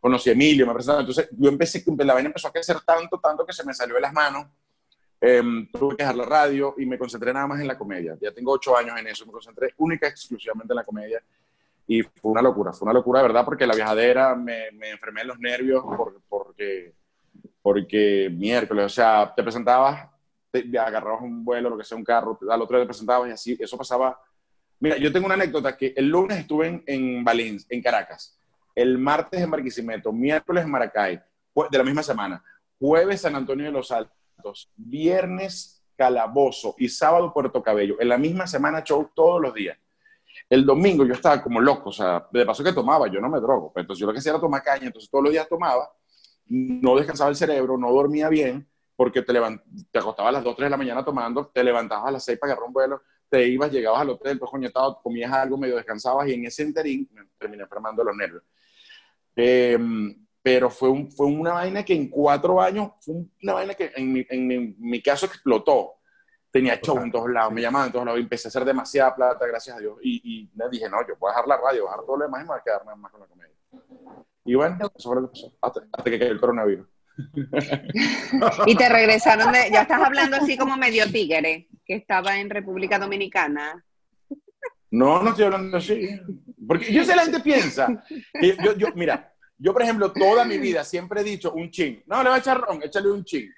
conocí 0.00 0.30
a 0.30 0.32
Emilio, 0.32 0.66
me 0.66 0.72
presentaron, 0.72 1.02
entonces 1.02 1.28
yo 1.38 1.48
empecé, 1.50 1.84
la 1.98 2.14
vaina 2.14 2.28
empezó 2.28 2.48
a 2.48 2.52
crecer 2.52 2.80
tanto, 2.80 3.18
tanto 3.20 3.44
que 3.46 3.52
se 3.52 3.64
me 3.64 3.74
salió 3.74 3.94
de 3.96 4.00
las 4.00 4.12
manos, 4.12 4.46
Em, 5.22 5.70
tuve 5.70 5.96
que 5.96 6.02
dejar 6.02 6.16
la 6.16 6.24
radio 6.24 6.74
y 6.78 6.86
me 6.86 6.96
concentré 6.96 7.30
nada 7.34 7.46
más 7.46 7.60
en 7.60 7.66
la 7.66 7.76
comedia. 7.76 8.16
Ya 8.18 8.32
tengo 8.32 8.52
ocho 8.52 8.74
años 8.74 8.98
en 8.98 9.06
eso, 9.06 9.26
me 9.26 9.32
concentré 9.32 9.74
única 9.76 10.06
y 10.06 10.10
exclusivamente 10.10 10.72
en 10.72 10.76
la 10.76 10.84
comedia. 10.84 11.22
Y 11.86 12.00
fue 12.02 12.32
una 12.32 12.40
locura, 12.40 12.72
fue 12.72 12.86
una 12.86 12.94
locura, 12.94 13.20
de 13.20 13.26
verdad, 13.28 13.44
porque 13.44 13.66
la 13.66 13.74
viajadera 13.74 14.34
me, 14.34 14.70
me 14.72 14.88
enfermé 14.88 15.20
en 15.20 15.28
los 15.28 15.38
nervios 15.38 15.84
por- 15.84 16.22
porque, 16.26 16.94
porque 17.60 18.30
miércoles, 18.34 18.86
o 18.86 18.88
sea, 18.88 19.30
te 19.36 19.42
presentabas, 19.42 20.08
te, 20.50 20.62
te 20.62 20.78
un 21.20 21.44
vuelo, 21.44 21.70
lo 21.70 21.78
que 21.78 21.84
sea, 21.84 21.96
un 21.96 22.04
carro, 22.04 22.38
al 22.48 22.62
otro 22.62 22.78
día 22.78 22.90
te 22.90 23.28
y 23.28 23.32
así, 23.32 23.56
eso 23.58 23.76
pasaba. 23.76 24.20
Mira, 24.78 24.96
yo 24.96 25.12
tengo 25.12 25.26
una 25.26 25.34
anécdota 25.34 25.76
que 25.76 25.92
el 25.96 26.08
lunes 26.08 26.38
estuve 26.38 26.66
en, 26.66 26.82
en 26.86 27.58
en 27.68 27.82
Caracas, 27.82 28.38
el 28.74 28.98
martes 28.98 29.40
en 29.40 29.50
Barquisimeto, 29.50 30.12
miércoles 30.12 30.64
en 30.64 30.70
Maracay, 30.70 31.20
de 31.70 31.78
la 31.78 31.84
misma 31.84 32.02
semana, 32.02 32.42
jueves 32.78 33.20
San 33.20 33.36
Antonio 33.36 33.66
de 33.66 33.72
los 33.72 33.90
Altos, 33.90 34.70
viernes 34.76 35.80
Calabozo. 36.00 36.74
Y 36.78 36.88
sábado 36.88 37.30
Puerto 37.30 37.62
Cabello. 37.62 37.96
En 38.00 38.08
la 38.08 38.16
misma 38.16 38.46
semana 38.46 38.82
show 38.82 39.10
todos 39.14 39.38
los 39.38 39.52
días. 39.52 39.76
El 40.48 40.64
domingo 40.64 41.04
yo 41.04 41.12
estaba 41.12 41.42
como 41.42 41.60
loco, 41.60 41.90
o 41.90 41.92
sea, 41.92 42.26
de 42.32 42.46
paso 42.46 42.64
que 42.64 42.72
tomaba, 42.72 43.06
yo 43.08 43.20
no 43.20 43.28
me 43.28 43.38
drogo, 43.38 43.70
pero 43.72 43.82
entonces 43.82 44.00
yo 44.00 44.06
lo 44.06 44.12
que 44.12 44.20
hacía 44.20 44.32
era 44.32 44.40
tomar 44.40 44.62
caña, 44.62 44.86
entonces 44.86 45.10
todos 45.10 45.24
los 45.24 45.32
días 45.32 45.46
tomaba, 45.46 45.92
no 46.46 46.96
descansaba 46.96 47.28
el 47.28 47.36
cerebro, 47.36 47.76
no 47.76 47.92
dormía 47.92 48.28
bien, 48.30 48.66
porque 49.00 49.22
te, 49.22 49.32
levant 49.32 49.62
te 49.90 49.98
acostabas 49.98 50.28
a 50.28 50.32
las 50.32 50.44
2, 50.44 50.56
3 50.56 50.66
de 50.66 50.70
la 50.70 50.76
mañana 50.76 51.02
tomando, 51.02 51.46
te 51.46 51.64
levantabas 51.64 52.08
a 52.08 52.10
las 52.10 52.22
6 52.22 52.38
para 52.38 52.52
agarrar 52.52 52.66
un 52.66 52.74
vuelo, 52.74 53.02
te 53.30 53.48
ibas, 53.48 53.72
llegabas 53.72 54.02
al 54.02 54.10
hotel, 54.10 54.38
pues 54.38 54.50
coñetado, 54.50 55.00
comías 55.02 55.32
algo, 55.32 55.56
medio 55.56 55.76
descansabas 55.76 56.28
y 56.28 56.34
en 56.34 56.44
ese 56.44 56.64
interín 56.64 57.08
me 57.10 57.22
terminé 57.38 57.62
enfermando 57.62 58.04
los 58.04 58.14
nervios. 58.14 58.42
Eh, 59.36 59.78
pero 60.42 60.68
fue, 60.68 60.90
un, 60.90 61.10
fue 61.10 61.28
una 61.28 61.54
vaina 61.54 61.82
que 61.82 61.94
en 61.94 62.10
cuatro 62.10 62.60
años, 62.60 62.90
fue 63.00 63.14
una 63.42 63.54
vaina 63.54 63.72
que 63.72 63.90
en 63.96 64.12
mi, 64.12 64.26
en 64.28 64.46
mi, 64.46 64.58
mi 64.78 65.00
caso 65.00 65.24
explotó. 65.24 65.94
Tenía 66.50 66.78
show 66.78 66.98
en 66.98 67.10
todos 67.10 67.30
lados, 67.30 67.54
me 67.54 67.62
llamaban 67.62 67.86
en 67.86 67.92
todos 67.94 68.04
lados, 68.04 68.20
y 68.20 68.24
empecé 68.24 68.48
a 68.48 68.50
hacer 68.50 68.66
demasiada 68.66 69.16
plata, 69.16 69.46
gracias 69.46 69.78
a 69.78 69.80
Dios. 69.80 69.96
Y, 70.02 70.20
y 70.42 70.50
me 70.54 70.68
dije, 70.68 70.90
no, 70.90 70.98
yo 71.08 71.14
voy 71.18 71.30
a 71.30 71.36
dejar 71.36 71.48
la 71.48 71.56
radio, 71.56 71.84
voy 71.84 71.88
a 71.88 71.92
dejar 71.92 72.04
todo 72.04 72.16
lo 72.18 72.24
demás 72.24 72.40
y 72.40 72.44
me 72.44 72.48
voy 72.48 72.58
a 72.58 72.62
quedar 72.62 72.84
nada 72.84 72.96
más 72.96 73.10
con 73.10 73.20
la 73.22 73.26
comedia. 73.26 73.54
Y 74.44 74.54
bueno, 74.56 74.76
eso 74.94 75.08
fue 75.08 75.22
lo 75.22 75.22
que 75.22 75.28
pasó, 75.28 75.52
hasta, 75.62 75.80
hasta 75.90 76.10
que 76.10 76.18
cayó 76.18 76.32
el 76.32 76.40
coronavirus. 76.40 76.86
Y 78.66 78.74
te 78.74 78.88
regresaron 78.88 79.52
de, 79.52 79.70
ya 79.72 79.82
estás 79.82 80.00
hablando 80.02 80.36
así 80.36 80.56
como 80.56 80.76
medio 80.76 81.10
tigre, 81.10 81.68
que 81.84 81.94
estaba 81.94 82.38
en 82.38 82.50
República 82.50 82.98
Dominicana. 82.98 83.84
No, 84.90 85.22
no 85.22 85.30
estoy 85.30 85.44
hablando 85.44 85.76
así. 85.76 86.20
Porque 86.66 86.92
yo 86.92 87.04
sé 87.04 87.14
la 87.16 87.22
gente 87.22 87.40
piensa. 87.40 88.02
que 88.32 88.56
yo, 88.62 88.76
yo, 88.76 88.88
mira, 88.94 89.32
yo 89.58 89.72
por 89.72 89.82
ejemplo, 89.82 90.12
toda 90.12 90.44
mi 90.44 90.58
vida 90.58 90.84
siempre 90.84 91.20
he 91.20 91.24
dicho 91.24 91.52
un 91.52 91.70
chin. 91.70 92.02
No, 92.06 92.22
le 92.22 92.28
voy 92.30 92.36
a 92.38 92.40
echar 92.40 92.60
ron, 92.60 92.82
échale 92.82 93.10
un 93.10 93.24
chin. 93.24 93.52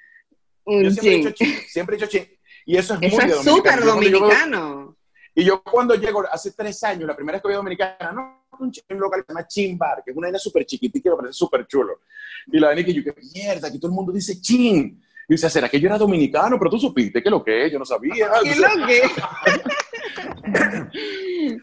Un 0.65 0.85
Yo 0.85 0.91
siempre 0.91 1.13
he 1.13 1.17
dicho 1.19 1.31
chin, 1.33 1.55
siempre 1.69 1.97
he 1.97 1.99
dicho 1.99 2.11
chin. 2.11 2.27
Y 2.67 2.77
eso 2.77 2.95
es 2.95 3.01
Eso 3.03 3.17
muy 3.17 3.25
es 3.31 3.37
súper 3.43 3.81
dominicano. 3.83 3.85
Yo 3.85 4.11
llego- 4.11 4.21
dominicano. 4.21 4.97
Y 5.35 5.45
yo 5.45 5.63
cuando 5.63 5.95
llego, 5.95 6.25
hace 6.31 6.53
tres 6.53 6.83
años, 6.85 7.07
la 7.09 7.17
primera 7.17 7.37
vez 7.37 7.43
que 7.43 7.49
voy 7.49 7.55
a 7.55 7.57
Dominicana, 7.57 8.13
no, 8.13 8.42
un, 8.59 8.73
local 8.99 9.21
que 9.21 9.27
se 9.27 9.33
llama 9.33 9.47
Chin 9.47 9.79
Bar, 9.79 10.03
que 10.05 10.11
es 10.11 10.17
una 10.17 10.27
vaina 10.27 10.39
súper 10.39 10.65
chiquitita 10.65 11.03
que 11.05 11.11
me 11.11 11.17
parece 11.17 11.35
súper 11.35 11.67
chulo. 11.67 12.01
Y 12.47 12.59
la 12.59 12.69
vaina 12.69 12.85
que 12.85 12.93
yo, 12.93 13.03
que 13.03 13.15
mierda, 13.35 13.69
aquí 13.69 13.79
todo 13.79 13.91
el 13.91 13.95
mundo 13.97 14.13
dice 14.13 14.41
chin. 14.41 15.01
Y 15.29 15.35
dice, 15.35 15.49
¿será 15.49 15.69
que 15.69 15.81
yo 15.81 15.89
era 15.89 15.99
dominicano? 15.99 16.59
Pero 16.59 16.71
tú 16.73 16.79
supiste 16.79 17.23
que 17.23 17.31
lo 17.31 17.43
que 17.45 17.67
es, 17.67 17.73
yo 17.73 17.79
no 17.79 17.85
sabía. 17.85 18.31
¿Qué 18.43 18.57
lo 18.57 18.87
que? 18.87 19.03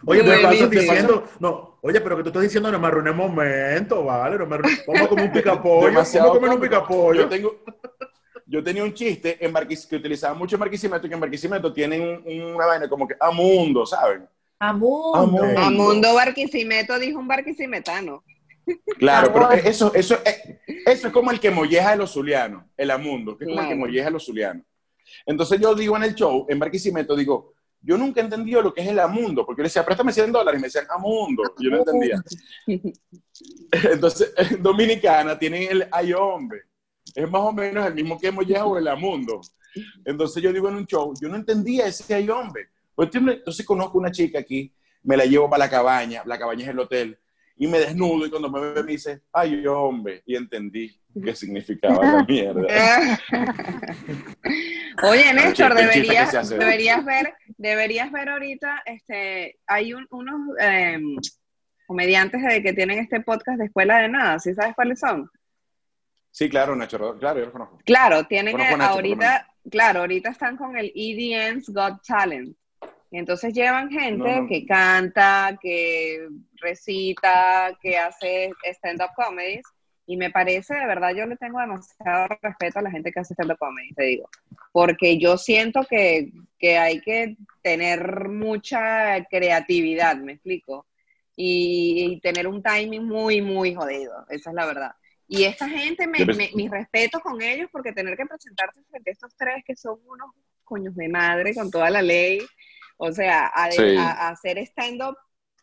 Oye, 0.06 0.22
pero 0.24 0.34
estás 0.34 0.70
diciendo, 0.70 1.24
no, 1.40 1.78
oye, 1.82 2.02
pero 2.02 2.18
que 2.18 2.24
tú 2.24 2.30
estás 2.30 2.44
diciendo, 2.44 2.72
no 2.72 2.80
me 2.80 2.88
arruiné 2.88 3.12
un 3.12 3.18
momento, 3.18 4.04
vale, 4.04 4.38
no 4.38 4.46
me 4.46 4.58
vamos 4.58 5.02
a 5.02 5.08
comer 5.08 5.26
un 5.26 5.32
picapollo, 5.32 5.76
vamos 5.76 5.86
a 5.86 5.90
Demasiado 5.90 6.32
comer 6.34 6.50
un 6.52 6.60
picapollo. 6.62 7.22
Yo 7.22 7.30
tengo, 7.30 7.56
yo 8.46 8.64
tenía 8.64 8.84
un 8.84 8.94
chiste 8.94 9.38
en 9.44 9.54
Barquis- 9.54 9.88
que 9.88 9.96
utilizaba 9.98 10.34
mucho 10.34 10.56
en 10.56 10.60
Barquisimeto, 10.62 11.08
que 11.08 11.14
en 11.14 11.20
Barquisimeto 11.20 11.72
tienen 11.74 12.24
un- 12.26 12.56
una 12.56 12.66
vaina 12.66 12.90
como 12.90 13.08
que 13.08 13.16
a 13.20 13.32
mundo, 13.32 13.86
¿saben? 13.86 14.28
Amundo. 14.60 15.44
Amundo. 15.58 16.14
Barquisimeto 16.14 17.00
dijo 17.00 17.20
un 17.20 17.28
barquisimetano. 17.28 18.24
Claro, 18.98 19.34
pero 19.34 19.52
eso, 19.52 19.92
eso, 19.96 20.16
eh, 20.26 20.60
eso 20.86 21.08
es 21.08 21.14
como 21.14 21.32
el 21.32 21.40
que 21.40 21.50
molleja 21.50 21.92
de 21.92 21.98
los 21.98 22.12
zulianos, 22.12 22.66
el 22.78 22.92
amundo, 22.92 23.36
que 23.36 23.46
es 23.46 23.50
como 23.50 23.62
el 23.62 23.68
que 23.70 23.76
molleja 23.76 24.06
de 24.06 24.12
los 24.12 24.26
zulianos. 24.26 24.64
Entonces 25.26 25.60
yo 25.60 25.74
digo 25.74 25.98
en 25.98 26.04
el 26.04 26.14
show, 26.14 26.46
en 26.48 26.60
Barquisimeto, 26.60 27.16
digo, 27.16 27.54
yo 27.82 27.98
nunca 27.98 28.22
he 28.22 28.24
entendido 28.24 28.62
lo 28.62 28.74
que 28.74 28.82
es 28.82 28.88
el 28.88 29.00
amundo, 29.00 29.46
porque 29.46 29.62
yo 29.62 29.64
le 29.64 29.70
decía, 29.70 29.86
préstame 29.86 30.12
100 30.12 30.32
dólares, 30.32 30.60
y 30.60 30.62
me 30.62 30.68
decían 30.68 30.86
amundo, 30.90 31.44
y 31.58 31.64
yo 31.64 31.72
no 31.72 31.78
entendía. 31.78 32.22
Entonces, 33.72 34.34
en 34.38 34.62
Dominicana 34.62 35.40
tienen 35.40 35.64
el 35.64 35.88
ay 35.92 36.14
hombre, 36.14 36.64
es 37.16 37.30
más 37.30 37.42
o 37.42 37.52
menos 37.52 37.88
el 37.88 37.96
mismo 37.96 38.20
que 38.20 38.32
molleja 38.32 38.66
o 38.66 38.78
el 38.78 38.88
amundo. 38.88 39.42
Entonces 40.04 40.42
yo 40.42 40.52
digo 40.52 40.68
en 40.70 40.76
un 40.76 40.86
show, 40.86 41.14
yo 41.20 41.30
no 41.30 41.36
entendía 41.36 41.88
ese 41.88 42.14
ay 42.14 42.30
hombre. 42.30 42.70
Pues, 43.00 43.16
Entonces 43.16 43.66
conozco 43.66 43.98
una 43.98 44.12
chica 44.12 44.40
aquí, 44.40 44.74
me 45.04 45.16
la 45.16 45.24
llevo 45.24 45.50
para 45.50 45.64
la 45.64 45.70
cabaña, 45.70 46.22
la 46.26 46.38
cabaña 46.38 46.64
es 46.64 46.70
el 46.70 46.80
hotel, 46.80 47.18
y 47.56 47.66
me 47.66 47.80
desnudo 47.80 48.26
y 48.26 48.30
cuando 48.30 48.50
me 48.52 48.60
ve 48.60 48.84
me 48.84 48.92
dice, 48.92 49.22
ay 49.32 49.66
hombre, 49.68 50.22
y 50.26 50.36
entendí 50.36 51.00
qué 51.24 51.34
significaba 51.34 52.06
la 52.06 52.24
mierda. 52.26 52.68
Oye, 55.04 55.34
Néstor, 55.34 55.76
deberías, 55.76 56.50
deberías 56.50 57.06
ver, 57.06 57.34
deberías 57.58 58.12
ver 58.12 58.28
ahorita, 58.28 58.84
este, 58.86 59.58
hay 59.66 59.94
un- 59.94 60.08
unos 60.12 60.58
em, 60.60 61.16
comediantes 61.88 62.42
de- 62.44 62.62
que 62.62 62.74
tienen 62.74 63.00
este 63.00 63.22
podcast 63.22 63.60
de 63.60 63.66
Escuela 63.68 64.00
de 64.00 64.10
Nada, 64.10 64.40
¿sí 64.40 64.54
sabes 64.54 64.76
cuáles 64.76 65.00
son? 65.00 65.30
Sí, 66.32 66.50
claro, 66.50 66.76
Nacho, 66.76 67.18
claro, 67.18 67.40
yo 67.40 67.46
lo 67.46 67.52
conozco. 67.54 67.80
Claro, 67.86 68.26
tienen 68.26 68.52
Conozco 68.52 68.74
a 68.76 68.78
Nacho, 68.78 68.92
ahorita, 68.96 69.48
claro, 69.72 70.00
ahorita 70.02 70.30
están 70.32 70.58
con 70.58 70.78
el 70.78 70.92
EDN's 70.94 71.70
Got 71.70 72.04
Talent. 72.06 72.58
Entonces 73.12 73.54
llevan 73.54 73.90
gente 73.90 74.18
No, 74.36 74.42
no. 74.44 74.48
que 74.48 74.66
canta, 74.66 75.58
que 75.62 76.28
recita, 76.62 77.78
que 77.82 77.98
hace 77.98 78.52
stand-up 78.74 79.10
comedies. 79.16 79.64
Y 80.06 80.18
me 80.18 80.32
parece, 80.32 80.74
de 80.74 80.88
verdad, 80.88 81.14
yo 81.16 81.26
le 81.28 81.38
tengo 81.38 81.60
demasiado 81.60 82.28
respeto 82.42 82.80
a 82.80 82.82
la 82.82 82.90
gente 82.92 83.12
que 83.12 83.20
hace 83.20 83.34
stand-up 83.36 83.58
comedy, 83.60 83.94
te 83.94 84.04
digo. 84.04 84.30
Porque 84.72 85.18
yo 85.20 85.38
siento 85.38 85.82
que, 85.88 86.32
que 86.58 86.78
hay 86.80 87.00
que 87.02 87.38
tener 87.62 88.28
mucha 88.30 89.24
creatividad, 89.30 90.16
me 90.18 90.34
explico. 90.34 90.88
Y, 91.36 92.14
y 92.14 92.20
tener 92.22 92.48
un 92.48 92.62
timing 92.62 93.06
muy, 93.08 93.42
muy 93.42 93.74
jodido. 93.74 94.26
Esa 94.30 94.50
es 94.50 94.56
la 94.56 94.66
verdad. 94.66 94.92
Y 95.28 95.44
esta 95.44 95.70
gente, 95.70 96.08
me, 96.08 96.26
me- 96.26 96.50
mis 96.56 96.72
respetos 96.72 97.22
con 97.22 97.42
ellos, 97.42 97.70
porque 97.72 97.94
tener 97.94 98.18
que 98.18 98.26
presentarse 98.26 98.82
frente 98.90 99.12
a 99.12 99.14
estos 99.14 99.36
tres 99.38 99.64
que 99.66 99.76
son 99.76 100.00
unos 100.08 100.32
coños 100.64 100.96
de 100.96 101.08
madre 101.08 101.54
con 101.54 101.70
toda 101.70 101.90
la 101.92 102.02
ley, 102.02 102.40
o 103.02 103.12
sea, 103.14 103.50
a, 103.54 103.68
de- 103.70 103.74
Sí. 103.76 103.98
a- 103.98 104.28
a 104.28 104.30
hacer 104.30 104.58
stand-up 104.60 105.18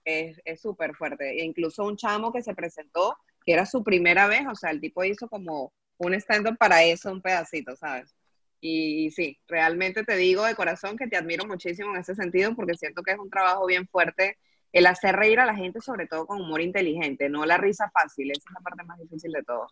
es 0.04 0.40
súper 0.60 0.94
fuerte. 0.94 1.30
E 1.40 1.44
incluso 1.44 1.84
un 1.84 1.96
chamo 1.96 2.32
que 2.32 2.42
se 2.42 2.54
presentó, 2.54 3.16
que 3.44 3.52
era 3.52 3.66
su 3.66 3.82
primera 3.84 4.26
vez, 4.28 4.46
o 4.50 4.54
sea, 4.54 4.70
el 4.70 4.80
tipo 4.80 5.02
hizo 5.04 5.28
como 5.28 5.72
un 5.98 6.14
stand-up 6.14 6.56
para 6.58 6.82
eso, 6.84 7.10
un 7.12 7.20
pedacito, 7.22 7.76
¿sabes? 7.76 8.14
Y, 8.60 9.10
sí, 9.10 9.38
realmente 9.48 10.04
te 10.04 10.16
digo 10.16 10.44
de 10.44 10.54
corazón 10.54 10.96
que 10.96 11.06
te 11.08 11.16
admiro 11.16 11.44
muchísimo 11.46 11.90
en 11.94 12.00
ese 12.00 12.14
sentido, 12.14 12.54
porque 12.56 12.74
siento 12.74 13.02
que 13.02 13.12
es 13.12 13.18
un 13.18 13.30
trabajo 13.30 13.66
bien 13.66 13.86
fuerte 13.88 14.38
el 14.72 14.86
hacer 14.86 15.16
reír 15.16 15.40
a 15.40 15.46
la 15.46 15.54
gente, 15.54 15.80
sobre 15.80 16.06
todo 16.06 16.26
con 16.26 16.40
humor 16.40 16.60
inteligente, 16.60 17.28
no 17.28 17.44
la 17.46 17.56
risa 17.58 17.90
fácil, 17.92 18.30
esa 18.30 18.40
es 18.48 18.54
la 18.54 18.60
parte 18.60 18.84
más 18.84 18.98
difícil 18.98 19.32
de 19.32 19.42
todo. 19.42 19.66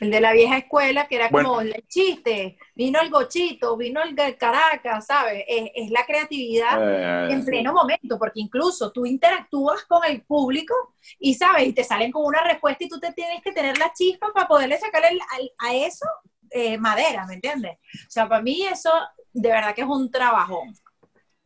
El 0.00 0.10
de 0.10 0.20
la 0.20 0.32
vieja 0.32 0.58
escuela, 0.58 1.06
que 1.06 1.16
era 1.16 1.28
Bueno. 1.28 1.50
como 1.50 1.60
el 1.60 1.84
chiste, 1.88 2.58
vino 2.74 3.00
el 3.00 3.10
gochito, 3.10 3.76
vino 3.76 4.02
el 4.02 4.14
Caracas, 4.36 5.06
¿sabes? 5.06 5.44
Es, 5.46 5.70
es 5.74 5.90
la 5.90 6.04
creatividad 6.06 7.28
Eh, 7.28 7.32
en 7.32 7.44
pleno 7.44 7.72
momento, 7.72 8.18
porque 8.18 8.40
incluso 8.40 8.90
tú 8.92 9.06
interactúas 9.06 9.84
con 9.84 10.04
el 10.04 10.22
público 10.22 10.74
y, 11.18 11.34
¿sabes? 11.34 11.68
Y 11.68 11.72
te 11.72 11.84
salen 11.84 12.10
con 12.10 12.24
una 12.24 12.42
respuesta 12.42 12.84
y 12.84 12.88
tú 12.88 12.98
te 12.98 13.12
tienes 13.12 13.42
que 13.42 13.52
tener 13.52 13.78
la 13.78 13.92
chispa 13.92 14.32
para 14.34 14.48
poderle 14.48 14.78
sacar 14.78 15.04
el- 15.04 15.20
al- 15.30 15.52
a 15.58 15.74
eso 15.74 16.06
eh, 16.54 16.76
madera, 16.78 17.26
¿me 17.26 17.34
entiendes? 17.34 17.78
O 18.06 18.10
sea, 18.10 18.28
para 18.28 18.42
mí 18.42 18.62
eso 18.66 18.90
de 19.32 19.48
verdad 19.48 19.74
que 19.74 19.80
es 19.82 19.86
un 19.86 20.10
trabajón. 20.10 20.74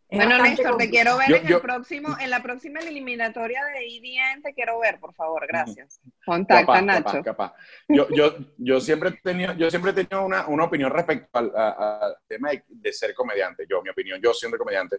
Bueno, 0.08 0.38
Néstor, 0.42 0.76
te 0.76 0.88
quiero 0.88 1.16
ver 1.16 1.28
Yo- 1.28 1.36
en 1.36 1.46
yo- 1.46 1.56
el 1.56 1.62
próximo, 1.62 2.16
en 2.20 2.30
la 2.30 2.40
próxima 2.42 2.78
eliminatoria 2.80 3.64
de 3.64 3.86
EDN, 3.86 4.40
te 4.42 4.54
quiero 4.54 4.78
ver, 4.78 5.00
por 5.00 5.12
favor, 5.14 5.44
gracias. 5.48 6.00
Contacta 6.24 6.60
capaz, 6.66 6.78
a 6.78 6.82
Nacho. 6.82 7.02
capaz, 7.02 7.22
capaz. 7.22 7.54
Yo, 7.88 8.06
yo, 8.10 8.36
yo 8.56 8.80
siempre 8.80 9.08
he 9.08 9.12
tenido, 9.12 9.52
yo 9.54 9.68
siempre 9.68 9.90
he 9.90 9.94
tenido 9.94 10.24
una, 10.24 10.46
una 10.46 10.64
opinión 10.64 10.92
respecto 10.92 11.28
al, 11.38 11.50
a- 11.56 11.98
al 12.06 12.16
tema 12.28 12.50
de, 12.50 12.62
de 12.68 12.92
ser 12.92 13.14
comediante. 13.14 13.66
Yo, 13.68 13.82
mi 13.82 13.90
opinión, 13.90 14.20
yo 14.22 14.32
siendo 14.32 14.56
comediante. 14.56 14.98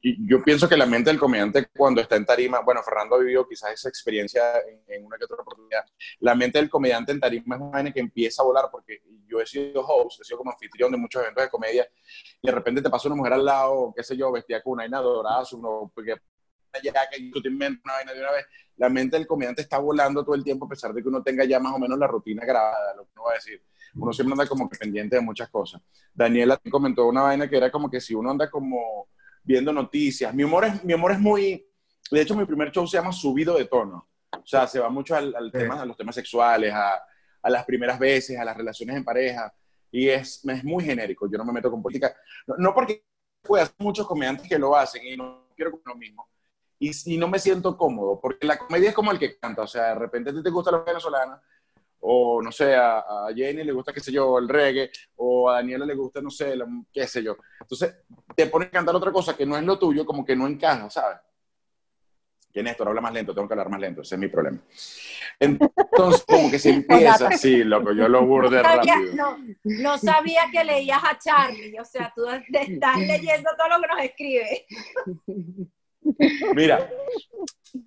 Yo 0.00 0.40
pienso 0.44 0.68
que 0.68 0.76
la 0.76 0.86
mente 0.86 1.10
del 1.10 1.18
comediante 1.18 1.66
cuando 1.76 2.00
está 2.00 2.14
en 2.14 2.24
tarima, 2.24 2.60
bueno, 2.60 2.82
Fernando 2.84 3.16
ha 3.16 3.18
vivido 3.18 3.48
quizás 3.48 3.72
esa 3.72 3.88
experiencia 3.88 4.40
en, 4.86 5.04
una 5.04 5.18
que 5.18 5.24
otra 5.24 5.38
oportunidad. 5.40 5.84
La 6.20 6.36
mente 6.36 6.58
del 6.58 6.70
comediante 6.70 7.10
en 7.10 7.18
tarima 7.18 7.56
es 7.56 7.62
una 7.62 7.92
que 7.92 7.98
empieza 7.98 8.42
a 8.42 8.44
volar 8.44 8.66
porque 8.70 9.02
yo 9.26 9.40
he 9.40 9.46
sido 9.46 9.80
host, 9.80 10.20
he 10.20 10.24
sido 10.24 10.38
como 10.38 10.52
anfitrión 10.52 10.92
de 10.92 10.98
muchos 10.98 11.22
eventos 11.22 11.42
de 11.42 11.50
comedia 11.50 11.88
y 12.40 12.46
de 12.46 12.52
repente 12.52 12.80
te 12.80 12.90
pasa 12.90 13.08
una 13.08 13.16
mujer 13.16 13.32
al 13.32 13.44
lado, 13.44 13.92
qué 13.96 14.04
sé 14.04 14.16
yo, 14.16 14.30
vestida 14.30 14.62
con 14.62 14.74
una 14.74 14.84
vaina 14.84 15.00
dorada, 15.00 15.42
uno, 15.52 15.90
porque 15.92 16.14
ya 16.82 16.92
que 17.10 17.30
tú 17.32 17.42
te 17.42 17.48
inventas 17.48 17.84
una 17.84 17.94
vaina 17.94 18.12
de 18.12 18.20
una 18.20 18.30
vez 18.30 18.46
la 18.76 18.88
mente 18.88 19.16
del 19.16 19.26
comediante 19.26 19.62
está 19.62 19.78
volando 19.78 20.24
todo 20.24 20.34
el 20.34 20.44
tiempo, 20.44 20.66
a 20.66 20.68
pesar 20.68 20.92
de 20.92 21.02
que 21.02 21.08
uno 21.08 21.22
tenga 21.22 21.44
ya 21.44 21.60
más 21.60 21.74
o 21.74 21.78
menos 21.78 21.98
la 21.98 22.06
rutina 22.06 22.44
grabada, 22.44 22.94
lo 22.96 23.04
que 23.04 23.10
uno 23.14 23.24
va 23.24 23.32
a 23.32 23.34
decir. 23.34 23.62
Uno 23.94 24.12
siempre 24.12 24.32
anda 24.32 24.46
como 24.46 24.68
que 24.68 24.78
pendiente 24.78 25.16
de 25.16 25.22
muchas 25.22 25.50
cosas. 25.50 25.82
Daniela 26.14 26.58
comentó 26.70 27.06
una 27.06 27.22
vaina 27.22 27.48
que 27.48 27.56
era 27.56 27.70
como 27.70 27.90
que 27.90 28.00
si 28.00 28.14
uno 28.14 28.30
anda 28.30 28.50
como 28.50 29.08
viendo 29.42 29.72
noticias. 29.72 30.34
Mi 30.34 30.44
humor 30.44 30.64
es, 30.64 30.84
mi 30.84 30.94
humor 30.94 31.12
es 31.12 31.20
muy... 31.20 31.66
De 32.10 32.20
hecho, 32.20 32.36
mi 32.36 32.44
primer 32.44 32.70
show 32.70 32.86
se 32.86 32.96
llama 32.98 33.12
Subido 33.12 33.56
de 33.56 33.64
Tono. 33.64 34.08
O 34.32 34.46
sea, 34.46 34.66
se 34.66 34.78
va 34.80 34.88
mucho 34.88 35.14
al, 35.14 35.34
al 35.34 35.50
Sí. 35.52 35.58
tema, 35.58 35.80
a 35.82 35.86
los 35.86 35.96
temas 35.96 36.14
sexuales, 36.14 36.72
a, 36.72 36.94
a 37.42 37.50
las 37.50 37.64
primeras 37.64 37.98
veces, 37.98 38.38
a 38.38 38.44
las 38.44 38.56
relaciones 38.56 38.96
en 38.96 39.04
pareja. 39.04 39.52
Y 39.90 40.08
es, 40.08 40.44
es 40.44 40.64
muy 40.64 40.84
genérico. 40.84 41.28
Yo 41.30 41.38
no 41.38 41.44
me 41.44 41.52
meto 41.52 41.70
con 41.70 41.82
política. 41.82 42.14
No, 42.46 42.56
no 42.58 42.74
porque 42.74 43.04
puede 43.42 43.64
hacer 43.64 43.74
muchos 43.78 44.06
comediantes 44.06 44.48
que 44.48 44.58
lo 44.58 44.76
hacen 44.76 45.04
y 45.06 45.16
no 45.16 45.48
quiero 45.56 45.72
con 45.72 45.82
lo 45.86 45.94
mismo 45.96 46.28
y, 46.78 46.90
y 47.14 47.16
no 47.18 47.28
me 47.28 47.38
siento 47.38 47.76
cómodo, 47.76 48.20
porque 48.20 48.44
la 48.44 48.58
comedia 48.58 48.88
es 48.88 48.94
como 48.94 49.12
el 49.12 49.18
que 49.18 49.38
canta, 49.38 49.62
o 49.62 49.66
sea, 49.68 49.88
de 49.90 49.94
repente 49.94 50.30
a 50.30 50.32
ti 50.32 50.42
te 50.42 50.50
gusta 50.50 50.72
la 50.72 50.78
venezolana, 50.78 51.40
o 52.00 52.42
no 52.42 52.50
sé, 52.50 52.74
a, 52.74 52.98
a 52.98 53.32
Jenny 53.32 53.62
le 53.62 53.70
gusta, 53.72 53.92
qué 53.92 54.00
sé 54.00 54.10
yo, 54.10 54.36
el 54.38 54.48
reggae, 54.48 54.90
o 55.16 55.48
a 55.48 55.54
Daniela 55.54 55.86
le 55.86 55.94
gusta, 55.94 56.20
no 56.20 56.28
sé, 56.30 56.56
la- 56.56 56.66
qué 56.92 57.06
sé 57.06 57.22
yo. 57.22 57.36
Entonces, 57.60 57.94
te 58.34 58.46
ponen 58.46 58.68
a 58.68 58.72
cantar 58.72 58.94
otra 58.96 59.12
cosa 59.12 59.36
que 59.36 59.46
no 59.46 59.56
es 59.56 59.62
lo 59.64 59.78
tuyo, 59.78 60.04
como 60.04 60.24
que 60.24 60.36
no 60.36 60.46
encaja, 60.46 60.88
¿sabes? 60.90 61.18
Que 62.52 62.62
Néstor 62.62 62.88
habla 62.88 63.00
más 63.00 63.12
lento, 63.14 63.34
tengo 63.34 63.48
que 63.48 63.54
hablar 63.54 63.70
más 63.70 63.80
lento, 63.80 64.02
ese 64.02 64.14
es 64.14 64.18
mi 64.20 64.28
problema. 64.28 64.58
Entonces, 65.40 66.24
como 66.26 66.50
que 66.50 66.58
se 66.58 66.70
empieza 66.74 67.28
así, 67.28 67.64
loco, 67.64 67.92
yo 67.92 68.08
lo 68.08 68.26
burde 68.26 68.58
No 68.58 68.62
sabía, 68.62 68.94
rápido. 68.94 69.14
no, 69.14 69.38
no 69.64 69.98
sabía 69.98 70.42
que 70.52 70.64
leías 70.64 71.02
a 71.02 71.18
Charlie, 71.18 71.78
o 71.78 71.84
sea, 71.84 72.12
tú 72.14 72.26
estás 72.52 72.98
leyendo 72.98 73.50
todo 73.56 73.68
lo 73.68 73.80
que 73.80 73.88
nos 73.88 74.04
escribe. 74.04 74.66
Mira, 76.54 76.90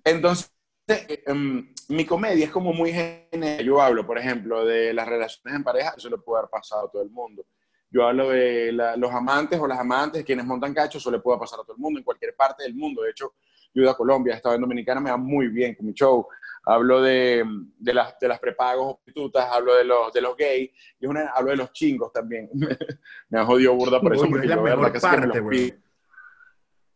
entonces, 0.04 0.52
eh, 0.88 1.22
em, 1.26 1.72
mi 1.88 2.04
comedia 2.04 2.46
es 2.46 2.50
como 2.50 2.72
muy 2.72 2.92
genérica. 2.92 3.62
Yo 3.62 3.80
hablo, 3.80 4.06
por 4.06 4.18
ejemplo, 4.18 4.64
de 4.64 4.92
las 4.92 5.06
relaciones 5.06 5.54
en 5.54 5.64
pareja, 5.64 5.94
eso 5.96 6.08
le 6.10 6.18
puede 6.18 6.40
haber 6.40 6.50
pasado 6.50 6.86
a 6.86 6.90
todo 6.90 7.02
el 7.02 7.10
mundo. 7.10 7.44
Yo 7.90 8.06
hablo 8.06 8.30
de 8.30 8.72
la- 8.72 8.96
los 8.96 9.12
amantes 9.12 9.58
o 9.60 9.66
las 9.66 9.78
amantes, 9.78 10.24
quienes 10.24 10.44
montan 10.44 10.74
cacho, 10.74 10.98
eso 10.98 11.10
le 11.10 11.20
puede 11.20 11.38
pasar 11.38 11.60
a 11.60 11.62
todo 11.62 11.74
el 11.74 11.78
mundo, 11.80 11.98
en 11.98 12.04
cualquier 12.04 12.34
parte 12.34 12.62
del 12.64 12.74
mundo. 12.74 13.02
De 13.02 13.10
hecho, 13.10 13.34
yo 13.72 13.88
a 13.90 13.96
Colombia, 13.96 14.34
he 14.34 14.36
estado 14.36 14.54
en 14.54 14.60
Dominicana, 14.62 15.00
me 15.00 15.10
va 15.10 15.16
muy 15.16 15.48
bien 15.48 15.74
con 15.74 15.86
mi 15.86 15.92
show. 15.92 16.26
Hablo 16.68 17.00
de, 17.00 17.44
de 17.78 17.94
las, 17.94 18.18
de 18.18 18.26
las 18.26 18.40
prepagos 18.40 18.96
prostitutas, 18.96 19.48
hablo 19.52 19.74
de 19.76 19.84
los, 19.84 20.12
de 20.12 20.20
los 20.20 20.36
gays, 20.36 20.70
y 20.98 21.06
una, 21.06 21.28
hablo 21.28 21.50
de 21.52 21.56
los 21.58 21.72
chingos 21.72 22.12
también. 22.12 22.50
me 23.28 23.38
han 23.38 23.46
jodido 23.46 23.74
burda 23.74 24.00
por 24.00 24.14
eso, 24.14 24.24
Uy, 24.24 24.30
porque 24.30 24.46
es 24.46 24.50
la 24.50 24.56
yo 24.56 24.62
de 24.62 24.70
verdad 24.70 24.92
mejor 24.92 25.10
me 25.20 25.26
parte, 25.26 25.40
güey. 25.40 25.74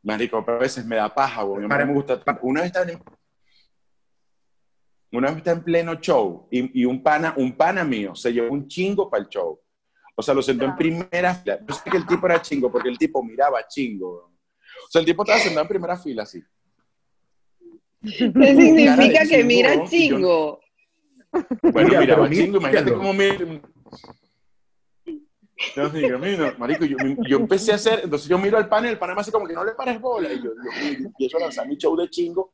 Marico, 0.03 0.45
pero 0.45 0.57
a 0.57 0.61
veces 0.61 0.85
me 0.85 0.97
da 0.97 1.15
paja, 1.15 1.43
güey. 1.43 1.59
A 1.59 1.63
mí 1.63 1.69
Para- 1.69 1.85
me 1.87 1.93
gusta. 1.93 2.21
Una 2.43 2.63
vez 2.63 2.67
estaba 2.69 2.91
en, 2.91 3.01
una 5.13 5.29
vez 5.29 5.37
estaba 5.39 5.57
en 5.59 5.65
pleno 5.65 5.95
show 5.97 6.49
y, 6.51 6.83
y 6.83 6.85
un, 6.85 7.03
pana, 7.03 7.35
un 7.37 7.53
pana 7.57 7.85
mío 7.85 8.15
se 8.15 8.33
llevó 8.33 8.53
un 8.53 8.67
chingo 8.69 9.11
para 9.11 9.23
el 9.23 9.29
show. 9.29 9.61
O 10.21 10.23
sea, 10.23 10.35
lo 10.35 10.43
sentó 10.43 10.67
en 10.67 10.77
primera 10.77 11.35
fila. 11.35 11.59
Yo 11.67 11.75
sé 11.75 11.91
que 11.91 11.97
el 11.97 12.07
tipo 12.07 12.27
era 12.27 12.43
chingo 12.43 12.71
porque 12.71 12.91
el 12.91 12.99
tipo 12.99 13.23
miraba 13.23 13.67
chingo. 13.67 14.09
O 14.11 14.91
sea, 14.91 15.01
el 15.01 15.07
tipo 15.07 15.23
estaba 15.23 15.41
sentado 15.41 15.63
en 15.63 15.69
primera 15.69 15.97
fila 15.97 16.25
así. 16.25 16.43
¿Qué 18.03 18.11
significa 18.11 19.27
que 19.27 19.45
mira 19.45 19.73
chingo, 19.85 19.89
chingo? 19.89 20.61
Bueno, 21.63 21.89
Mira, 21.89 22.01
miraba 22.01 22.31
chingo. 22.31 22.59
Imagínate 22.59 22.93
cómo 22.93 23.15
mira. 23.15 23.39
Yo 25.75 25.89
digo, 25.89 26.19
mira, 26.19 26.55
marico, 26.59 26.85
yo, 26.85 26.97
yo 27.27 27.37
empecé 27.39 27.73
a 27.73 27.77
hacer, 27.77 28.01
entonces 28.05 28.29
yo 28.29 28.39
miro 28.39 28.59
al 28.59 28.69
panel, 28.69 28.93
el 28.93 28.99
panel 28.99 29.15
me 29.15 29.21
hace 29.21 29.33
como 29.33 29.47
que 29.47 29.53
no 29.53 29.65
le 29.65 29.73
pares 29.73 30.01
bola, 30.01 30.33
y 30.33 30.37
yo, 30.37 30.45
yo, 30.45 30.91
yo 30.99 31.07
empiezo 31.07 31.37
a 31.37 31.41
lanzar 31.41 31.69
mi 31.69 31.77
show 31.77 31.95
de 31.97 32.09
chingo, 32.09 32.53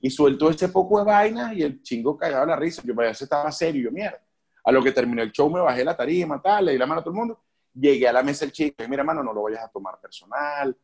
y 0.00 0.08
suelto 0.08 0.48
ese 0.50 0.68
poco 0.68 1.00
de 1.00 1.04
vaina, 1.04 1.52
y 1.52 1.62
el 1.62 1.82
chingo 1.82 2.16
cagaba 2.16 2.46
la 2.46 2.54
risa, 2.54 2.80
yo 2.84 2.94
me 2.94 3.10
estaba 3.10 3.50
serio, 3.50 3.82
yo, 3.82 3.90
mierda. 3.90 4.22
A 4.64 4.72
lo 4.72 4.82
que 4.82 4.92
terminó 4.92 5.22
el 5.22 5.32
show 5.32 5.50
me 5.50 5.60
bajé 5.60 5.84
la 5.84 5.96
tarima, 5.96 6.40
tal, 6.40 6.66
le 6.66 6.72
di 6.72 6.78
la 6.78 6.86
mano 6.86 7.00
a 7.00 7.04
todo 7.04 7.12
el 7.12 7.18
mundo, 7.18 7.40
llegué 7.74 8.08
a 8.08 8.12
la 8.12 8.22
mesa 8.22 8.44
el 8.44 8.52
chico, 8.52 8.82
y 8.82 8.88
mira, 8.88 9.04
mano, 9.04 9.22
no 9.22 9.32
lo 9.32 9.42
vayas 9.42 9.64
a 9.64 9.68
tomar 9.68 10.00
personal, 10.00 10.76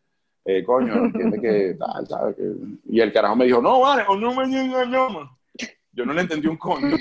eh, 0.44 0.64
coño, 0.64 0.94
entiende 0.94 1.40
que 1.40 1.76
tal. 1.78 2.34
Que... 2.34 2.54
Y 2.86 3.00
el 3.00 3.12
carajo 3.12 3.36
me 3.36 3.46
dijo, 3.46 3.60
no, 3.60 3.80
vale, 3.80 4.04
o 4.08 4.16
no 4.16 4.34
me 4.34 4.44
engañamos. 4.44 5.28
Yo 5.92 6.06
no 6.06 6.12
le 6.12 6.22
entendí 6.22 6.46
un 6.46 6.56
coño. 6.56 6.96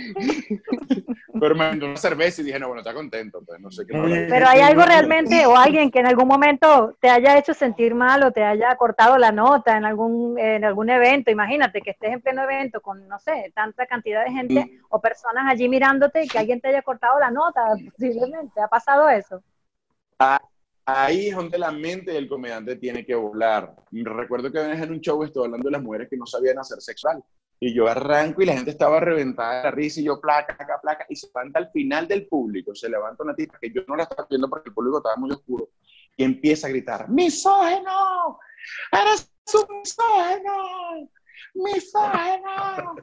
Pero 1.40 1.56
me 1.56 1.70
mandó 1.70 1.86
una 1.86 1.96
cerveza 1.96 2.42
y 2.42 2.46
dije, 2.46 2.60
no, 2.60 2.68
bueno, 2.68 2.82
está 2.82 2.94
contento. 2.94 3.42
Pues, 3.46 3.60
no 3.60 3.72
sé 3.72 3.86
qué 3.86 4.28
Pero 4.30 4.48
hay 4.48 4.62
algo 4.62 4.84
realmente, 4.84 5.46
o 5.46 5.56
alguien 5.56 5.92
que 5.92 6.00
en 6.00 6.08
algún 6.08 6.28
momento 6.28 6.98
te 7.00 7.10
haya 7.10 7.38
hecho 7.38 7.54
sentir 7.54 7.96
mal 7.96 8.24
o 8.24 8.32
te 8.32 8.44
haya 8.44 8.76
cortado 8.76 9.18
la 9.18 9.32
nota 9.32 9.78
en 9.78 9.86
algún, 9.86 10.38
en 10.40 10.66
algún 10.66 10.90
evento. 10.90 11.32
Imagínate 11.32 11.82
que 11.82 11.92
estés 11.92 12.14
en 12.14 12.22
pleno 12.22 12.44
evento 12.44 12.82
con, 12.82 13.08
no 13.08 13.20
sé, 13.20 13.52
tanta 13.56 13.86
cantidad 13.86 14.26
de 14.26 14.32
gente 14.32 14.60
Mm. 14.60 14.86
o 14.90 15.02
personas 15.02 15.46
allí 15.50 15.70
mirándote 15.70 16.24
y 16.24 16.28
que 16.28 16.38
alguien 16.38 16.62
te 16.62 16.70
haya 16.70 16.82
cortado 16.82 17.20
la 17.20 17.32
nota, 17.32 17.62
posiblemente. 17.92 18.62
¿Ha 18.62 18.68
pasado 18.68 19.10
eso? 19.10 19.42
Ahí 20.86 21.30
es 21.30 21.36
donde 21.36 21.58
la 21.58 21.72
mente 21.72 22.12
del 22.12 22.28
comediante 22.28 22.76
tiene 22.76 23.06
que 23.06 23.16
volar. 23.16 23.76
Recuerdo 23.92 24.52
que 24.52 24.60
en 24.60 24.92
un 24.92 25.02
show 25.02 25.24
estuve 25.24 25.46
hablando 25.46 25.68
de 25.68 25.74
las 25.74 25.84
mujeres 25.84 26.10
que 26.10 26.18
no 26.18 26.26
sabían 26.26 26.58
hacer 26.58 26.82
sexual. 26.82 27.24
Y 27.62 27.74
yo 27.74 27.88
arranco 27.88 28.42
y 28.42 28.46
la 28.46 28.54
gente 28.54 28.72
estaba 28.72 29.00
reventada 29.02 29.70
risa 29.72 30.00
y 30.00 30.06
yo 30.06 30.22
placa, 30.22 30.56
placa, 30.56 30.80
placa. 30.82 31.06
Y 31.10 31.16
se 31.16 31.28
levanta 31.28 31.60
al 31.60 31.70
final 31.72 32.08
del 32.08 32.26
público, 32.28 32.74
se 32.74 32.90
levanta 32.90 33.24
una 33.24 33.36
tipa 33.36 33.60
que 33.60 33.72
yo 33.72 33.82
no 33.88 33.96
la 33.96 34.04
estaba 34.04 34.28
viendo 34.30 34.50
porque 34.50 34.70
el 34.70 34.74
público 34.74 34.98
estaba 34.98 35.18
muy 35.18 35.32
oscuro. 35.32 35.70
Y 36.16 36.24
empieza 36.24 36.68
a 36.68 36.70
gritar, 36.70 37.10
¡misógeno! 37.10 38.40
¡Eres 38.92 39.32
un 39.54 39.80
misógeno! 39.80 41.10
¡Misógeno! 41.54 42.96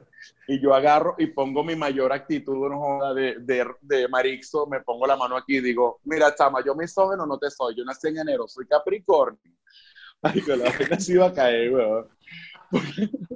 Y 0.47 0.61
yo 0.61 0.73
agarro 0.73 1.15
y 1.17 1.27
pongo 1.27 1.63
mi 1.63 1.75
mayor 1.75 2.11
actitud 2.11 2.69
de, 3.15 3.67
de, 3.81 4.07
Marixo, 4.07 4.65
me 4.65 4.81
pongo 4.81 5.05
la 5.05 5.15
mano 5.17 5.35
aquí 5.35 5.57
y 5.57 5.61
digo, 5.61 5.99
mira, 6.05 6.33
chama, 6.33 6.63
yo 6.65 6.73
misógeno 6.73 7.25
no 7.25 7.37
te 7.37 7.51
soy, 7.51 7.75
yo 7.75 7.83
nací 7.83 8.07
en 8.07 8.19
enero, 8.19 8.47
soy 8.47 8.65
Capricornio. 8.65 9.39
Ay, 10.21 10.41
que 10.41 10.57
la 10.57 10.71
gente 10.71 10.99
se 10.99 11.13
iba 11.13 11.27
a 11.27 11.33
caer, 11.33 11.73
weón. 11.73 12.07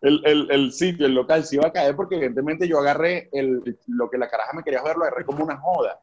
El, 0.00 0.20
el, 0.24 0.46
el, 0.50 0.72
sitio, 0.72 1.06
el 1.06 1.14
local 1.14 1.42
se 1.44 1.56
iba 1.56 1.66
a 1.66 1.72
caer 1.72 1.96
porque 1.96 2.14
evidentemente 2.14 2.68
yo 2.68 2.78
agarré 2.78 3.28
el, 3.32 3.76
lo 3.88 4.08
que 4.08 4.16
la 4.18 4.28
caraja 4.28 4.52
me 4.54 4.62
quería 4.62 4.78
joder, 4.80 4.96
lo 4.96 5.04
agarré 5.04 5.24
como 5.24 5.42
una 5.42 5.56
joda. 5.56 5.98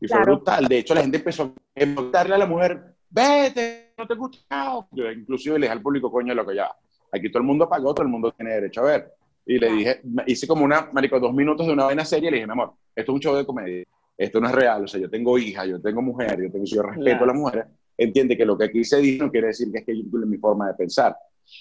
Y 0.00 0.06
fue 0.06 0.16
Claro. 0.18 0.36
brutal. 0.36 0.68
De 0.68 0.78
hecho, 0.78 0.94
la 0.94 1.00
gente 1.00 1.16
empezó 1.16 1.42
a 1.44 1.52
preguntarle 1.74 2.34
a 2.36 2.38
la 2.38 2.46
mujer, 2.46 2.94
vete, 3.10 3.92
no 3.98 4.06
te 4.06 4.14
gusta. 4.14 4.86
Yo 4.92 5.10
inclusive 5.10 5.58
le 5.58 5.66
dije 5.66 5.72
al 5.72 5.82
público, 5.82 6.12
coño, 6.12 6.32
lo 6.34 6.46
que 6.46 6.54
ya. 6.54 6.70
Aquí 7.10 7.28
todo 7.30 7.40
el 7.40 7.46
mundo 7.46 7.68
pagó, 7.68 7.92
todo 7.92 8.04
el 8.04 8.12
mundo 8.12 8.30
tiene 8.32 8.52
derecho 8.54 8.82
a 8.82 8.84
ver. 8.84 9.12
Y 9.44 9.58
le 9.58 9.72
dije, 9.72 10.00
hice 10.26 10.46
como 10.46 10.64
una, 10.64 10.88
marico, 10.92 11.18
dos 11.18 11.34
minutos 11.34 11.66
de 11.66 11.72
una 11.72 11.86
vaina 11.86 12.04
seria 12.04 12.28
y 12.28 12.30
le 12.30 12.36
dije, 12.36 12.46
mi 12.46 12.52
amor, 12.52 12.74
esto 12.94 13.10
es 13.12 13.14
un 13.16 13.20
show 13.20 13.34
de 13.34 13.44
comedia. 13.44 13.84
Esto 14.16 14.40
no 14.40 14.46
es 14.48 14.54
real. 14.54 14.84
O 14.84 14.86
sea, 14.86 15.00
yo 15.00 15.10
tengo 15.10 15.36
hija, 15.38 15.66
yo 15.66 15.80
tengo 15.80 16.00
mujer, 16.02 16.40
yo 16.40 16.52
tengo, 16.52 16.64
yo 16.64 16.82
respeto 16.82 17.04
Claro. 17.04 17.24
a 17.24 17.26
las 17.26 17.36
mujeres. 17.36 17.66
Entiende 17.98 18.36
que 18.36 18.46
lo 18.46 18.56
que 18.56 18.64
aquí 18.66 18.84
se 18.84 18.98
dice 18.98 19.24
no 19.24 19.30
quiere 19.30 19.48
decir 19.48 19.72
que 19.72 19.80
es 19.80 19.84
que 19.84 19.96
yo 19.96 20.04
mi 20.26 20.38
forma 20.38 20.68
de 20.68 20.74
pensar. 20.74 21.16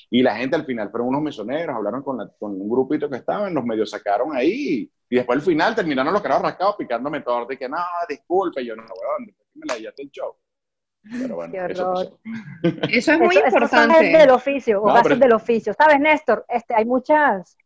Y 0.09 0.21
la 0.23 0.35
gente 0.35 0.55
al 0.55 0.65
final 0.65 0.89
fueron 0.89 1.09
unos 1.09 1.21
mesoneros, 1.21 1.75
hablaron 1.75 2.01
con, 2.03 2.17
la- 2.17 2.29
con 2.39 2.51
un 2.59 2.69
grupito 2.69 3.09
que 3.09 3.17
estaban, 3.17 3.53
los 3.53 3.63
medios 3.65 3.89
sacaron 3.89 4.35
ahí. 4.35 4.91
Y 5.09 5.15
después 5.15 5.37
al 5.39 5.41
final 5.45 5.75
terminaron 5.75 6.13
los 6.13 6.21
carajos 6.21 6.43
rascados 6.43 6.75
picándome 6.77 7.21
todo. 7.21 7.45
De 7.45 7.57
que 7.57 7.67
no, 7.67 7.77
disculpe, 8.07 8.65
yo 8.65 8.75
no, 8.75 8.83
weón, 8.83 9.35
me 9.55 9.65
la 9.65 9.75
el 9.97 10.09
show. 10.11 10.35
Pero 11.03 11.35
bueno, 11.35 11.51
Qué 11.51 11.71
eso. 11.73 12.19
Eso 12.89 13.11
es 13.13 13.19
muy 13.19 13.35
Eso- 13.35 13.45
importante. 13.47 14.03
del 14.17 14.29
oficio, 14.29 14.81
o 14.83 14.87
No, 14.95 15.01
pero- 15.03 15.15
del 15.15 15.33
oficio. 15.33 15.73
¿Sabes, 15.73 15.99
Néstor? 15.99 16.45
Este, 16.47 16.75
hay 16.75 16.85
muchas, 16.85 17.57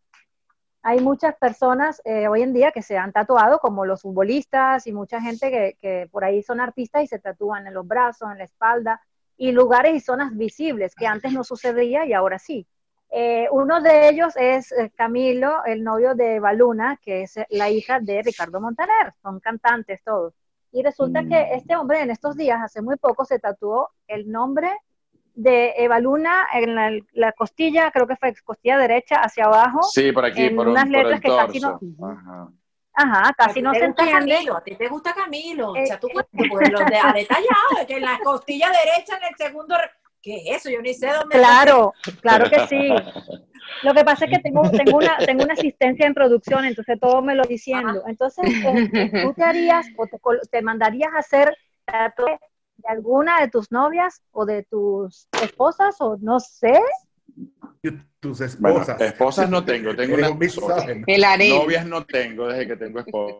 hay 0.82 1.00
muchas 1.02 1.36
personas 1.36 2.02
eh, 2.06 2.28
hoy 2.28 2.44
en 2.44 2.54
día 2.54 2.72
que 2.72 2.82
se 2.82 2.98
han 2.98 3.12
tatuado, 3.12 3.60
como 3.60 3.86
los 3.86 4.02
futbolistas 4.04 4.88
y 4.88 4.94
mucha 4.94 5.20
gente 5.22 5.52
que, 5.52 5.78
que 5.82 6.08
por 6.12 6.24
ahí 6.24 6.42
son 6.44 6.60
artistas 6.62 7.04
y 7.04 7.08
se 7.08 7.20
tatúan 7.20 7.68
en 7.68 7.74
los 7.74 7.86
brazos, 7.88 8.32
en 8.32 8.38
la 8.38 8.44
espalda, 8.46 9.02
y 9.38 9.52
lugares 9.52 9.94
y 9.96 10.00
zonas 10.00 10.36
visibles, 10.36 10.96
que 10.96 11.08
antes 11.08 11.34
no 11.34 11.44
sucedía 11.44 12.06
y 12.06 12.14
ahora 12.14 12.40
sí. 12.40 12.66
Eh, 13.12 13.48
uno 13.52 13.82
de 13.82 14.10
ellos 14.10 14.34
es 14.36 14.72
eh, 14.72 14.92
Camilo, 14.96 15.64
el 15.66 15.84
novio 15.84 16.16
de 16.16 16.40
Baluna, 16.40 16.98
que 17.02 17.24
es 17.24 17.38
eh, 17.38 17.46
la 17.50 17.70
hija 17.70 18.00
de 18.00 18.22
Ricardo 18.24 18.60
Montaner. 18.60 19.14
Son 19.22 19.40
cantantes 19.40 20.02
todos. 20.04 20.34
Y 20.72 20.84
resulta 20.84 21.22
Mm. 21.22 21.30
que 21.30 21.48
este 21.54 21.76
hombre 21.76 22.02
en 22.02 22.12
estos 22.12 22.36
días, 22.36 22.60
hace 22.62 22.82
muy 22.82 22.98
poco, 22.98 23.24
se 23.24 23.40
tatuó 23.40 23.90
el 24.08 24.30
nombre 24.30 24.70
de 25.34 25.74
Eva 25.78 26.00
Luna 26.00 26.46
en 26.54 26.76
la, 26.76 26.92
la 27.14 27.32
costilla, 27.34 27.92
creo 27.92 28.08
que 28.08 28.16
fue 28.16 28.34
costilla 28.44 28.78
derecha 28.78 29.18
hacia 29.18 29.46
abajo. 29.46 29.84
Sí, 29.84 30.12
por 30.12 30.26
aquí, 30.26 30.46
En 30.46 30.56
por, 30.56 30.66
un- 30.68 30.72
unas 30.72 30.86
por 30.86 30.92
letras 30.94 31.14
el 31.16 31.22
que 31.22 31.28
casi 31.30 31.60
torso. 31.62 31.80
no- 32.00 32.10
Ajá. 32.10 32.50
Ajá, 32.96 33.34
casi 33.38 33.62
no 33.62 33.74
se 33.74 33.84
entiende. 33.84 34.14
Camilo, 34.14 34.58
a 34.58 34.64
ti 34.64 34.76
te 34.76 34.88
gusta 34.88 35.14
Camilo. 35.14 35.76
Eh, 35.76 35.84
o 35.84 35.86
sea, 35.86 36.00
tú 36.00 36.08
pues, 36.14 36.72
lo 36.72 36.80
de, 36.80 36.98
a 36.98 37.12
detallado, 37.12 37.80
de 37.80 37.86
que 37.86 37.98
en 37.98 38.04
la 38.04 38.20
costilla 38.24 38.70
derecha 38.70 39.18
en 39.18 39.24
el 39.24 39.36
segundo. 39.38 39.76
¿Qué 40.22 40.38
es 40.38 40.58
eso? 40.58 40.70
Yo 40.72 40.82
ni 40.82 40.94
sé 40.94 41.08
dónde. 41.08 41.38
Claro, 41.38 41.94
claro 42.22 42.50
que 42.50 42.66
sí. 42.68 42.90
Lo 43.84 43.94
que 43.94 44.04
pasa 44.04 44.26
es 44.26 44.32
que 44.32 44.40
tengo, 44.40 44.70
tengo, 44.72 44.98
una, 44.98 45.18
tengo 45.18 45.44
una 45.44 45.54
asistencia 45.54 46.08
en 46.08 46.14
producción, 46.14 46.66
entonces 46.66 47.00
todo 47.00 47.22
me 47.22 47.36
lo 47.36 47.44
diciendo. 47.44 48.04
Entonces, 48.08 48.46
eh, 48.48 49.12
¿tú 49.22 49.34
te 49.34 49.44
harías 49.44 49.86
o 49.98 50.08
te, 50.08 50.18
te 50.50 50.62
mandarías 50.62 51.14
a 51.14 51.20
hacer 51.20 51.56
de 51.86 52.88
alguna 52.88 53.42
de 53.42 53.50
tus 53.50 53.72
novias 53.72 54.24
o 54.32 54.46
de 54.46 54.64
tus 54.64 55.28
esposas 55.44 55.98
o 56.00 56.18
no 56.20 56.40
sé? 56.40 56.80
Tus 58.20 58.60
Bueno, 58.60 58.78
esposas. 58.82 59.02
esposas 59.02 59.50
no 59.50 59.64
tengo, 59.66 59.96
tengo 59.96 60.16
una. 60.16 60.30
Novias 60.30 61.86
no 61.86 62.06
tengo 62.06 62.48
desde 62.48 62.68
que 62.68 62.76
tengo 62.76 63.00
esposa. 63.00 63.36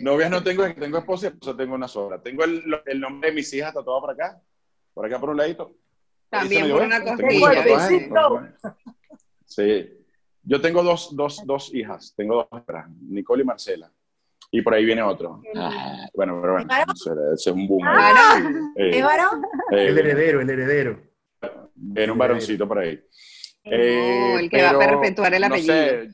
Novias 0.00 0.30
no 0.30 0.42
tengo 0.42 0.62
desde 0.62 0.74
que 0.74 0.80
tengo 0.80 0.98
esposa 0.98 1.26
y 1.26 1.28
esposa 1.30 1.56
tengo 1.56 1.74
una 1.74 1.88
sola. 1.88 2.20
Tengo 2.20 2.44
el, 2.44 2.62
el 2.86 3.00
nombre 3.00 3.30
de 3.30 3.36
mis 3.36 3.52
hijas 3.54 3.72
tatuado 3.74 4.00
por 4.00 4.10
acá, 4.10 4.40
por 4.92 5.06
acá 5.06 5.18
por 5.20 5.30
un 5.30 5.36
ladito. 5.36 5.74
También 6.28 6.70
por 6.70 6.82
una 6.82 6.98
¿eh? 6.98 7.04
costilla. 7.04 8.56
Sí. 9.44 9.92
Yo 10.42 10.60
tengo 10.60 10.82
dos, 10.82 11.14
dos, 11.16 11.42
dos 11.44 11.74
hijas, 11.74 12.14
tengo 12.16 12.48
dos 12.50 12.62
Nicole 13.00 13.42
y 13.42 13.46
Marcela. 13.46 13.90
Y 14.50 14.62
por 14.62 14.74
ahí 14.74 14.84
viene 14.84 15.02
otro. 15.02 15.42
Ah, 15.56 16.06
bueno, 16.14 16.38
pero 16.40 16.52
bueno, 16.54 16.68
ese, 16.94 17.10
es 17.34 17.46
un 17.48 17.66
boom. 17.66 17.82
Ah. 17.84 18.40
Eh, 18.76 18.90
¿Es 18.98 19.04
varón? 19.04 19.42
eh, 19.72 19.88
El 19.88 19.98
heredero, 19.98 20.40
el 20.40 20.48
heredero. 20.48 21.00
viene 21.74 22.12
un 22.12 22.18
varoncito 22.18 22.66
por 22.68 22.78
ahí. 22.78 23.02
No, 23.66 24.38
el 24.38 24.50
que 24.50 24.62
va 24.62 24.70
a 24.70 24.78
perpetuar 24.78 25.34
el 25.34 25.40
no 25.42 25.46
apellido. 25.48 25.74
sé, 25.74 26.10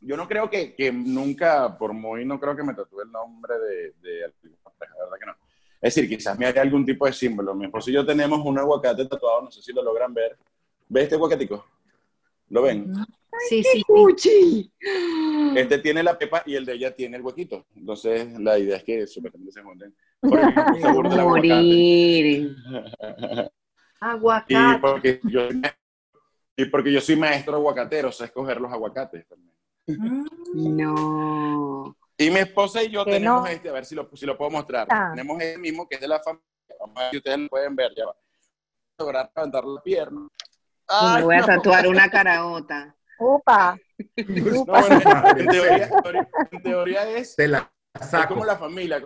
yo 0.00 0.16
no 0.16 0.26
creo 0.26 0.50
que, 0.50 0.74
que 0.74 0.90
nunca, 0.92 1.76
por 1.78 1.92
muy, 1.92 2.24
no 2.24 2.40
creo 2.40 2.56
que 2.56 2.62
me 2.64 2.74
tatúe 2.74 3.02
el 3.02 3.12
nombre 3.12 3.54
de, 3.58 3.92
de 4.02 4.32
pareja, 4.78 4.96
la 4.98 5.04
verdad 5.04 5.18
que 5.20 5.26
no. 5.26 5.32
Es 5.80 5.94
decir, 5.94 6.08
quizás 6.08 6.38
me 6.38 6.46
haría 6.46 6.62
algún 6.62 6.84
tipo 6.86 7.06
de 7.06 7.12
símbolo. 7.12 7.54
Mi 7.54 7.66
esposo 7.66 7.90
y 7.90 7.94
yo 7.94 8.06
tenemos 8.06 8.40
un 8.44 8.58
aguacate 8.58 9.04
tatuado, 9.06 9.42
no 9.42 9.50
sé 9.50 9.60
si 9.62 9.72
lo 9.72 9.82
logran 9.82 10.14
ver. 10.14 10.36
¿Ves 10.88 11.04
este 11.04 11.14
aguacatico? 11.16 11.66
¿Lo 12.50 12.62
ven? 12.62 12.92
Sí, 13.48 13.62
sí. 13.64 13.82
¡Uchi! 13.88 14.70
Este 15.56 15.78
tiene 15.78 16.02
la 16.02 16.18
pepa 16.18 16.42
y 16.46 16.54
el 16.54 16.64
de 16.66 16.74
ella 16.74 16.94
tiene 16.94 17.16
el 17.16 17.22
huequito. 17.22 17.64
Entonces, 17.74 18.38
la 18.38 18.58
idea 18.58 18.76
es 18.76 18.84
que 18.84 19.06
supuestamente 19.06 19.52
se 19.52 19.62
junten. 19.62 19.94
Porque 20.20 20.44
el 20.76 20.80
sabor 20.82 21.08
del 21.08 21.20
aguacate. 21.20 21.48
Morir. 21.48 22.56
Y 24.02 24.04
Aguacate. 24.04 24.78
porque 24.80 25.20
yo, 25.24 25.48
y 26.56 26.64
porque 26.66 26.92
yo 26.92 27.00
soy 27.00 27.16
maestro 27.16 27.56
aguacatero, 27.56 28.12
sé 28.12 28.24
escoger 28.26 28.60
los 28.60 28.72
aguacates 28.72 29.26
también. 29.26 29.52
Mm. 29.86 30.76
No. 30.76 31.96
Y 32.16 32.30
mi 32.30 32.38
esposa 32.40 32.82
y 32.82 32.90
yo 32.90 33.04
Que 33.04 33.12
tenemos 33.12 33.42
no. 33.42 33.46
este, 33.48 33.68
a 33.68 33.72
ver 33.72 33.84
si 33.84 33.94
lo, 33.94 34.08
si 34.14 34.26
lo 34.26 34.36
puedo 34.36 34.50
mostrar. 34.50 34.86
Ah. 34.90 35.10
Tenemos 35.14 35.40
este 35.40 35.58
mismo 35.58 35.88
que 35.88 35.96
es 35.96 36.00
de 36.00 36.08
la 36.08 36.20
familia. 36.20 36.44
Vamos 36.78 36.96
a 36.96 37.00
ver 37.00 37.10
si 37.10 37.16
ustedes 37.18 37.38
lo 37.38 37.48
pueden 37.48 37.74
ver. 37.76 37.92
Ya 37.96 38.06
va. 38.06 38.16
Lograr 38.98 39.32
levantar 39.34 39.64
la 39.64 39.82
pierna. 39.82 40.20
Yo 40.20 41.08
me 41.08 41.16
Ay, 41.16 41.22
voy 41.22 41.34
a 41.36 41.40
no. 41.40 41.46
tatuar 41.46 41.88
una 41.88 42.08
caraota. 42.10 42.94
Upa, 43.18 43.76
No, 44.16 44.64
bueno, 44.64 45.00
en, 45.36 45.46
teoría, 45.48 45.90
en 46.50 46.62
teoría 46.62 47.08
es, 47.10 47.36
Te 47.36 47.46
la 47.48 47.70
es 47.94 48.26
como 48.26 48.44
la 48.44 48.56
familia. 48.56 49.02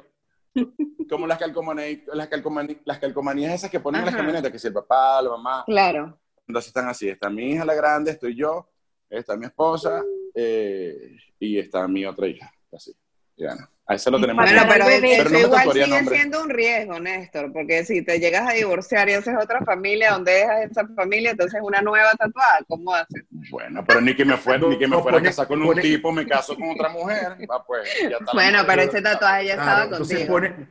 Como 1.09 1.27
las 1.27 1.39
calcomanías, 1.39 2.01
las 2.13 2.29
calcomanías, 2.29 2.79
las 2.85 2.99
calcomanías 2.99 3.53
esas 3.55 3.71
que 3.71 3.79
ponen 3.81 4.01
en 4.01 4.07
las 4.07 4.17
camionetas, 4.17 4.51
que 4.51 4.59
si 4.59 4.67
el 4.69 4.73
papá, 4.73 5.21
la 5.23 5.31
mamá, 5.31 5.65
Claro. 5.67 6.19
Entonces 6.47 6.69
están 6.69 6.89
así. 6.89 7.09
Está 7.09 7.31
mi 7.31 7.53
hija 7.53 7.65
la 7.65 7.75
grande, 7.75 8.13
estoy 8.13 8.35
yo, 8.37 8.69
está 9.09 9.37
mi 9.37 9.47
esposa 9.47 10.03
eh, 10.35 11.17
y 11.39 11.59
está 11.59 11.87
mi 11.89 12.05
otra 12.05 12.27
hija. 12.27 12.53
Así. 12.73 12.95
Y 13.37 13.45
bueno, 13.45 13.69
a 13.89 13.95
ese 13.95 14.11
lo 14.11 14.21
tenemos. 14.21 14.45
Bueno, 14.45 14.63
pero, 14.69 14.85
eso 14.89 15.01
Pero 15.01 15.25
no 15.31 15.39
me 15.39 15.41
igual 15.45 15.73
sigue 15.73 15.87
nombre. 15.87 16.17
siendo 16.17 16.43
un 16.43 16.51
riesgo, 16.51 16.99
Néstor, 17.01 17.53
porque 17.53 17.85
si 17.85 18.03
te 18.03 18.19
llegas 18.19 18.49
a 18.49 18.53
divorciar 18.53 19.09
y 19.09 19.13
haces 19.15 19.35
otra 19.41 19.61
familia, 19.65 20.11
donde 20.13 20.33
dejas 20.33 20.71
esa 20.71 20.89
familia? 20.97 21.31
Entonces 21.31 21.61
una 21.63 21.81
nueva 21.83 22.13
tatuada, 22.15 22.59
¿cómo 22.69 22.93
haces? 22.93 23.23
Bueno, 23.51 23.85
pero 23.87 24.01
ni 24.01 24.15
que 24.17 24.25
me 24.25 24.37
fuera, 24.37 24.67
ni 24.67 24.77
que 24.79 24.89
me 24.89 25.01
fuera 25.01 25.19
a 25.19 25.23
casar 25.23 25.47
con 25.47 25.63
un 25.63 25.81
tipo, 25.81 26.11
me 26.11 26.27
caso 26.27 26.57
con 26.57 26.71
otra 26.71 26.89
mujer. 26.89 27.37
Ah, 27.49 27.63
pues, 27.67 27.89
ya 28.03 28.09
está 28.17 28.25
la 28.25 28.33
Bueno, 28.33 28.59
pero 28.67 28.83
ese 28.83 29.01
tatuaje 29.03 29.47
ya 29.47 29.55
Claro, 29.55 29.71
estaba 29.71 29.85
entonces 29.85 30.19
contigo. 30.29 30.35
pone, 30.35 30.69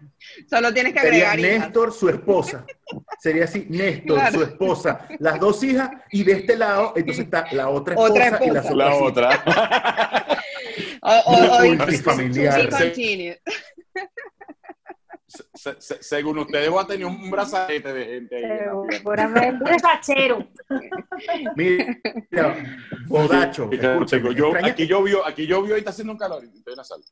Solo 0.49 0.74
tienes 0.74 0.93
que 0.93 0.99
sería 1.01 1.32
agregar 1.32 1.39
hijas. 1.39 1.66
Néstor, 1.68 1.93
su 1.93 2.09
esposa. 2.09 2.66
Sería 3.20 3.43
así, 3.45 3.66
Néstor, 3.70 4.18
Claro. 4.18 4.34
su 4.39 4.43
esposa, 4.43 5.07
las 5.20 5.39
dos 5.39 5.63
hijas, 5.63 5.89
y 6.11 6.24
de 6.24 6.32
este 6.34 6.57
lado, 6.57 6.93
entonces 6.95 7.26
está 7.26 7.45
la 7.51 7.70
otra 7.70 7.93
esposa, 7.93 8.11
Otra 8.11 8.26
y 8.26 8.49
esposa. 8.49 8.74
La 8.76 8.95
otras 8.95 9.36
hijas. 9.36 9.47
otra. 9.47 10.26
O, 11.06 11.32
o, 11.32 11.36
o, 11.36 11.66
Multifamiliar. 11.78 12.62
Se- 15.53 15.82
se- 15.82 16.03
según 16.03 16.38
ustedes, 16.39 16.70
voy 16.70 16.84
a 16.84 16.88
tener 16.88 17.06
un 17.06 17.30
brazalete 17.30 17.91
de 17.93 18.06
gente 18.06 18.36
ahí. 18.38 18.43
Seguramente. 18.89 19.64
Un. 19.64 19.70
Mira, 21.56 22.56
bodacho. 23.08 23.70
Yo, 24.32 24.51
aquí 24.72 24.88
llovió, 24.88 25.26
aquí 25.26 25.45
llovió 25.47 25.76
y 25.76 25.80
está 25.80 25.89
haciendo 25.89 26.14
un 26.14 26.20
calor. 26.20 26.43
Estoy 26.43 26.74
en 26.74 26.78
la 26.78 26.84
sala. 26.84 27.03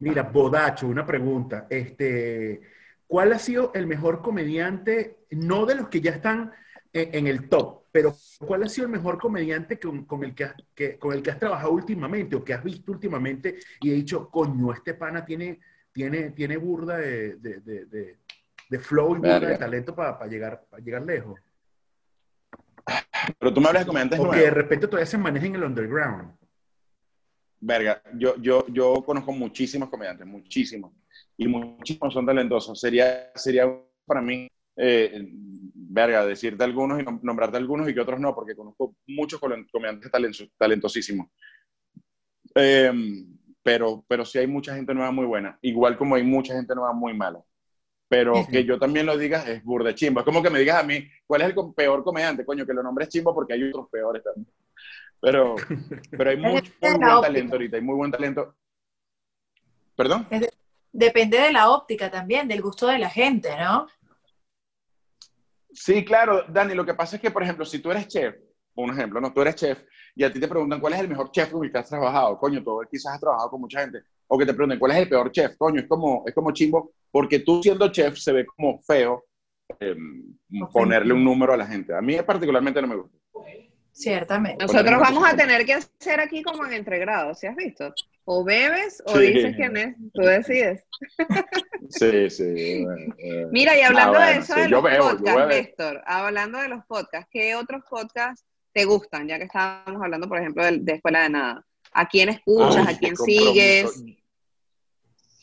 Mira, 0.00 0.22
Bodacho, 0.22 0.86
una 0.86 1.04
pregunta. 1.04 1.66
Este, 1.68 2.60
¿Cuál 3.06 3.32
ha 3.32 3.38
sido 3.40 3.72
el 3.74 3.86
mejor 3.88 4.22
comediante, 4.22 5.24
no 5.30 5.66
de 5.66 5.74
los 5.74 5.88
que 5.88 6.00
ya 6.00 6.12
están 6.12 6.52
en, 6.92 7.14
en 7.14 7.26
el 7.26 7.48
top, 7.48 7.84
pero 7.92 8.14
cuál 8.38 8.62
ha 8.62 8.68
sido 8.68 8.86
el 8.86 8.92
mejor 8.92 9.18
comediante 9.18 9.78
con, 9.78 10.04
con 10.04 10.24
el 10.24 10.34
que, 10.34 10.44
has- 10.44 10.54
que- 10.74 10.98
con 10.98 11.12
el 11.14 11.22
que 11.22 11.30
has 11.30 11.38
trabajado 11.38 11.72
últimamente 11.72 12.36
o 12.36 12.44
que 12.44 12.54
has 12.54 12.62
visto 12.64 12.92
últimamente 12.92 13.58
y 13.80 13.90
he 13.90 13.94
dicho, 13.94 14.30
coño, 14.30 14.72
este 14.72 14.94
pana 14.94 15.24
tiene, 15.24 15.60
tiene, 15.92 16.30
tiene 16.30 16.56
burda 16.56 16.96
de, 16.98 17.36
de, 17.36 17.60
de- 17.60 17.84
de- 17.86 18.78
flow 18.80 19.16
y 19.16 19.18
burda 19.18 19.48
de 19.48 19.56
talento 19.58 19.94
para 19.94 20.26
llegar, 20.26 20.64
para 20.70 20.82
llegar 20.82 21.02
lejos? 21.02 21.40
Pero 23.38 23.52
tú 23.52 23.60
me 23.60 23.68
hablas 23.68 23.82
de 23.82 23.86
comediantes 23.86 24.20
O 24.20 24.30
que 24.30 24.40
de 24.40 24.50
repente 24.50 24.86
todavía 24.86 25.06
se 25.06 25.18
maneja 25.18 25.46
en 25.46 25.54
el 25.56 25.64
underground. 25.64 26.36
Verga, 27.60 28.00
yo, 28.14 28.36
yo, 28.36 28.66
yo 28.68 29.02
conozco 29.04 29.32
muchísimos 29.32 29.88
comediantes, 29.88 30.26
muchísimos. 30.26 30.92
Y 31.36 31.48
muchísimos 31.48 32.14
son 32.14 32.24
talentosos. 32.24 32.78
Sería, 32.80 33.32
sería 33.34 33.66
para 34.06 34.20
mí, 34.22 34.48
eh, 34.76 35.28
verga, 35.90 36.24
decirte 36.24 36.64
algunos 36.64 37.00
y 37.00 37.04
nom- 37.04 37.20
nombrarte 37.22 37.56
algunos 37.56 37.88
y 37.88 37.94
que 37.94 38.00
otros 38.00 38.20
no, 38.20 38.34
porque 38.34 38.54
conozco 38.54 38.94
muchos 39.06 39.40
comediantes 39.40 40.10
talentos- 40.10 40.50
talentosísimos. 40.56 41.28
Eh, 42.54 42.92
pero, 43.62 44.04
pero 44.08 44.24
sí 44.24 44.38
hay 44.38 44.46
mucha 44.46 44.74
gente 44.74 44.94
nueva 44.94 45.10
muy 45.10 45.26
buena, 45.26 45.58
igual 45.62 45.96
como 45.96 46.14
hay 46.14 46.22
mucha 46.22 46.54
gente 46.54 46.74
nueva 46.74 46.92
muy 46.92 47.14
mala. 47.14 47.40
Pero 48.10 48.46
que 48.50 48.64
yo 48.64 48.78
también 48.78 49.04
lo 49.04 49.18
diga 49.18 49.42
es 49.46 49.62
burde 49.62 49.94
chimbo. 49.94 50.20
Es 50.20 50.24
como 50.24 50.42
que 50.42 50.48
me 50.48 50.60
digas 50.60 50.82
a 50.82 50.86
mí, 50.86 51.06
¿cuál 51.26 51.42
es 51.42 51.48
el 51.48 51.54
peor 51.76 52.02
comediante? 52.02 52.42
Coño, 52.42 52.64
que 52.64 52.72
lo 52.72 52.82
nombres 52.82 53.10
chimbo 53.10 53.34
porque 53.34 53.52
hay 53.52 53.64
otros 53.64 53.90
peores 53.90 54.22
también. 54.24 54.46
Pero, 55.20 55.56
pero 56.10 56.30
hay 56.30 56.36
mucho, 56.38 56.72
muy 56.80 56.90
buen 56.90 57.20
talento 57.20 57.52
ahorita, 57.52 57.76
hay 57.76 57.82
muy 57.82 57.96
buen 57.96 58.10
talento. 58.10 58.56
¿Perdón? 59.94 60.26
Depende 60.90 61.38
de 61.38 61.52
la 61.52 61.70
óptica 61.70 62.10
también, 62.10 62.48
del 62.48 62.62
gusto 62.62 62.86
de 62.86 62.98
la 62.98 63.10
gente, 63.10 63.50
¿no? 63.58 63.86
Sí, 65.80 66.04
claro, 66.04 66.42
Dani, 66.48 66.74
lo 66.74 66.84
que 66.84 66.94
pasa 66.94 67.16
es 67.16 67.22
que, 67.22 67.30
por 67.30 67.42
ejemplo, 67.42 67.64
si 67.64 67.78
tú 67.78 67.90
eres 67.92 68.08
chef, 68.08 68.34
un 68.74 68.90
ejemplo, 68.90 69.20
no, 69.20 69.32
tú 69.32 69.42
eres 69.42 69.54
chef 69.54 69.78
y 70.14 70.24
a 70.24 70.32
ti 70.32 70.40
te 70.40 70.48
preguntan 70.48 70.80
cuál 70.80 70.94
es 70.94 71.00
el 71.00 71.08
mejor 71.08 71.30
chef 71.30 71.52
con 71.52 71.64
el 71.64 71.70
que 71.70 71.78
has 71.78 71.88
trabajado, 71.88 72.36
coño, 72.36 72.62
tú 72.64 72.80
quizás 72.90 73.14
has 73.14 73.20
trabajado 73.20 73.50
con 73.50 73.60
mucha 73.60 73.80
gente, 73.80 74.00
o 74.26 74.36
que 74.36 74.44
te 74.44 74.54
pregunten 74.54 74.78
cuál 74.78 74.92
es 74.92 74.98
el 74.98 75.08
peor 75.08 75.30
chef, 75.30 75.56
coño, 75.56 75.80
es 75.80 75.86
como, 75.86 76.24
es 76.26 76.34
como 76.34 76.50
chimbo, 76.50 76.90
porque 77.12 77.38
tú 77.38 77.62
siendo 77.62 77.88
chef 77.92 78.18
se 78.18 78.32
ve 78.32 78.44
como 78.44 78.80
feo 78.82 79.24
eh, 79.78 79.94
ponerle 80.72 81.14
un 81.14 81.22
número 81.24 81.52
a 81.52 81.56
la 81.56 81.66
gente. 81.66 81.94
A 81.94 82.00
mí 82.00 82.16
particularmente 82.26 82.82
no 82.82 82.88
me 82.88 82.96
gusta. 82.96 83.16
Ciertamente. 83.98 84.64
Nosotros 84.64 85.00
vamos 85.00 85.24
a 85.28 85.34
tener 85.36 85.66
que 85.66 85.74
hacer 85.74 86.20
aquí 86.20 86.40
como 86.42 86.64
en 86.64 86.72
entregrados, 86.72 87.40
¿sí 87.40 87.48
has 87.48 87.56
visto? 87.56 87.92
O 88.24 88.44
bebes 88.44 89.02
o 89.06 89.16
Sí. 89.16 89.32
dices 89.32 89.56
quién 89.56 89.76
es, 89.76 89.96
tú 90.14 90.22
decides. 90.22 90.84
Sí, 91.90 92.30
sí. 92.30 92.84
bueno, 92.84 93.14
eh. 93.18 93.46
Mira, 93.50 93.76
y 93.76 93.80
hablando 93.82 94.18
Ah, 94.18 94.26
de 94.26 94.38
bueno, 94.38 94.42
eso 94.44 94.54
sí, 94.54 94.60
de 94.60 94.68
los 94.68 94.82
podcasts. 94.82 95.48
Néstor, 95.48 96.02
hablando 96.06 96.58
de 96.60 96.68
los 96.68 96.84
podcasts, 96.86 97.28
¿qué 97.32 97.56
otros 97.56 97.82
podcasts 97.90 98.44
te 98.72 98.84
gustan? 98.84 99.26
Ya 99.26 99.38
que 99.38 99.44
estábamos 99.44 100.00
hablando, 100.00 100.28
por 100.28 100.38
ejemplo, 100.38 100.64
de, 100.64 100.78
de 100.78 100.92
Escuela 100.92 101.22
de 101.22 101.30
Nada. 101.30 101.64
¿A 101.92 102.06
quién 102.06 102.28
escuchas? 102.28 102.86
Ay, 102.86 102.94
¿A 102.94 102.98
quién 102.98 103.16
sigues? 103.16 104.02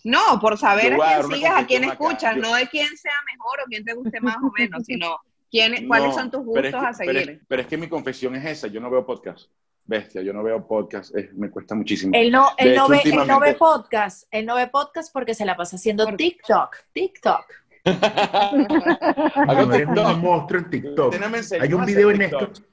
No, 0.05 0.39
por 0.39 0.57
saber 0.57 0.93
a 0.93 0.97
quién 0.97 1.23
sigues, 1.31 1.51
a 1.51 1.65
quién 1.65 1.83
acá. 1.83 1.93
escuchas, 1.93 2.37
no 2.37 2.53
de 2.55 2.67
quién 2.67 2.95
sea 2.95 3.15
mejor 3.33 3.59
o 3.61 3.65
quién 3.67 3.83
te 3.83 3.93
guste 3.93 4.21
más 4.21 4.37
o 4.37 4.51
menos, 4.57 4.83
sino 4.85 5.17
quién, 5.49 5.87
cuáles 5.87 6.09
No, 6.09 6.13
son 6.13 6.31
tus 6.31 6.43
gustos 6.45 6.65
es 6.65 6.71
que- 6.71 6.77
a 6.77 6.91
Pero 6.97 7.19
seguir. 7.19 7.29
es, 7.29 7.39
pero 7.47 7.61
es 7.61 7.67
que 7.67 7.77
mi 7.77 7.87
confesión 7.87 8.35
es 8.35 8.45
esa, 8.45 8.67
yo 8.67 8.79
no 8.81 8.89
veo 8.89 9.05
podcast. 9.05 9.49
Bestia, 9.87 10.21
yo 10.23 10.33
no 10.33 10.41
veo 10.43 10.65
podcast, 10.67 11.15
es- 11.15 11.31
me 11.35 11.49
cuesta 11.51 11.75
muchísimo. 11.75 12.11
Él 12.15 12.31
no, 12.31 12.47
él, 12.57 12.71
hecho, 12.71 12.81
no 12.81 12.89
ve, 12.89 13.01
él 13.05 13.27
no 13.27 13.39
ve 13.39 13.53
podcast, 13.53 14.27
él 14.31 14.45
no 14.45 14.55
ve 14.55 14.67
podcast 14.67 15.13
porque 15.13 15.33
se 15.35 15.45
la 15.45 15.55
pasa 15.55 15.75
haciendo 15.75 16.05
Por- 16.05 16.17
TikTok, 16.17 16.75
TikTok. 16.91 17.45
Hago 17.85 19.65
No, 19.93 20.13
un 20.15 20.21
monstruo 20.21 20.61
en 20.61 20.69
TikTok. 20.69 21.15
Hay 21.61 21.73
un 21.73 21.85
video 21.85 22.11
en 22.11 22.19
TikTok. 22.19 22.41
Néstor. 22.41 22.65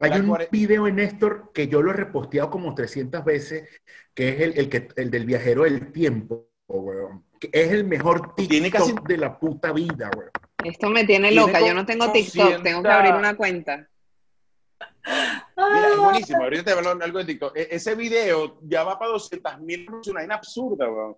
Hay 0.00 0.10
La 0.10 0.16
un 0.16 0.38
video 0.50 0.86
en 0.88 0.96
Néstor 0.96 1.50
que 1.52 1.68
yo 1.68 1.80
lo 1.82 1.90
he 1.90 1.94
reposteado 1.94 2.50
como 2.50 2.74
300 2.74 3.24
veces, 3.24 3.68
que 4.14 4.30
es 4.30 4.40
el, 4.40 4.58
el 4.58 4.68
que, 4.68 4.88
el 4.96 5.10
del 5.10 5.24
viajero 5.26 5.64
del 5.64 5.92
tiempo, 5.92 6.48
weón. 6.66 7.24
Es 7.52 7.72
el 7.72 7.84
mejor 7.84 8.34
TikTok 8.34 8.48
Tiene 8.50 8.70
casi- 8.70 8.94
de 9.06 9.16
la 9.16 9.38
puta 9.38 9.72
vida, 9.72 10.10
weón. 10.16 10.30
Esto 10.64 10.88
me 10.88 11.04
tiene 11.04 11.28
Tiene 11.30 11.46
loca, 11.46 11.58
yo 11.60 11.66
como 11.66 11.74
no 11.74 11.86
tengo 11.86 12.10
TikTok, 12.12 12.62
tengo 12.62 12.82
que 12.82 12.88
200. 12.88 12.92
abrir 12.92 13.14
una 13.14 13.36
cuenta. 13.36 13.88
Mira, 15.56 15.88
es 15.92 15.98
buenísimo. 15.98 16.42
Ahorita 16.42 16.64
te 16.64 16.70
hablo 16.72 16.90
algo 17.02 17.18
de 17.18 17.24
TikTok. 17.26 17.56
E- 17.56 17.68
ese 17.70 17.94
video 17.94 18.58
ya 18.62 18.84
va 18.84 18.98
para 18.98 19.12
200 19.12 19.60
mil 19.60 19.86
una 19.90 20.20
vaina 20.20 20.34
absurda, 20.36 20.90
weón. 20.90 21.16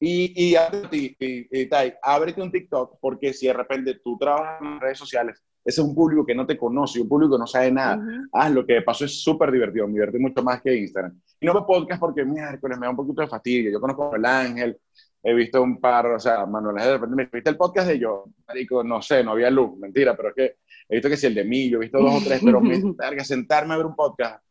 Y, 0.00 0.32
y, 0.36 0.56
y, 0.92 1.16
y- 1.18 1.48
y, 1.50 1.66
Tai, 1.66 1.94
ábrete 2.02 2.42
un 2.42 2.50
TikTok 2.52 2.98
porque 3.00 3.32
si 3.32 3.46
de 3.46 3.52
repente 3.52 4.00
tú 4.04 4.16
trabajas 4.18 4.60
en 4.62 4.80
redes 4.80 4.98
sociales, 4.98 5.42
ese 5.64 5.80
es 5.80 5.86
un 5.86 5.94
público 5.94 6.26
que 6.26 6.34
no 6.34 6.46
te 6.46 6.58
conoce, 6.58 7.00
un 7.00 7.08
público 7.08 7.34
que 7.36 7.38
no 7.40 7.46
sabe 7.46 7.72
nada. 7.72 7.96
Ujú. 7.96 8.28
Haz 8.32 8.50
lo 8.52 8.66
que 8.66 8.74
de 8.74 8.82
paso 8.82 9.04
es 9.04 9.22
súper 9.22 9.50
divertido, 9.50 9.86
me 9.86 9.94
divierte 9.94 10.18
mucho 10.18 10.42
más 10.42 10.60
que 10.60 10.74
Instagram. 10.76 11.18
Y 11.40 11.46
no 11.46 11.54
veo 11.54 11.66
podcast 11.66 12.00
porque 12.00 12.24
miércoles 12.24 12.78
me 12.78 12.86
da 12.86 12.90
un 12.90 12.96
poquito 12.96 13.22
de 13.22 13.28
fastidio. 13.28 13.70
Yo 13.72 13.80
conozco 13.80 14.12
a 14.12 14.16
El 14.16 14.24
Ángel, 14.26 14.78
he 15.26 15.32
visto 15.32 15.62
un 15.62 15.80
par, 15.80 16.06
o 16.06 16.20
sea, 16.20 16.44
Manuel 16.44 16.76
de 16.76 16.92
repente 16.92 17.16
me 17.16 17.30
viste 17.32 17.48
el 17.48 17.56
podcast 17.56 17.88
de 17.88 17.98
yo, 17.98 18.26
marico, 18.46 18.84
no 18.84 19.00
sé, 19.00 19.24
no 19.24 19.30
había 19.32 19.50
luz, 19.50 19.78
mentira, 19.78 20.14
pero 20.14 20.28
es 20.28 20.34
que 20.34 20.56
he 20.86 20.96
visto 20.96 21.08
que 21.08 21.16
si 21.16 21.26
el 21.26 21.34
de 21.34 21.44
mí, 21.44 21.70
yo 21.70 21.78
he 21.78 21.80
visto 21.80 21.98
dos 21.98 22.22
o 22.22 22.24
tres, 22.24 22.42
pero 22.44 22.60
me 22.60 22.78
verga, 22.94 23.24
sentarme 23.24 23.72
a 23.72 23.78
ver 23.78 23.86
un 23.86 23.96
podcast. 23.96 24.44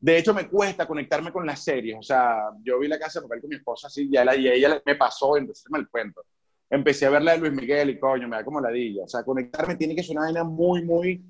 De 0.00 0.18
hecho, 0.18 0.34
me 0.34 0.48
cuesta 0.48 0.86
conectarme 0.86 1.32
con 1.32 1.46
las 1.46 1.62
series. 1.62 1.96
O 1.98 2.02
sea, 2.02 2.50
yo 2.62 2.78
vi 2.78 2.88
la 2.88 2.98
casa 2.98 3.20
de 3.20 3.26
papel 3.26 3.40
con 3.40 3.50
mi 3.50 3.56
esposa 3.56 3.86
así, 3.86 4.08
ya 4.10 4.24
la, 4.24 4.34
y 4.34 4.48
ella 4.48 4.82
me 4.84 4.96
pasó, 4.96 5.36
entonces 5.36 5.64
me 5.70 5.78
el 5.78 5.88
cuento. 5.88 6.24
Empecé 6.68 7.06
a 7.06 7.10
ver 7.10 7.22
la 7.22 7.32
de 7.32 7.38
Luis 7.38 7.52
Miguel 7.52 7.90
y 7.90 7.98
coño, 7.98 8.28
me 8.28 8.36
da 8.36 8.44
como 8.44 8.60
ladilla. 8.60 9.04
O 9.04 9.08
sea, 9.08 9.22
conectarme 9.22 9.76
tiene 9.76 9.94
que 9.94 10.02
ser 10.02 10.16
una 10.16 10.26
vaina 10.26 10.44
muy, 10.44 10.84
muy. 10.84 11.24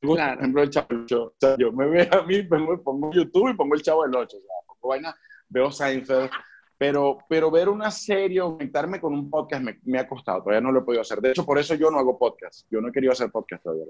Por 0.00 0.18
ejemplo, 0.18 0.62
el 0.62 0.70
Chavo 0.70 0.86
del 0.90 1.02
Ocho. 1.02 1.24
O 1.24 1.34
sea, 1.38 1.56
yo 1.58 1.72
me 1.72 1.86
veo 1.88 2.08
a 2.12 2.22
mí, 2.22 2.42
pongo, 2.44 2.82
pongo 2.82 3.12
YouTube 3.12 3.50
y 3.50 3.54
pongo 3.54 3.74
el 3.74 3.82
Chavo 3.82 4.04
del 4.04 4.14
8. 4.14 4.36
O 4.36 4.40
sea, 4.40 4.48
pongo 4.66 4.88
vaina, 4.88 5.14
veo 5.48 5.70
Seinfeld. 5.70 6.30
Pero, 6.78 7.18
pero 7.28 7.50
ver 7.50 7.68
una 7.68 7.90
serie 7.90 8.40
o 8.40 8.52
conectarme 8.56 9.00
con 9.00 9.12
un 9.12 9.28
podcast 9.28 9.62
me, 9.64 9.80
me 9.84 9.98
ha 9.98 10.06
costado. 10.08 10.42
Todavía 10.42 10.60
no 10.60 10.70
lo 10.70 10.80
he 10.80 10.84
podido 10.84 11.02
hacer. 11.02 11.20
De 11.20 11.30
hecho, 11.30 11.44
por 11.44 11.58
eso 11.58 11.74
yo 11.74 11.90
no 11.90 11.98
hago 11.98 12.16
podcast. 12.16 12.66
Yo 12.70 12.80
no 12.80 12.88
he 12.88 12.92
querido 12.92 13.12
hacer 13.12 13.30
podcast 13.32 13.64
todavía. 13.64 13.84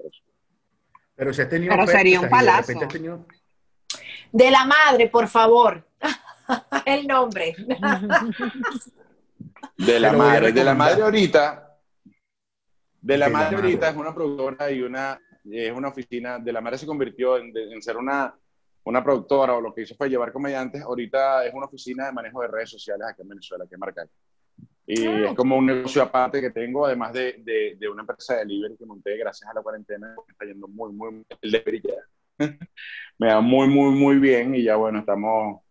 Pero 1.15 1.31
si 1.33 1.41
has 1.43 1.49
tenido 1.49 1.71
Pero 1.71 1.85
sería 1.87 2.17
un 2.19 2.25
de 2.25 2.29
palazo. 2.31 2.71
has 2.81 2.87
tenido- 2.87 3.25
De 4.31 4.49
la 4.51 4.65
madre, 4.65 5.07
por 5.07 5.27
favor. 5.27 5.85
El 6.85 7.05
nombre. 7.05 7.55
De 9.77 9.99
la 9.99 10.13
madre, 10.13 10.51
de 10.51 10.63
la 10.63 10.73
madre 10.73 11.03
ahorita. 11.03 11.77
De 13.01 13.17
la 13.17 13.25
De 13.27 13.31
la 13.31 13.37
madre 13.37 13.55
madre. 13.55 13.67
ahorita 13.67 13.89
es 13.89 13.95
una 13.95 14.13
productora 14.13 14.71
y 14.71 14.81
una, 14.81 15.19
es 15.45 15.71
una 15.71 15.87
oficina. 15.89 16.39
De 16.39 16.51
la 16.51 16.59
madre 16.61 16.77
se 16.77 16.85
convirtió 16.87 17.37
en, 17.37 17.53
de- 17.53 17.71
en 17.73 17.81
ser 17.81 17.97
una, 17.97 18.33
una 18.89 19.03
productora 19.03 19.53
o 19.55 19.61
lo 19.61 19.73
que 19.73 19.83
hizo 19.83 19.95
fue 19.95 20.09
llevar 20.09 20.31
comediantes. 20.31 20.81
Ahorita 20.81 21.45
es 21.45 21.53
una 21.53 21.67
oficina 21.67 22.07
de 22.07 22.11
manejo 22.11 22.41
de 22.41 22.47
redes 22.47 22.71
sociales 22.71 23.07
aquí 23.07 23.21
en 23.21 23.29
Venezuela, 23.29 23.65
que 23.67 23.75
es 23.75 23.79
Marcal. 23.79 24.09
Y 24.85 25.05
Ah, 25.05 25.29
es 25.29 25.35
como 25.35 25.55
un 25.55 25.67
negocio 25.67 26.01
aparte 26.01 26.41
que 26.41 26.49
tengo, 26.49 26.85
además 26.85 27.13
de, 27.13 27.35
de, 27.43 27.77
de 27.79 27.87
una 27.87 28.01
empresa 28.01 28.33
de 28.33 28.39
delivery 28.39 28.75
que 28.75 28.85
monté 28.87 29.17
gracias 29.17 29.49
a 29.49 29.53
la 29.53 29.61
cuarentena. 29.61 30.15
que 30.25 30.31
Está 30.31 30.45
yendo 30.45 30.67
muy, 30.67 30.91
muy, 30.91 31.23
el 31.41 31.51
delivery 31.51 31.81
ya. 31.83 32.39
Me 33.19 33.27
da 33.27 33.41
muy, 33.41 33.67
muy, 33.67 33.91
muy 33.93 34.17
bien 34.17 34.55
y 34.55 34.63
ya 34.63 34.75
bueno, 34.77 34.99
estamos 34.99 35.61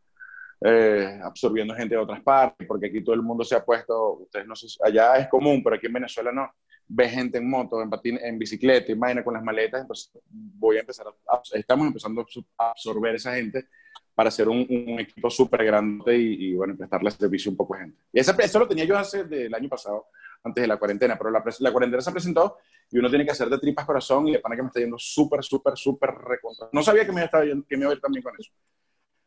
eh, 0.60 1.18
absorbiendo 1.22 1.74
gente 1.74 1.96
de 1.96 2.00
otras 2.00 2.22
partes, 2.22 2.66
porque 2.66 2.86
aquí 2.86 3.02
todo 3.02 3.16
el 3.16 3.22
mundo 3.22 3.42
se 3.42 3.56
ha 3.56 3.64
puesto, 3.64 4.12
ustedes 4.14 4.46
no 4.46 4.54
sé, 4.54 4.66
allá 4.84 5.16
es 5.16 5.28
común, 5.28 5.62
pero 5.64 5.76
aquí 5.76 5.86
en 5.86 5.94
Venezuela 5.94 6.30
no, 6.30 6.52
ve 6.88 7.08
gente 7.08 7.38
en 7.38 7.48
moto, 7.48 7.82
en, 7.82 7.90
patín, 7.90 8.18
en 8.22 8.38
bicicleta, 8.38 8.90
y 8.90 8.94
vaina 8.94 9.22
con 9.22 9.34
las 9.34 9.42
maletas, 9.44 9.82
entonces 9.82 10.10
voy 10.30 10.76
a 10.78 10.80
empezar, 10.80 11.06
a, 11.06 11.40
estamos 11.54 11.86
empezando 11.86 12.20
a 12.20 12.24
absor- 12.24 12.46
a 12.56 12.70
absorber 12.70 13.14
esa 13.14 13.34
gente, 13.34 13.66
para 14.14 14.28
hacer 14.30 14.48
un, 14.48 14.66
un 14.68 14.98
equipo 14.98 15.30
súper 15.30 15.64
grande 15.64 16.18
y, 16.18 16.46
y, 16.46 16.54
bueno, 16.54 16.76
prestarle 16.76 17.08
servicio 17.12 17.50
a 17.50 17.52
un 17.52 17.56
poco 17.56 17.74
de 17.74 17.80
gente. 17.82 18.02
Y 18.12 18.18
ese, 18.18 18.32
eso 18.42 18.58
lo 18.58 18.66
tenía 18.66 18.84
yo 18.84 18.98
hace 18.98 19.22
del 19.24 19.54
año 19.54 19.68
pasado, 19.68 20.06
antes 20.42 20.60
de 20.60 20.66
la 20.66 20.76
cuarentena, 20.76 21.16
pero 21.16 21.30
la, 21.30 21.44
la 21.60 21.72
cuarentena 21.72 22.00
se 22.02 22.10
presentó 22.10 22.56
y 22.90 22.98
uno 22.98 23.08
tiene 23.10 23.24
que 23.24 23.30
hacer 23.30 23.48
de 23.48 23.58
tripas 23.58 23.86
corazón 23.86 24.26
y 24.26 24.32
de 24.32 24.40
pana 24.40 24.56
que 24.56 24.62
me 24.62 24.68
está 24.68 24.80
yendo 24.80 24.98
súper, 24.98 25.44
súper, 25.44 25.76
súper 25.76 26.10
recontra. 26.10 26.68
No 26.72 26.82
sabía 26.82 27.06
que 27.06 27.12
me, 27.12 27.22
estaba 27.22 27.44
yendo, 27.44 27.64
que 27.64 27.76
me 27.76 27.82
iba 27.82 27.92
a 27.92 27.94
ir 27.94 28.00
también 28.00 28.22
con 28.24 28.34
eso. 28.36 28.50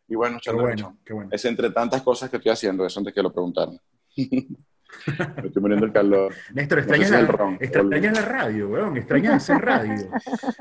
Y 0.09 0.16
bueno, 0.16 0.39
Qué 0.43 0.51
bueno, 0.51 0.97
qué 1.05 1.14
bueno. 1.14 1.30
es 1.32 1.45
entre 1.45 1.70
tantas 1.70 2.01
cosas 2.01 2.30
que 2.30 2.36
estoy 2.36 2.51
haciendo, 2.51 2.86
eso 2.86 2.99
antes 2.99 3.14
que 3.14 3.24
lo 3.24 3.32
preguntaron. 3.32 3.80
me 5.07 5.47
estoy 5.47 5.61
muriendo 5.61 5.85
el 5.85 5.91
calor. 5.91 6.33
Néstor, 6.53 6.79
No 6.79 6.83
sé 6.83 6.89
extrañas, 6.89 7.07
si 7.07 7.13
es 7.13 7.19
el 7.19 7.25
la, 7.25 7.31
ron, 7.31 7.57
extrañas 7.59 8.13
la 8.13 8.25
radio, 8.25 8.69
weón. 8.69 8.97
Extrañas 8.97 9.35
hacer 9.35 9.65
radio. 9.65 10.09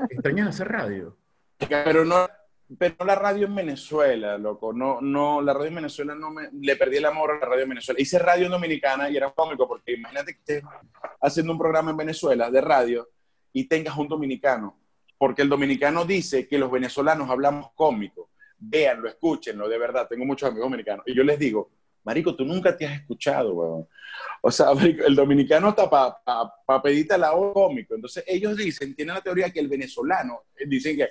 extrañas 0.09 0.47
hacer 0.47 0.67
radio. 0.67 1.17
Pero 1.69 2.05
no, 2.05 2.27
pero 2.77 2.95
no 2.99 3.05
la 3.05 3.15
radio 3.15 3.47
en 3.47 3.55
Venezuela, 3.55 4.37
loco. 4.37 4.73
No, 4.73 4.99
no, 5.01 5.41
la 5.41 5.53
radio 5.53 5.67
en 5.67 5.75
Venezuela 5.75 6.15
no 6.15 6.31
me. 6.31 6.49
Le 6.53 6.75
perdí 6.75 6.97
el 6.97 7.05
amor 7.05 7.31
a 7.31 7.39
la 7.39 7.45
radio 7.45 7.63
en 7.63 7.69
Venezuela. 7.69 8.01
Hice 8.01 8.19
radio 8.19 8.45
en 8.45 8.51
Dominicana 8.51 9.09
y 9.09 9.17
era 9.17 9.31
cómico 9.31 9.67
porque 9.67 9.93
imagínate 9.93 10.33
que 10.33 10.39
estés 10.39 10.63
haciendo 11.21 11.51
un 11.51 11.59
programa 11.59 11.91
en 11.91 11.97
Venezuela 11.97 12.49
de 12.49 12.61
radio 12.61 13.09
y 13.53 13.65
tengas 13.65 13.97
un 13.97 14.07
dominicano. 14.07 14.77
Porque 15.17 15.43
el 15.43 15.49
dominicano 15.49 16.03
dice 16.03 16.47
que 16.47 16.57
los 16.57 16.71
venezolanos 16.71 17.29
hablamos 17.29 17.71
cómico. 17.75 18.29
Véanlo, 18.57 19.07
escúchenlo, 19.07 19.67
de 19.69 19.77
verdad. 19.77 20.07
Tengo 20.07 20.25
muchos 20.25 20.49
amigos 20.49 20.65
dominicanos. 20.65 21.03
Y 21.07 21.13
yo 21.13 21.23
les 21.23 21.37
digo, 21.37 21.69
Marico, 22.03 22.35
tú 22.35 22.45
nunca 22.45 22.75
te 22.75 22.85
has 22.85 22.99
escuchado, 22.99 23.53
weón. 23.53 23.87
O 24.41 24.51
sea, 24.51 24.67
el 25.05 25.15
dominicano 25.15 25.69
está 25.69 25.89
para 25.89 26.17
pa, 26.23 26.53
pa 26.65 26.81
pedirte 26.81 27.17
la 27.17 27.33
hora 27.33 27.53
cómico. 27.53 27.95
Entonces, 27.95 28.23
ellos 28.27 28.57
dicen, 28.57 28.95
tienen 28.95 29.15
la 29.15 29.21
teoría 29.21 29.49
que 29.49 29.59
el 29.59 29.67
venezolano, 29.67 30.43
eh, 30.55 30.65
dicen 30.67 30.97
que 30.97 31.09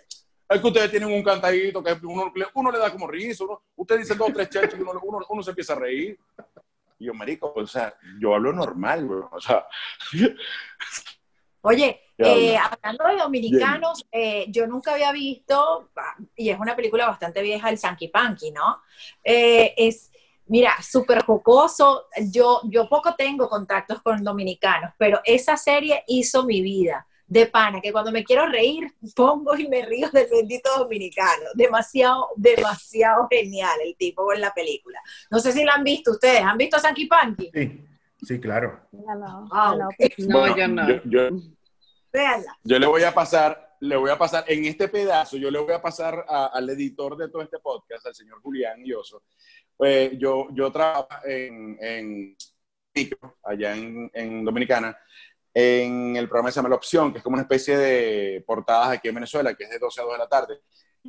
es 0.50 0.60
que 0.60 0.66
ustedes 0.66 0.90
tienen 0.90 1.12
un 1.12 1.22
cantadito 1.22 1.80
que 1.80 1.96
uno, 2.02 2.32
uno 2.54 2.72
le 2.72 2.78
da 2.78 2.90
como 2.90 3.06
risa, 3.06 3.44
uno, 3.44 3.62
ustedes 3.76 4.00
dicen 4.00 4.18
dos 4.18 4.30
o 4.30 4.32
tres 4.32 4.50
chelches 4.50 4.80
y 4.80 4.82
uno, 4.82 5.00
uno, 5.00 5.24
uno 5.28 5.42
se 5.44 5.50
empieza 5.50 5.74
a 5.74 5.76
reír. 5.76 6.18
Y 6.98 7.04
yo, 7.04 7.14
marico, 7.14 7.52
o 7.54 7.66
sea, 7.66 7.94
yo 8.20 8.34
hablo 8.34 8.52
normal, 8.52 9.04
weón. 9.04 9.28
O 9.30 9.40
sea, 9.40 9.64
Oye, 11.62 12.00
¿Qué 12.16 12.52
eh, 12.52 12.56
habla? 12.56 12.78
hablando 12.82 13.04
de 13.06 13.22
dominicanos, 13.22 14.04
eh, 14.12 14.46
yo 14.48 14.66
nunca 14.66 14.92
había 14.92 15.12
visto, 15.12 15.90
ah, 15.96 16.16
y 16.36 16.50
es 16.50 16.58
una 16.58 16.76
película 16.76 17.06
bastante 17.06 17.42
vieja, 17.42 17.70
el 17.70 17.78
Sanky 17.78 18.08
Panky, 18.08 18.50
¿no? 18.50 18.82
Eh, 19.24 19.72
es, 19.76 20.09
mira, 20.50 20.74
súper 20.82 21.22
jocoso. 21.24 22.06
Yo, 22.30 22.60
yo 22.64 22.88
poco 22.88 23.14
tengo 23.16 23.48
contactos 23.48 24.02
con 24.02 24.22
dominicanos, 24.22 24.92
pero 24.98 25.20
esa 25.24 25.56
serie 25.56 26.04
hizo 26.06 26.44
mi 26.44 26.60
vida. 26.60 27.06
De 27.26 27.46
pana, 27.46 27.80
que 27.80 27.92
cuando 27.92 28.10
me 28.10 28.24
quiero 28.24 28.46
reír, 28.48 28.92
pongo 29.14 29.56
y 29.56 29.68
me 29.68 29.86
río 29.86 30.10
del 30.10 30.26
bendito 30.28 30.68
dominicano. 30.76 31.44
Demasiado, 31.54 32.26
demasiado 32.34 33.28
genial 33.30 33.78
el 33.84 33.94
tipo 33.96 34.32
en 34.32 34.40
la 34.40 34.52
película. 34.52 35.00
No 35.30 35.38
sé 35.38 35.52
si 35.52 35.62
la 35.62 35.74
han 35.74 35.84
visto 35.84 36.10
ustedes. 36.10 36.42
¿Han 36.42 36.58
visto 36.58 36.78
Sanky 36.80 37.06
Panky? 37.06 37.48
Sí, 37.54 37.84
sí, 38.20 38.40
claro. 38.40 38.80
No, 38.90 39.14
no, 39.14 39.48
Ah, 39.52 39.76
no. 39.78 39.88
No, 40.26 40.38
bueno, 40.40 40.56
yo 40.56 40.68
no. 40.68 40.88
Yo, 41.04 41.30
yo, 42.64 42.78
le 42.80 42.86
voy 42.88 43.04
a 43.04 43.14
pasar, 43.14 43.76
le 43.78 43.94
voy 43.96 44.10
a 44.10 44.18
pasar, 44.18 44.42
en 44.48 44.64
este 44.64 44.88
pedazo, 44.88 45.36
yo 45.36 45.52
le 45.52 45.60
voy 45.60 45.72
a 45.72 45.80
pasar 45.80 46.24
a- 46.28 46.46
al 46.46 46.68
editor 46.70 47.16
de 47.16 47.28
todo 47.28 47.42
este 47.42 47.60
podcast, 47.60 48.04
al 48.08 48.14
señor 48.16 48.40
Julián 48.42 48.82
Yoso. 48.84 49.22
Pues 49.80 50.10
yo, 50.18 50.48
yo 50.52 50.70
trabajo 50.70 51.08
en, 51.24 51.78
en 51.80 52.36
allá 53.44 53.74
en, 53.74 54.10
en 54.12 54.44
Dominicana, 54.44 54.94
en 55.54 56.16
el 56.16 56.28
programa 56.28 56.50
que 56.50 56.52
se 56.52 56.58
llama 56.58 56.68
La 56.68 56.74
Opción, 56.74 57.10
que 57.10 57.16
es 57.16 57.24
como 57.24 57.32
una 57.32 57.44
especie 57.44 57.78
de 57.78 58.44
portadas 58.46 58.90
aquí 58.90 59.08
en 59.08 59.14
Venezuela, 59.14 59.54
que 59.54 59.64
es 59.64 59.70
de 59.70 59.78
12 59.78 60.02
a 60.02 60.04
2 60.04 60.12
de 60.12 60.18
la 60.18 60.28
tarde. 60.28 60.60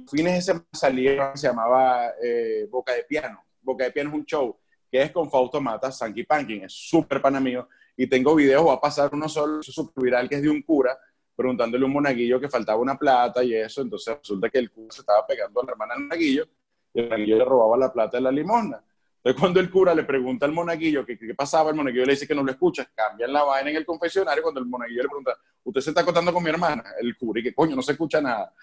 Fines 0.09 0.36
de 0.36 0.41
semana 0.41 0.65
salía, 0.72 1.36
se 1.36 1.47
llamaba 1.47 2.13
eh, 2.24 2.65
Boca 2.69 2.93
de 2.93 3.03
Piano. 3.03 3.43
Boca 3.61 3.84
de 3.84 3.91
Piano 3.91 4.09
es 4.11 4.15
un 4.15 4.26
show 4.26 4.57
que 4.89 5.01
es 5.01 5.11
con 5.11 5.30
Fausto 5.30 5.59
Mata, 5.59 5.91
Sanky 5.91 6.24
Panking, 6.24 6.63
es 6.63 6.72
súper 6.72 7.22
pana 7.22 7.41
mío, 7.41 7.67
y 7.97 8.07
tengo 8.07 8.34
videos, 8.36 8.63
voy 8.63 8.74
a 8.74 8.80
pasar 8.80 9.09
uno 9.11 9.28
solo, 9.28 9.61
súper 9.61 10.01
viral, 10.01 10.30
que 10.30 10.36
es 10.36 10.41
de 10.43 10.49
un 10.49 10.61
cura, 10.61 10.97
preguntándole 11.36 11.84
a 11.84 11.88
un 11.88 11.93
monaguillo 11.93 12.39
que 12.39 12.47
faltaba 12.47 12.80
una 12.80 12.97
plata 12.97 13.43
y 13.43 13.53
eso, 13.53 13.82
entonces 13.82 14.17
resulta 14.17 14.49
que 14.49 14.59
el 14.59 14.72
cura 14.72 14.93
se 14.93 15.01
estaba 15.01 15.28
pegando 15.28 15.59
a 15.59 15.65
la 15.65 15.72
hermana 15.74 15.95
del 15.95 16.03
monaguillo, 16.03 16.47
y 16.94 17.00
el 17.00 17.10
monaguillo 17.10 17.38
le 17.38 17.46
robaba 17.46 17.78
la 17.78 17.94
plata 17.94 18.18
de 18.18 18.22
la 18.22 18.32
limosna. 18.32 18.84
Entonces 19.18 19.39
cuando 19.39 19.60
el 19.60 19.70
cura 19.70 19.94
le 19.94 20.04
pregunta 20.04 20.46
al 20.46 20.52
monaguillo 20.52 21.06
qué, 21.06 21.18
qué 21.18 21.36
pasaba, 21.36 21.70
el 21.70 21.76
monaguillo 21.76 22.06
le 22.06 22.14
dice 22.14 22.28
que 22.28 22.34
no 22.34 22.44
lo 22.44 22.52
escucha, 22.52 22.89
cambian 22.96 23.32
la 23.32 23.44
vaina 23.44 23.70
en 23.70 23.76
el 23.78 23.86
confesionario, 23.86 24.42
cuando 24.42 24.60
el 24.60 24.66
monaguillo 24.66 25.04
le 25.04 25.10
pregunta, 25.10 25.38
¿usted 25.64 25.82
se 25.82 25.89
está 25.92 26.02
acostando 26.02 26.34
con 26.34 26.44
mi 26.44 26.50
hermana? 26.50 26.84
El 27.00 27.16
cura, 27.16 27.39
y 27.39 27.44
que 27.44 27.54
coño, 27.54 27.76
no 27.76 27.82
se 27.82 27.92
escucha 27.92 28.20
nada. 28.20 28.54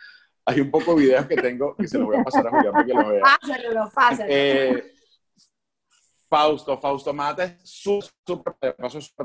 Hay 0.45 0.61
un 0.61 0.70
poco 0.70 0.95
de 0.95 1.03
videos 1.03 1.26
que 1.26 1.37
tengo 1.37 1.76
que 1.76 1.87
se 1.87 1.99
los 1.99 2.07
voy 2.07 2.16
a 2.16 2.24
pasar 2.24 2.47
a 2.47 2.51
Julián 2.51 2.72
para 2.72 2.85
que 2.85 2.95
los 2.95 3.09
vea. 3.09 3.22
Pásalo, 3.22 3.91
pásalo. 3.95 4.29
Eh, 4.29 4.95
Fausto, 6.29 6.76
Fausto 6.79 7.12
Mata 7.14 7.45
es 7.45 7.57
súper 7.62 8.55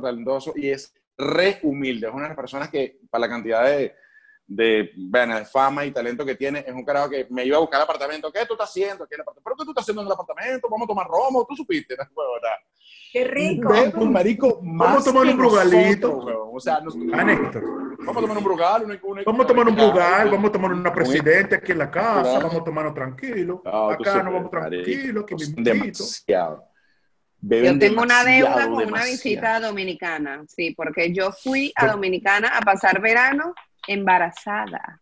talentoso 0.01 0.53
y 0.55 0.69
es 0.69 0.93
re 1.17 1.59
humilde. 1.63 2.07
Es 2.07 2.13
una 2.13 2.23
de 2.23 2.29
las 2.29 2.37
personas 2.37 2.69
que, 2.69 2.99
para 3.09 3.21
la 3.21 3.29
cantidad 3.29 3.65
de, 3.65 3.95
de, 4.45 4.91
bueno, 4.97 5.43
fama 5.45 5.85
y 5.85 5.91
talento 5.91 6.25
que 6.25 6.35
tiene, 6.35 6.63
es 6.67 6.73
un 6.73 6.83
carajo 6.83 7.09
que 7.09 7.27
me 7.29 7.45
iba 7.45 7.57
a 7.57 7.61
buscar 7.61 7.77
al 7.79 7.83
apartamento. 7.85 8.31
¿Qué 8.31 8.45
tú 8.45 8.53
estás 8.53 8.69
haciendo 8.69 9.03
aquí 9.05 9.13
en 9.15 9.19
el 9.19 9.21
apartamento? 9.21 9.43
¿Pero 9.43 9.55
qué 9.57 9.63
tú 9.65 9.71
estás 9.71 9.83
haciendo 9.83 10.01
en 10.01 10.07
el 10.07 10.13
apartamento? 10.13 10.67
Vamos 10.69 10.85
a 10.85 10.87
tomar 10.87 11.07
romo. 11.07 11.45
¿Tú 11.47 11.55
supiste? 11.55 11.95
No. 11.97 12.05
Qué 13.11 13.25
rico. 13.25 13.69
Ve, 13.69 13.93
un 13.95 14.11
marico 14.11 14.59
más 14.63 15.01
a 15.01 15.03
tomar 15.11 15.27
un 15.27 15.37
brugalito. 15.37 16.17
O 16.51 16.59
sea, 16.59 16.79
nos- 16.81 16.95
Ah, 17.13 17.23
Néstor. 17.23 17.63
vamos 17.99 18.17
a 18.17 18.21
tomar 18.21 18.37
un 18.37 18.43
brugal. 18.43 18.83
una- 18.85 18.99
una- 19.03 19.23
Vamos 19.23 19.43
a 19.45 19.47
tomar 19.47 19.67
un 19.67 19.75
brugal, 19.75 20.29
vamos 20.31 20.49
a 20.49 20.51
tomar 20.51 20.71
una 20.73 20.93
presidente 20.93 21.55
aquí 21.55 21.71
en 21.73 21.77
la 21.77 21.91
casa, 21.91 22.21
Claro. 22.23 22.47
vamos 22.47 22.61
a 22.61 22.63
tomarnos 22.63 22.93
tranquilo. 22.95 23.61
Ah, 23.65 23.95
tú 23.97 24.03
Acá 24.03 24.23
nos 24.23 24.33
vamos 24.33 24.51
tranquilos, 24.51 25.25
que 25.25 25.35
me 25.35 25.63
demasiado. 25.63 26.63
Beben 27.39 27.73
Yo 27.73 27.79
tengo 27.79 28.01
una 28.01 28.23
deuda 28.23 28.49
demasiado, 28.49 28.75
con 28.75 28.87
una 28.87 29.03
visita 29.05 29.55
a 29.55 29.59
Dominicana, 29.59 30.43
sí, 30.47 30.71
porque 30.71 31.13
yo 31.13 31.31
fui 31.31 31.71
a 31.75 31.87
Dominicana 31.87 32.57
a 32.57 32.61
pasar 32.61 33.01
verano 33.01 33.53
embarazada. 33.87 34.99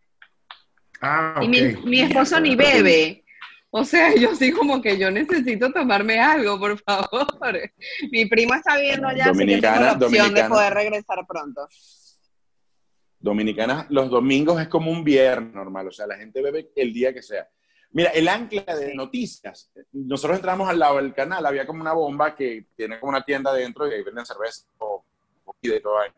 Ah, 1.00 1.40
Y 1.42 1.48
mi, 1.48 1.60
mi 1.84 2.00
esposo 2.00 2.40
ni 2.40 2.54
bebe. 2.54 3.22
O 3.74 3.84
sea, 3.84 4.14
yo 4.14 4.34
sí 4.34 4.52
como 4.52 4.82
que 4.82 4.98
yo 4.98 5.10
necesito 5.10 5.72
tomarme 5.72 6.20
algo, 6.20 6.58
por 6.58 6.78
favor. 6.78 7.58
Mi 8.10 8.26
primo 8.26 8.54
está 8.54 8.76
viviendo 8.76 9.08
allá, 9.08 9.30
así 9.30 9.46
que 9.46 9.60
tengo 9.60 9.74
Dominicana, 9.74 9.80
la 9.80 10.06
opción 10.06 10.34
de 10.34 10.44
poder 10.44 10.74
regresar 10.74 11.26
pronto. 11.26 11.66
Dominicana, 13.18 13.86
los 13.88 14.10
domingos 14.10 14.60
es 14.60 14.68
como 14.68 14.90
un 14.90 15.02
viernes 15.02 15.54
normal, 15.54 15.88
o 15.88 15.90
sea, 15.90 16.06
la 16.06 16.18
gente 16.18 16.42
bebe 16.42 16.70
el 16.76 16.92
día 16.92 17.14
que 17.14 17.22
sea. 17.22 17.48
Mira, 17.92 18.10
el 18.10 18.28
ancla 18.28 18.76
de 18.76 18.94
noticias, 18.94 19.70
nosotros 19.92 20.36
entramos 20.36 20.68
al 20.68 20.78
lado 20.78 20.96
del 20.96 21.14
canal, 21.14 21.46
había 21.46 21.66
como 21.66 21.80
una 21.80 21.94
bomba 21.94 22.34
que 22.34 22.66
tiene 22.76 23.00
como 23.00 23.10
una 23.10 23.24
tienda 23.24 23.54
dentro 23.54 23.88
y 23.88 23.94
ahí 23.94 24.02
venden 24.02 24.26
cerveza 24.26 24.66
o, 24.78 25.02
o 25.46 25.56
y 25.62 25.68
de 25.68 25.80
todo 25.80 25.98
ahí. 25.98 26.10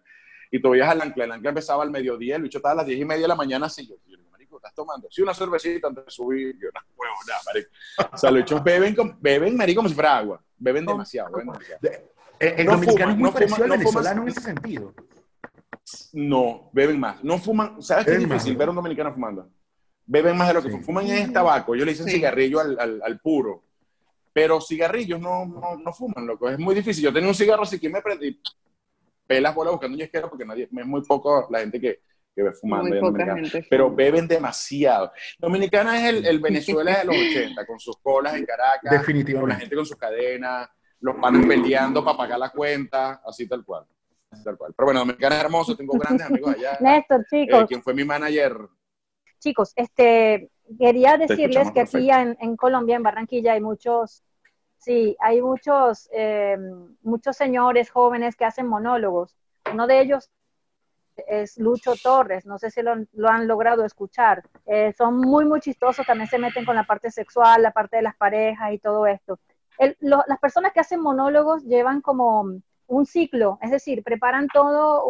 Y 0.57 0.61
tú 0.61 0.71
veías 0.71 0.89
al 0.89 1.01
ancla, 1.03 1.25
el 1.25 1.33
ancla 1.33 1.49
empezaba 1.49 1.83
al 1.83 1.91
mediodía, 1.91 2.37
el 2.37 2.43
bicho 2.43 2.59
estaba 2.59 2.75
a 2.75 2.77
las 2.77 2.87
diez 2.87 3.01
y 3.01 3.05
media 3.05 3.23
de 3.23 3.29
la 3.29 3.35
mañana 3.35 3.67
así, 3.67 3.89
yo, 3.89 3.97
yo 4.07 4.17
marico, 4.31 4.57
¿estás 4.59 4.73
tomando? 4.73 5.09
Sí, 5.11 5.21
una 5.21 5.35
cervecita 5.35 5.89
antes 5.89 6.05
de 6.05 6.11
subir, 6.13 6.55
yo, 6.63 6.69
no, 6.73 6.81
huevo, 6.97 7.15
nada, 7.27 7.41
marico. 7.47 7.71
O 8.15 8.17
sea, 8.17 8.31
los 8.31 8.39
bichos 8.43 8.63
beben, 8.63 8.95
beben, 9.21 9.57
marico, 9.57 9.79
como 9.81 9.89
si 9.89 9.97
fuera 9.97 10.17
agua, 10.19 10.41
beben 10.57 10.87
demasiado, 10.87 11.33
beben 11.33 11.49
demasiado. 11.49 11.81
El, 12.39 12.49
el 12.61 12.67
No 12.67 12.73
dominicano 12.73 13.11
fuman, 13.11 13.11
es 13.11 13.17
muy 13.17 13.25
no 13.29 13.33
parecido 13.33 13.57
fuman, 13.57 13.73
al 13.73 13.79
no 13.79 13.85
fuman. 13.85 13.95
venezolano 14.05 14.23
en 14.23 14.29
ese 14.29 14.41
sentido. 14.43 14.95
No, 16.13 16.71
beben 16.73 17.01
más. 17.01 17.25
No 17.25 17.39
fuman. 17.39 17.83
¿Sabes 17.83 18.05
qué 18.05 18.13
es 18.13 18.21
más, 18.21 18.29
difícil 18.31 18.53
¿no? 18.53 18.59
ver 18.59 18.69
a 18.69 18.71
un 18.71 18.77
dominicano 18.77 19.13
fumando? 19.13 19.51
Beben 20.07 20.37
más 20.37 20.49
de 20.49 20.55
lo 20.55 20.63
que 20.63 20.69
Sí. 20.69 20.73
fuman. 20.73 20.85
Fuman 20.85 21.07
es 21.09 21.33
tabaco. 21.33 21.75
Ellos 21.75 21.87
le 21.87 21.93
dicen 21.93 22.07
Sí. 22.07 22.13
cigarrillo 22.13 22.61
al, 22.61 22.79
al- 22.79 23.03
al 23.05 23.21
puro. 23.21 23.65
Pero 24.33 24.61
cigarrillos 24.61 25.21
no, 25.21 25.47
no, 25.47 25.77
no 25.77 25.93
fuman, 25.93 26.27
loco. 26.27 26.49
Es 26.49 26.59
muy 26.59 26.75
difícil. 26.75 27.03
Yo 27.05 27.13
tenía 27.13 27.29
un 27.29 27.35
cigarro 27.35 27.63
así 27.65 27.79
que 27.79 27.89
me 27.89 28.01
prendí 28.03 28.41
pelas 29.27 29.55
bolas 29.55 29.73
buscando 29.73 29.95
un 29.95 30.01
yesquero 30.01 30.29
porque 30.29 30.45
nadie, 30.45 30.65
es 30.65 30.87
muy 30.87 31.03
poco 31.03 31.47
la 31.51 31.61
gente 31.61 31.81
que, 31.81 32.01
que 32.35 32.43
ve 32.43 32.53
fumando. 32.53 32.89
Muy 32.89 32.99
en 32.99 33.05
poca 33.05 33.25
Dominicana. 33.25 33.51
gente. 33.51 33.67
Pero 33.71 33.95
beben 33.95 34.27
demasiado. 34.29 35.13
Dominicana 35.39 35.99
es 35.99 36.15
el, 36.15 36.27
el 36.27 36.41
Venezuela 36.41 36.99
de 36.99 37.05
los 37.05 37.17
80, 37.17 37.67
con 37.67 37.79
sus 37.79 37.97
colas 37.99 38.35
en 38.37 38.45
Caracas, 38.45 38.81
con 38.83 38.93
la 38.93 38.99
Definitivamente. 38.99 39.61
gente 39.61 39.77
con 39.77 39.87
sus 39.87 39.97
cadenas, 39.97 40.69
los 41.01 41.17
panes 41.17 41.47
peleando 41.47 42.05
para 42.05 42.17
pagar 42.17 42.39
la 42.39 42.51
cuenta, 42.51 43.23
así 43.27 43.47
tal 43.49 43.65
cual. 43.65 43.85
Así 44.31 44.43
tal 44.43 44.57
cual. 44.57 44.73
Pero 44.77 44.87
bueno, 44.87 45.01
Dominicana 45.01 45.37
es 45.37 45.45
hermoso, 45.45 45.77
tengo 45.77 45.93
grandes 45.99 46.27
amigos 46.27 46.55
allá. 46.57 46.79
Néstor, 46.81 47.21
Eh, 47.21 47.25
chicos, 47.31 47.65
quien 47.69 47.83
fue 47.83 47.95
mi 47.95 48.05
manager, 48.05 48.57
chicos, 49.39 49.73
este, 49.77 50.51
quería 50.79 51.19
decirles 51.19 51.71
que 51.73 51.81
aquí 51.81 52.11
en, 52.11 52.37
en 52.41 52.57
Colombia, 52.57 52.97
en 52.97 53.03
Barranquilla, 53.03 53.53
hay 53.53 53.61
muchos, 53.61 54.25
sí, 54.85 55.17
hay 55.21 55.41
muchos, 55.41 56.09
eh, 56.13 56.57
muchos 57.03 57.37
señores 57.37 57.91
jóvenes 57.91 58.37
que 58.37 58.45
hacen 58.45 58.67
monólogos. 58.67 59.35
Uno 59.73 59.87
de 59.87 60.01
ellos 60.01 60.31
es 61.29 61.59
Lucho 61.59 61.95
Torres, 62.03 62.45
no 62.47 62.59
sé 62.59 62.71
si 62.71 62.83
lo, 62.83 62.93
han 63.29 63.47
logrado 63.49 63.85
escuchar. 63.85 64.43
Eh, 64.67 64.93
son 64.97 65.19
muy, 65.19 65.45
muy 65.45 65.61
chistosos, 65.61 66.07
también 66.07 66.29
se 66.29 66.39
meten 66.39 66.65
con 66.65 66.77
la 66.77 66.85
parte 66.85 67.11
sexual, 67.11 67.63
la 67.63 67.73
parte 67.73 67.97
de 67.97 68.03
las 68.03 68.17
parejas 68.17 68.73
y 68.73 68.79
todo 68.79 69.07
esto. 69.07 69.39
Las 70.01 70.39
personas 70.41 70.73
que 70.73 70.81
hacen 70.81 71.01
monólogos 71.01 71.65
llevan 71.65 72.01
como 72.01 72.61
un 72.87 73.07
ciclo, 73.07 73.59
es 73.63 73.71
decir, 73.71 74.03
preparan 74.05 74.47
todo 74.49 75.05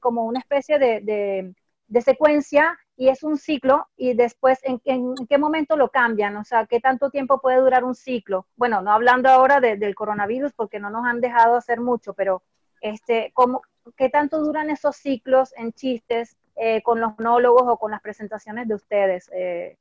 como 0.00 0.24
una 0.24 0.40
especie 0.40 0.78
de- 0.78 1.54
de 1.86 2.00
secuencia 2.02 2.78
y 2.96 3.08
es 3.08 3.22
un 3.22 3.36
ciclo 3.36 3.88
y 3.96 4.14
después 4.14 4.60
¿en, 4.62 4.80
en, 4.84 5.14
qué 5.28 5.38
momento 5.38 5.76
lo 5.76 5.90
cambian, 5.90 6.36
o 6.36 6.44
sea, 6.44 6.66
qué 6.66 6.80
tanto 6.80 7.10
tiempo 7.10 7.40
puede 7.40 7.58
durar 7.58 7.84
un 7.84 7.94
ciclo. 7.94 8.46
Bueno, 8.56 8.80
no 8.82 8.92
hablando 8.92 9.28
ahora 9.28 9.60
de, 9.60 9.76
del 9.76 9.94
coronavirus 9.94 10.52
porque 10.52 10.78
no 10.78 10.90
nos 10.90 11.04
han 11.04 11.20
dejado 11.20 11.56
hacer 11.56 11.80
mucho, 11.80 12.14
pero 12.14 12.42
este, 12.80 13.32
¿cómo, 13.34 13.62
¿qué 13.96 14.08
tanto 14.08 14.40
duran 14.40 14.70
esos 14.70 14.96
ciclos 14.96 15.52
en 15.56 15.72
chistes 15.72 16.36
eh, 16.56 16.82
con 16.82 17.00
los 17.00 17.18
monólogos 17.18 17.64
o 17.66 17.78
con 17.78 17.90
las 17.90 18.00
presentaciones 18.00 18.68
de 18.68 18.74
ustedes, 18.74 19.30
eh, 19.32 19.76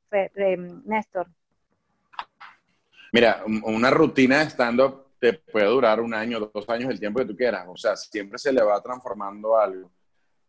Néstor? 0.86 1.28
Mira, 3.11 3.43
una 3.45 3.91
rutina 3.91 4.39
de 4.39 4.45
stand-up 4.45 5.03
te 5.20 5.34
puede 5.34 5.68
durar 5.68 6.01
un 6.01 6.14
año, 6.14 6.39
dos 6.39 6.68
años, 6.68 6.89
el 6.89 6.99
tiempo 6.99 7.20
que 7.20 7.26
tú 7.26 7.38
quieras. 7.38 7.66
O 7.68 7.78
sea, 7.78 7.95
siempre 7.95 8.39
se 8.39 8.51
le 8.51 8.64
va 8.64 8.82
transformando 8.82 9.55
algo. 9.55 9.91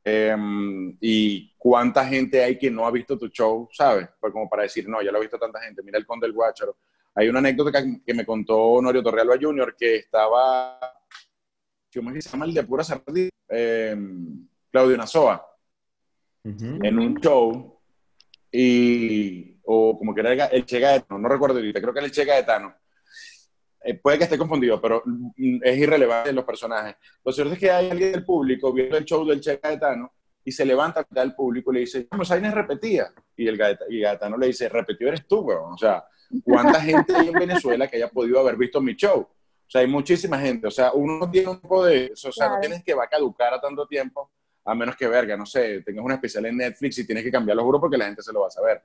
Em, 0.07 0.97
y 1.01 1.55
cuánta 1.57 2.07
gente 2.07 2.45
hay 2.45 2.59
que 2.59 2.71
no 2.71 2.87
ha 2.87 2.91
visto 2.91 3.19
tu 3.19 3.29
show, 3.29 3.69
¿sabes? 3.73 4.07
Pues 4.21 4.33
como 4.33 4.49
para 4.51 4.65
decir, 4.65 4.87
no, 4.87 5.01
ya 5.01 5.11
lo 5.11 5.17
ha 5.17 5.23
visto 5.23 5.39
tanta 5.39 5.61
gente. 5.61 5.83
Mira 5.83 5.99
el 5.99 6.05
Conde 6.05 6.27
del 6.27 6.35
Guácharo. 6.35 6.77
Hay 7.15 7.29
una 7.29 7.39
anécdota 7.39 7.83
que, 8.05 8.15
me 8.15 8.27
contó 8.27 8.59
Honorio 8.59 9.03
Torrealba 9.03 9.37
Jr. 9.41 9.75
que 9.79 9.97
estaba, 9.97 10.79
¿cómo 11.95 12.11
se 12.13 12.21
llama 12.21 12.45
el 12.45 12.55
de 12.55 12.65
pura 12.65 12.85
sardina? 12.85 13.31
Em, 13.49 14.47
Claudio 14.71 14.97
Nazoa, 14.97 15.47
en 16.43 16.99
un 16.99 17.21
show, 17.21 17.81
y, 18.51 19.61
o 19.63 19.97
como 19.97 20.13
que 20.15 20.21
era 20.21 20.47
el 20.47 20.67
Che 20.67 20.81
Gaetano, 20.81 21.21
no 21.21 21.29
recuerdo 21.29 21.59
ahorita, 21.59 21.81
creo 21.81 21.93
que 21.93 22.01
era 22.01 22.07
el 22.07 22.13
Che 22.13 22.25
Gaetano. 22.25 22.75
Eh, 23.87 23.95
puede 23.95 24.17
que 24.17 24.25
esté 24.25 24.39
confundido, 24.39 24.81
pero 24.81 25.03
mm, 25.05 25.59
es 25.63 25.77
irrelevante 25.77 26.31
en 26.31 26.37
los 26.37 26.45
personajes. 26.47 26.97
Lo 27.23 27.31
cierto 27.33 27.53
es 27.53 27.59
que 27.59 27.71
hay 27.71 27.91
alguien 27.91 28.13
del 28.13 28.25
público 28.25 28.73
viendo 28.73 28.97
el 28.97 29.05
show 29.05 29.27
del 29.27 29.41
Che 29.41 29.61
Gaetano 29.63 30.11
y 30.43 30.53
se 30.53 30.65
levanta 30.65 31.07
al 31.17 31.35
público 31.35 31.71
y 31.71 31.75
le 31.75 31.81
dice, 31.81 32.09
vamos, 32.11 32.31
ahí 32.31 32.41
repetía. 32.41 33.13
Y 33.37 33.47
el 33.47 33.59
Gaetano, 33.59 34.39
le 34.39 34.47
dice, 34.47 34.71
repetió 34.71 35.09
eres 35.09 35.27
tú, 35.27 35.41
weón. 35.41 35.75
O 35.75 35.79
sea, 35.79 36.03
¿cuánta 36.43 36.81
gente 36.81 37.15
hay 37.15 37.29
en 37.29 37.35
Venezuela 37.35 37.87
que 37.87 37.97
haya 37.97 38.09
podido 38.09 38.41
haber 38.41 38.57
visto 38.57 38.81
mi 38.81 38.95
show? 38.95 39.21
O 39.21 39.71
sea, 39.71 39.83
hay 39.83 39.87
muchísima 39.87 40.39
gente. 40.39 40.67
O 40.67 40.71
sea, 40.71 40.93
uno 40.93 41.31
tiene 41.31 41.51
un 41.51 41.61
poder, 41.61 42.13
o 42.13 42.33
sea, 42.33 42.49
no 42.49 42.61
tienes 42.61 42.83
que 42.83 42.95
va 42.95 43.05
a 43.05 43.09
caducar 43.09 43.53
a 43.53 43.61
tanto 43.61 43.87
tiempo, 43.87 44.31
a 44.65 44.75
menos 44.75 44.97
que 44.97 45.09
verga, 45.09 45.37
no 45.37 45.45
sé, 45.45 45.83
tengas 45.83 46.05
un 46.05 46.13
especial 46.13 46.47
en 46.47 46.57
Netflix 46.57 46.99
y 46.99 47.07
tienes 47.07 47.23
que 47.23 47.31
cambiar 47.31 47.57
los 47.57 47.67
grupos 47.67 47.83
porque 47.83 47.99
la 47.99 48.07
gente 48.07 48.23
se 48.23 48.33
lo 48.33 48.41
va 48.41 48.47
a 48.47 48.51
saber. 48.51 48.83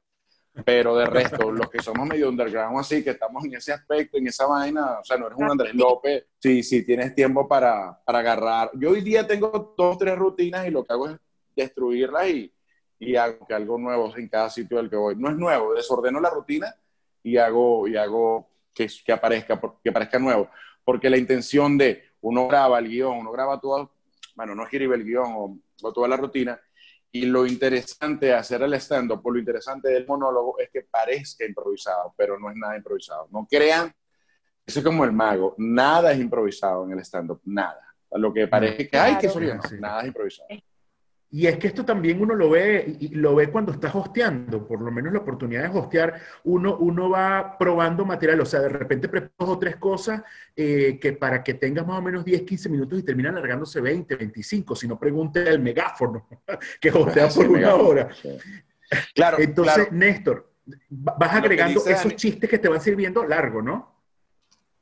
Pero 0.66 0.95
de 0.95 1.05
resto, 1.05 1.51
los 1.51 1.70
que 1.70 1.82
somos 1.82 2.07
medio 2.07 2.30
underground 2.30 2.80
así, 2.80 3.03
que 3.03 3.12
estamos 3.12 3.43
en 3.45 3.55
ese 3.55 3.74
aspecto, 3.74 4.18
en 4.18 4.28
esa 4.28 4.45
vaina, 4.45 4.99
o 4.99 5.03
sea, 5.03 5.18
no 5.18 5.28
eres 5.28 5.38
un 5.38 5.51
Andrés 5.51 5.74
López, 5.74 6.26
sí, 6.39 6.64
sí, 6.64 6.86
tienes 6.86 7.14
tiempo 7.16 7.47
para, 7.47 7.99
para 8.05 8.20
agarrar. 8.20 8.72
Yo 8.74 8.91
hoy 8.91 9.01
día 9.01 9.26
tengo 9.26 9.74
dos, 9.78 9.97
tres 9.97 10.18
rutinas 10.18 10.68
y 10.68 10.72
lo 10.72 10.84
que 10.84 10.93
hago 10.93 11.10
es 11.10 11.18
destruirlas 11.55 12.30
y, 12.30 12.53
y 12.99 13.16
hago 13.16 13.45
que 13.47 13.53
algo 13.53 13.78
nuevo 13.78 14.16
en 14.16 14.28
cada 14.28 14.49
sitio 14.49 14.78
del 14.78 14.89
que 14.89 14.95
voy. 14.95 15.16
No 15.16 15.30
es 15.30 15.36
nuevo, 15.36 15.74
desordeno 15.74 16.20
la 16.20 16.30
rutina 16.30 16.76
y 17.24 17.38
hago, 17.38 17.88
y 17.88 17.97
hago 17.97 18.49
que, 18.74 18.88
que, 19.05 19.12
aparezca, 19.12 19.60
que 19.84 19.91
parezca 19.91 20.20
nuevo. 20.20 20.49
Porque 20.84 21.10
la 21.10 21.18
intención 21.18 21.78
de 21.78 22.03
uno 22.22 22.47
graba 22.47 22.80
el 22.80 22.89
guion, 22.89 23.18
uno 23.18 23.32
graba 23.32 23.60
todo, 23.60 23.91
bueno, 24.36 24.55
no 24.55 24.64
escribe 24.64 24.95
el 24.95 25.03
guion 25.03 25.34
o, 25.36 25.57
o 25.82 25.93
toda 25.93 26.07
la 26.07 26.18
rutina, 26.18 26.60
y 27.12 27.26
lo 27.26 27.45
interesante 27.45 28.28
de 28.28 28.34
hacer 28.34 28.62
el 28.62 28.74
stand-up, 28.76 29.22
lo 29.26 29.39
interesante 29.39 29.89
del 29.89 30.05
monólogo, 30.05 30.60
es 30.60 30.70
que 30.70 30.82
parezca 30.84 31.45
improvisado, 31.45 32.14
pero 32.16 32.39
no 32.39 32.51
es 32.51 32.57
nada 32.57 32.78
improvisado. 32.78 33.28
No 33.32 33.47
crean, 33.49 33.91
eso 34.66 34.80
es 34.80 34.86
como 34.86 35.03
el 35.03 35.12
mago, 35.12 35.55
nada 35.57 36.12
es 36.12 36.20
improvisado 36.20 36.86
en 36.86 36.93
el 36.93 36.99
stand-up, 36.99 37.41
nada. 37.45 37.82
Lo 38.12 38.34
que 38.34 38.47
parece 38.47 38.89
que, 38.89 38.97
hay 38.97 39.18
que 39.18 39.28
nada 39.80 40.01
es 40.01 40.07
improvisado. 40.07 40.49
Y 41.32 41.45
es 41.45 41.59
que 41.59 41.67
esto 41.67 41.86
también 41.86 42.19
uno 42.19 42.34
lo 42.34 42.49
ve, 42.49 42.97
y 42.99 43.09
lo 43.09 43.36
ve 43.36 43.51
cuando 43.51 43.71
estás 43.71 43.93
hosteando, 43.93 44.67
por 44.67 44.82
lo 44.82 44.89
menos 44.89 45.13
la 45.13 45.19
oportunidad 45.19 45.71
de 45.71 45.77
hostear, 45.77 46.19
uno, 46.45 46.77
uno 46.77 47.11
va 47.11 47.55
probando 47.55 48.03
material, 48.03 48.41
o 48.41 48.45
sea, 48.45 48.61
de 48.61 48.69
repente 48.69 49.07
preparas 49.07 49.55
o 49.55 49.59
tres 49.59 49.75
cosas 49.75 50.23
eh, 50.55 50.97
que 50.99 51.13
para 51.13 51.43
que 51.43 51.53
tengas 51.53 51.86
más 51.86 51.99
o 51.99 52.01
menos 52.01 52.25
10, 52.25 52.41
15 52.41 52.69
minutos 52.69 52.99
y 52.99 53.03
terminan 53.03 53.38
alargándose 53.38 53.80
20, 53.80 54.15
25, 54.15 54.75
si 54.75 54.88
no 54.88 54.97
pregunte 54.97 55.47
al 55.47 55.59
megáfono, 55.59 56.27
que 56.82 56.89
hostea 56.89 57.27
por 57.30 57.47
una 57.47 57.75
hora. 57.75 58.09
Claro. 59.13 59.38
Entonces, 59.39 59.91
Néstor, 59.91 60.51
vas 60.89 61.36
agregando 61.36 61.86
esos 61.86 62.15
chistes 62.15 62.49
que 62.49 62.57
te 62.57 62.67
van 62.67 62.82
sirviendo 62.82 63.23
largo, 63.23 63.61
¿no? 63.61 64.01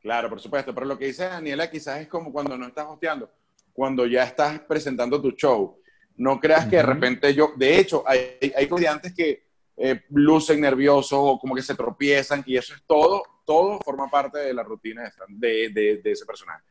Claro, 0.02 0.30
por 0.30 0.40
supuesto, 0.40 0.74
pero 0.74 0.86
lo 0.86 0.98
que 0.98 1.08
dice 1.08 1.26
Daniela 1.26 1.70
quizás 1.70 2.00
es 2.00 2.08
como 2.08 2.32
cuando 2.32 2.58
no 2.58 2.68
estás 2.68 2.86
hosteando, 2.88 3.30
cuando 3.74 4.06
ya 4.06 4.24
estás 4.24 4.62
presentando 4.62 5.22
tu 5.22 5.32
show 5.32 5.78
no 6.18 6.40
creas 6.40 6.68
que 6.68 6.78
de 6.78 6.84
repente 6.84 7.34
yo, 7.34 7.54
de 7.56 7.80
hecho, 7.80 8.04
hay, 8.06 8.38
hay 8.56 8.68
comediantes 8.68 9.14
que 9.14 9.48
eh, 9.78 10.04
lucen 10.10 10.60
nerviosos 10.60 11.20
o 11.22 11.40
como 11.40 11.56
que 11.56 11.62
se 11.62 11.76
tropiezan 11.76 12.44
y 12.46 12.58
eso 12.58 12.74
es 12.74 12.82
todo, 12.86 13.24
todo 13.46 13.80
forma 13.80 14.10
parte 14.10 14.40
de 14.40 14.54
la 14.54 14.64
rutina 14.64 15.12
de, 15.28 15.70
de, 15.70 16.02
de 16.04 16.12
ese 16.12 16.26
personaje. 16.26 16.64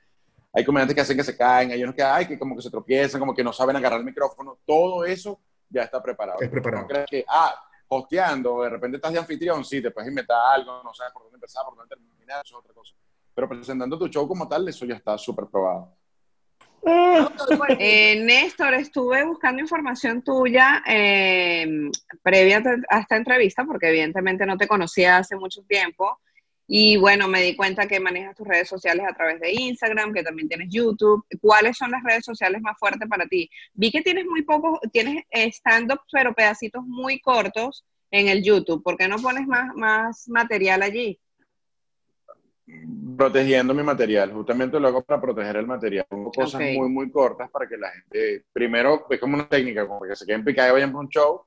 Hay 0.53 0.65
comediantes 0.65 0.95
que 0.95 1.01
hacen 1.03 1.17
que 1.17 1.23
se 1.23 1.37
caen, 1.37 1.71
hay 1.71 1.83
unos 1.83 1.95
que, 1.95 2.03
hay 2.03 2.27
que 2.27 2.39
como 2.39 2.57
que 2.57 2.63
se 2.63 2.71
tropiezan, 2.71 3.21
como 3.21 3.35
que 3.35 3.45
no 3.45 3.53
saben 3.53 3.77
agarrar 3.77 4.01
el 4.01 4.07
micrófono, 4.07 4.59
todo 4.65 5.05
eso 5.05 5.39
ya 5.69 5.83
está 5.83 6.03
preparado. 6.03 6.41
Es 6.41 6.49
preparado. 6.49 6.83
No 6.83 6.89
creas 6.89 7.07
que, 7.09 7.25
ah, 7.29 7.55
hosteando, 7.89 8.63
de 8.63 8.71
repente 8.71 8.97
estás 8.97 9.13
de 9.13 9.19
anfitrión, 9.19 9.65
sí, 9.65 9.81
te 9.81 9.91
puedes 9.91 10.09
inventar 10.09 10.39
algo, 10.55 10.83
no 10.83 10.93
sabes 10.95 11.13
por 11.13 11.23
dónde 11.25 11.37
empezar, 11.37 11.63
por 11.65 11.77
dónde 11.77 11.95
terminar, 11.95 12.43
eso 12.45 12.57
es 12.57 12.61
otra 12.61 12.73
cosa. 12.73 12.95
Pero 13.35 13.49
presentando 13.49 13.99
tu 13.99 14.09
show 14.09 14.27
como 14.27 14.49
tal, 14.49 14.67
eso 14.67 14.87
ya 14.87 14.97
está 14.97 15.17
súper 15.19 15.47
probado. 15.47 15.93
Eh, 17.79 18.23
Néstor, 18.23 18.75
estuve 18.75 19.25
buscando 19.25 19.61
información 19.61 20.23
tuya 20.23 20.85
eh, 20.87 21.91
previa 22.23 22.63
a 22.89 23.01
esta 23.01 23.17
entrevista, 23.17 23.65
porque 23.65 23.89
evidentemente 23.89 24.47
no 24.47 24.57
te 24.57 24.69
conocía 24.69 25.19
hace 25.19 25.37
mucho 25.37 25.63
tiempo. 25.65 26.21
Y 26.69 26.97
bueno, 26.97 27.29
me 27.29 27.43
di 27.43 27.55
cuenta 27.55 27.87
que 27.87 28.01
manejas 28.01 28.37
tus 28.37 28.47
redes 28.47 28.69
sociales 28.69 29.07
a 29.09 29.15
través 29.15 29.41
de 29.41 29.53
Instagram, 29.53 30.13
que 30.13 30.23
también 30.23 30.49
tienes 30.49 30.69
YouTube. 30.71 31.25
¿Cuáles 31.41 31.77
son 31.77 31.91
las 31.91 32.03
redes 32.03 32.25
sociales 32.25 32.61
más 32.61 32.79
fuertes 32.79 33.09
para 33.09 33.27
ti? 33.27 33.51
Vi 33.75 33.91
que 33.91 34.03
tienes 34.03 34.27
muy 34.27 34.43
pocos, 34.43 34.81
tienes 34.93 35.25
stand-up, 35.33 36.01
pero 36.11 36.35
pedacitos 36.35 36.85
muy 36.85 37.21
cortos 37.21 37.85
en 38.11 38.29
el 38.29 38.43
YouTube. 38.43 38.83
¿Por 38.83 38.97
qué 38.97 39.09
no 39.09 39.19
pones 39.19 39.47
más, 39.47 39.75
más 39.75 40.29
material 40.29 40.83
allí? 40.83 41.21
Protegiendo 43.17 43.75
mi 43.75 43.83
material. 43.83 44.33
Justamente 44.33 44.79
lo 44.79 44.89
hago 44.89 45.03
para 45.03 45.21
proteger 45.21 45.57
el 45.57 45.67
material. 45.67 46.07
Pongo 46.09 46.31
cosas 46.31 46.61
muy, 46.61 46.89
muy 46.89 47.11
cortas 47.11 47.51
para 47.51 47.67
que 47.67 47.77
la 47.77 47.91
gente, 47.91 48.45
primero, 48.53 49.07
es 49.09 49.19
como 49.19 49.35
una 49.35 49.49
técnica, 49.49 49.87
como 49.87 50.03
que 50.03 50.15
se 50.15 50.27
queden 50.27 50.45
picados 50.45 50.71
y 50.71 50.75
vayan 50.75 50.93
por 50.93 51.01
un 51.01 51.09
show. 51.09 51.43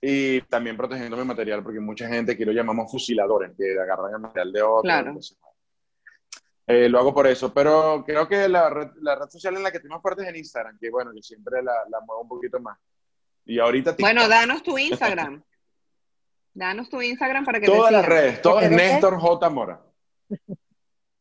Y 0.00 0.40
también 0.42 0.76
protegiendo 0.76 1.16
mi 1.16 1.24
material, 1.24 1.62
porque 1.62 1.80
mucha 1.80 2.08
gente 2.08 2.32
aquí 2.32 2.44
lo 2.44 2.52
llamamos 2.52 2.90
fusiladores, 2.90 3.50
que 3.58 3.78
agarran 3.78 4.14
el 4.14 4.20
material 4.20 4.52
de 4.52 4.62
otro. 4.62 4.82
Claro. 4.82 5.18
Eh, 6.68 6.88
lo 6.88 6.98
hago 6.98 7.14
por 7.14 7.26
eso, 7.26 7.52
pero 7.52 8.04
creo 8.06 8.28
que 8.28 8.46
la 8.46 8.68
red, 8.70 8.88
la 9.00 9.16
red 9.16 9.28
social 9.28 9.56
en 9.56 9.62
la 9.62 9.70
que 9.70 9.78
estoy 9.78 9.90
más 9.90 10.02
fuerte 10.02 10.22
es 10.22 10.28
en 10.28 10.36
Instagram, 10.36 10.78
que 10.78 10.90
bueno, 10.90 11.10
que 11.12 11.22
siempre 11.22 11.62
la, 11.62 11.72
la 11.90 12.00
muevo 12.06 12.22
un 12.22 12.28
poquito 12.28 12.60
más. 12.60 12.78
Y 13.46 13.58
ahorita... 13.58 13.96
Bueno, 13.98 14.28
danos 14.28 14.62
tu 14.62 14.76
Instagram. 14.76 15.42
danos 16.52 16.90
tu 16.90 17.00
Instagram 17.00 17.44
para 17.46 17.58
que 17.58 17.66
Todas 17.66 17.90
las 17.90 18.04
redes, 18.04 18.42
todo 18.42 18.60
es 18.60 18.70
Néstor 18.70 19.18
J. 19.18 19.50
Mora. 19.50 19.82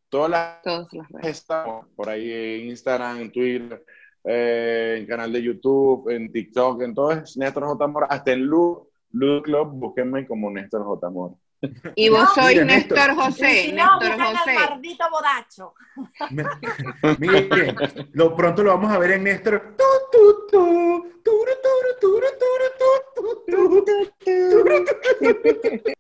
Todas 0.10 0.30
las, 0.30 0.62
Todas 0.62 0.88
las 0.94 1.10
redes. 1.10 1.38
Estamos 1.38 1.86
por 1.96 2.10
ahí 2.10 2.32
en 2.32 2.70
Instagram, 2.70 3.22
en 3.22 3.32
Twitter, 3.32 3.86
eh, 4.24 4.98
en 5.00 5.06
canal 5.06 5.32
de 5.32 5.42
YouTube, 5.42 6.10
en 6.10 6.32
TikTok, 6.32 6.82
en 6.82 6.96
todo 6.96 7.12
es 7.12 7.36
Néstor 7.38 7.66
J. 7.66 7.88
Mora, 7.88 8.08
hasta 8.10 8.32
en 8.32 8.46
Lu, 8.46 8.90
Club, 9.12 9.72
búsquenme 9.74 10.26
como 10.26 10.50
Néstor 10.50 10.84
J. 10.84 11.10
Mora. 11.10 11.36
Y 11.96 12.10
vos 12.10 12.30
sois 12.36 12.66
Néstor 12.66 13.16
José. 13.16 13.74
no, 13.74 14.00
Néstor 14.00 14.20
José. 14.22 14.54
maldito 14.54 15.06
bodacho. 15.10 15.74
Miren, 17.20 17.76
lo 18.14 18.36
pronto 18.36 18.64
lo 18.64 18.72
vamos 18.72 18.92
a 18.92 19.00
ver 19.00 19.12
en 19.12 19.24
Néstor. 19.24 19.76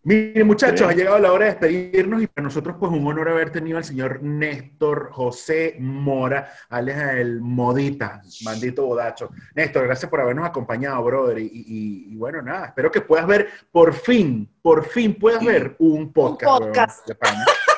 Miren, 0.03 0.47
muchachos, 0.47 0.88
ha 0.88 0.93
llegado 0.93 1.20
la 1.20 1.34
hora 1.34 1.45
de 1.45 1.51
despedirnos 1.51 2.22
y 2.22 2.28
para 2.28 2.43
nosotros, 2.43 2.76
pues, 2.80 2.91
un 2.91 3.05
honor 3.05 3.30
haber 3.30 3.51
tenido 3.51 3.78
al 3.78 3.84
señor 3.84 4.22
Néstor 4.22 5.11
José 5.11 5.76
Mora, 5.80 6.53
alias 6.70 7.15
el 7.15 7.41
Modita, 7.41 8.22
maldito 8.43 8.86
bodacho. 8.86 9.30
Néstor, 9.55 9.86
gracias 9.86 10.09
por 10.09 10.22
habernos 10.22 10.47
acompañado, 10.47 11.03
brother. 11.03 11.39
Y, 11.39 12.15
bueno, 12.15 12.41
nada, 12.41 12.68
espero 12.68 12.91
que 12.91 13.01
puedas 13.01 13.28
ver 13.28 13.49
por 13.72 13.93
fin, 13.93 14.49
por 14.61 14.86
fin 14.86 15.18
puedas 15.18 15.43
ver 15.43 15.76
un 15.80 16.13
podcast. 16.13 16.61
Un 16.61 16.68
podcast. 16.68 17.11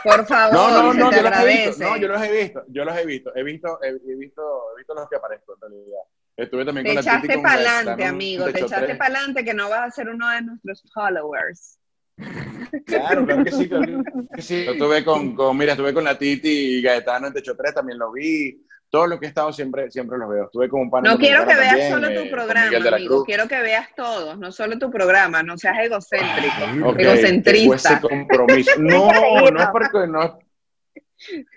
por 0.04 0.26
favor, 0.26 0.54
no, 0.54 0.70
no, 0.72 0.94
no, 0.94 1.12
yo 1.12 1.22
los 1.22 1.40
he 1.40 1.46
visto, 1.46 1.84
no, 1.84 1.98
yo 1.98 2.08
los 2.08 2.22
he 2.22 2.32
visto, 2.32 2.64
yo 2.68 2.86
los 2.86 2.98
he 2.98 3.06
visto, 3.06 3.36
he 3.36 3.44
visto, 3.44 3.80
he, 3.82 3.92
visto, 4.16 4.64
he 4.74 4.78
visto 4.78 4.94
los 4.94 5.10
que 5.10 5.16
aparezco 5.16 5.56
en 5.56 5.62
realidad. 5.62 6.02
Estuve 6.40 6.64
también 6.64 6.86
te 6.86 6.94
echaste 6.94 7.38
para 7.40 7.54
adelante, 7.56 8.06
amigo, 8.06 8.46
te, 8.46 8.62
echaste 8.62 8.96
para 8.96 9.16
adelante 9.16 9.44
que 9.44 9.54
no 9.54 9.70
vas 9.70 9.88
a 9.88 9.92
ser 9.92 10.08
uno 10.08 10.30
de 10.30 10.42
nuestros 10.64 10.92
followers. 10.94 11.78
Claro, 12.86 13.26
claro 13.26 13.44
que 13.44 13.52
sí, 13.52 13.68
claro 13.68 14.04
que 14.34 14.42
sí. 14.42 14.66
Yo 14.66 14.74
estuve 14.74 15.04
con, 15.04 15.34
con, 15.34 15.58
mira, 15.58 15.72
estuve 15.72 15.94
con 15.94 16.04
la 16.04 16.18
Titi 16.18 16.78
y 16.78 16.82
Gaetano 16.82 17.28
en 17.28 17.34
Techo 17.34 17.56
3, 17.56 17.74
también 17.74 17.98
lo 17.98 18.12
vi. 18.12 18.64
Todo 18.92 19.08
lo 19.08 19.20
que 19.20 19.26
he 19.26 19.30
estado 19.30 19.52
siempre, 19.54 19.90
siempre 19.90 20.18
los 20.18 20.30
veo. 20.30 20.46
Estuve 20.46 20.70
con 20.70 20.82
un 20.82 20.90
panel 20.92 21.12
No 21.12 21.18
quiero 21.18 21.48
que 21.48 21.56
veas 21.56 21.70
también, 21.70 21.92
solo 21.92 22.08
eh, 22.10 22.16
tu 22.16 22.22
con 22.22 22.30
programa, 22.30 22.80
la 22.80 22.96
amigo. 22.96 23.16
Cruz. 23.16 23.26
Quiero 23.26 23.48
que 23.48 23.62
veas 23.62 23.88
todos, 23.96 24.38
no 24.38 24.52
solo 24.52 24.78
tu 24.78 24.92
programa. 24.92 25.42
No 25.42 25.58
seas 25.58 25.78
egocéntrico. 25.80 26.90
Ok, 26.90 27.00
Egocentrista. 27.00 27.62
tengo 27.62 27.76
ese 27.76 28.00
compromiso. 28.02 28.72
No, 28.78 29.10
no 29.52 29.62
es 29.62 29.70
porque 29.72 30.08
no 30.08 30.24
es. 30.24 30.32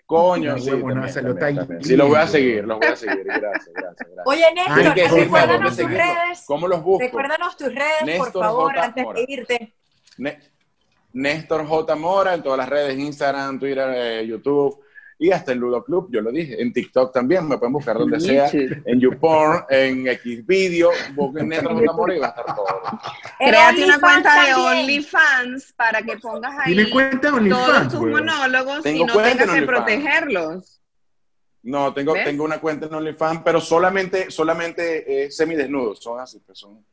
Coño, 0.07 0.59
sí, 0.59 0.71
huevo, 0.71 0.89
también, 0.89 1.13
se 1.13 1.23
lo 1.23 1.35
también, 1.35 1.57
también. 1.57 1.85
Sí, 1.85 1.97
los 1.97 2.09
voy 2.09 2.19
a 2.19 2.27
seguir, 2.27 2.65
los 2.65 2.79
voy 2.79 2.89
a 2.89 2.97
seguir. 2.97 3.25
Gracias, 3.25 3.71
gracias, 3.75 4.09
gracias. 4.09 4.27
Oye, 4.27 4.45
Néstor, 4.55 4.95
que 4.95 5.09
recuérdanos 5.09 5.77
tus 5.77 5.91
redes. 5.91 6.45
¿Cómo 6.47 6.69
los 6.69 6.83
busco? 6.83 7.05
Recuérdanos 7.05 7.57
tus 7.57 7.69
redes, 7.69 8.03
Néstor 8.05 8.33
por 8.33 8.43
favor, 8.43 8.75
J. 8.75 8.85
antes 8.85 9.05
Mora. 9.05 9.21
de 9.21 9.27
irte. 9.29 9.75
Néstor 11.13 11.67
J. 11.67 11.97
Mora 11.97 12.35
en 12.35 12.43
todas 12.43 12.59
las 12.59 12.69
redes, 12.69 12.99
Instagram, 12.99 13.59
Twitter, 13.59 13.93
eh, 13.95 14.27
YouTube 14.27 14.82
y 15.23 15.31
hasta 15.31 15.53
en 15.53 15.59
Ludo 15.59 15.85
Club, 15.85 16.09
yo 16.11 16.21
lo 16.21 16.31
dije, 16.33 16.61
en 16.61 16.73
TikTok 16.73 17.13
también, 17.13 17.47
me 17.49 17.57
pueden 17.59 17.73
buscar 17.73 17.97
donde 17.97 18.19
sea, 18.21 18.51
en 18.53 19.01
YouPorn, 19.01 19.65
en 19.71 20.07
Xvideo, 20.19 20.91
busquen 21.15 21.51
J. 21.53 21.93
Mora 21.93 22.15
y 22.15 22.19
va 22.19 22.27
a 22.27 22.31
estar 22.31 22.45
todo. 22.55 22.67
En 23.39 23.49
Créate 23.51 23.85
una 23.85 24.01
cuenta 24.01 24.45
de. 24.47 24.55
OnlyFans 24.55 25.73
para 25.75 26.03
que 26.03 26.17
pongas 26.19 26.55
ahí 26.59 26.75
Tiene 26.75 26.91
cuenta 26.91 27.21
todos 27.29 27.35
OnlyFans, 27.41 27.93
tus 27.93 28.01
monólogos 28.03 28.83
Tengo 28.83 29.05
y 29.05 29.07
no 29.07 29.13
tengas 29.15 29.31
en 29.33 29.37
que 29.39 29.45
OnlyFans. 29.45 29.67
protegerlos. 29.67 30.79
No, 31.65 31.95
tengo, 31.95 32.13
¿Ves? 32.15 32.25
tengo 32.25 32.43
una 32.45 32.59
cuenta 32.61 32.87
en 32.87 32.95
OnlyFans, 32.95 33.43
pero 33.45 33.61
solamente, 33.61 34.31
solamente 34.33 35.25
eh, 35.27 35.31
semidesnudos, 35.31 36.03
son 36.03 36.19
así, 36.19 36.41
pues 36.45 36.59
son... 36.59 36.85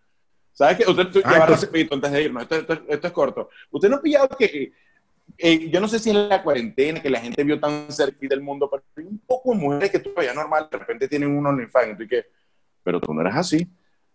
¿Sabes 0.54 0.78
qué? 0.78 0.90
Usted, 0.92 1.08
tú- 1.08 1.22
Ah, 1.24 1.32
ya 1.32 1.38
va 1.40 1.46
entonces- 1.46 1.66
rapidito 1.70 1.96
antes 1.96 2.12
de 2.12 2.22
irnos, 2.24 2.44
esto, 2.44 2.56
esto- 2.58 2.82
esto 2.88 3.08
es 3.08 3.14
corto. 3.14 3.50
¿Usted 3.72 3.90
no 3.90 3.96
ha 3.96 4.02
pillado 4.02 4.28
que, 4.38 4.72
eh, 5.38 5.70
yo 5.70 5.80
no 5.80 5.88
sé 5.88 6.00
si 6.00 6.10
es 6.10 6.16
la 6.16 6.44
cuarentena, 6.44 7.02
que 7.02 7.10
la 7.10 7.20
gente 7.20 7.44
vio 7.44 7.60
tan 7.60 7.92
cerca 7.92 8.18
del 8.22 8.42
mundo, 8.42 8.70
pero 8.70 8.84
hay 8.98 9.06
un 9.06 9.20
poco 9.20 9.52
de 9.52 9.60
mujeres 9.60 9.92
que 9.92 10.04
veías 10.16 10.36
normal, 10.36 10.68
de 10.72 10.78
repente 10.78 11.08
tienen 11.08 11.36
un 11.36 11.46
OnlyFans, 11.46 12.00
y 12.02 12.08
que, 12.08 12.26
pero 12.84 13.00
tú 13.00 13.14
no 13.14 13.22
eras 13.22 13.38
así, 13.38 13.68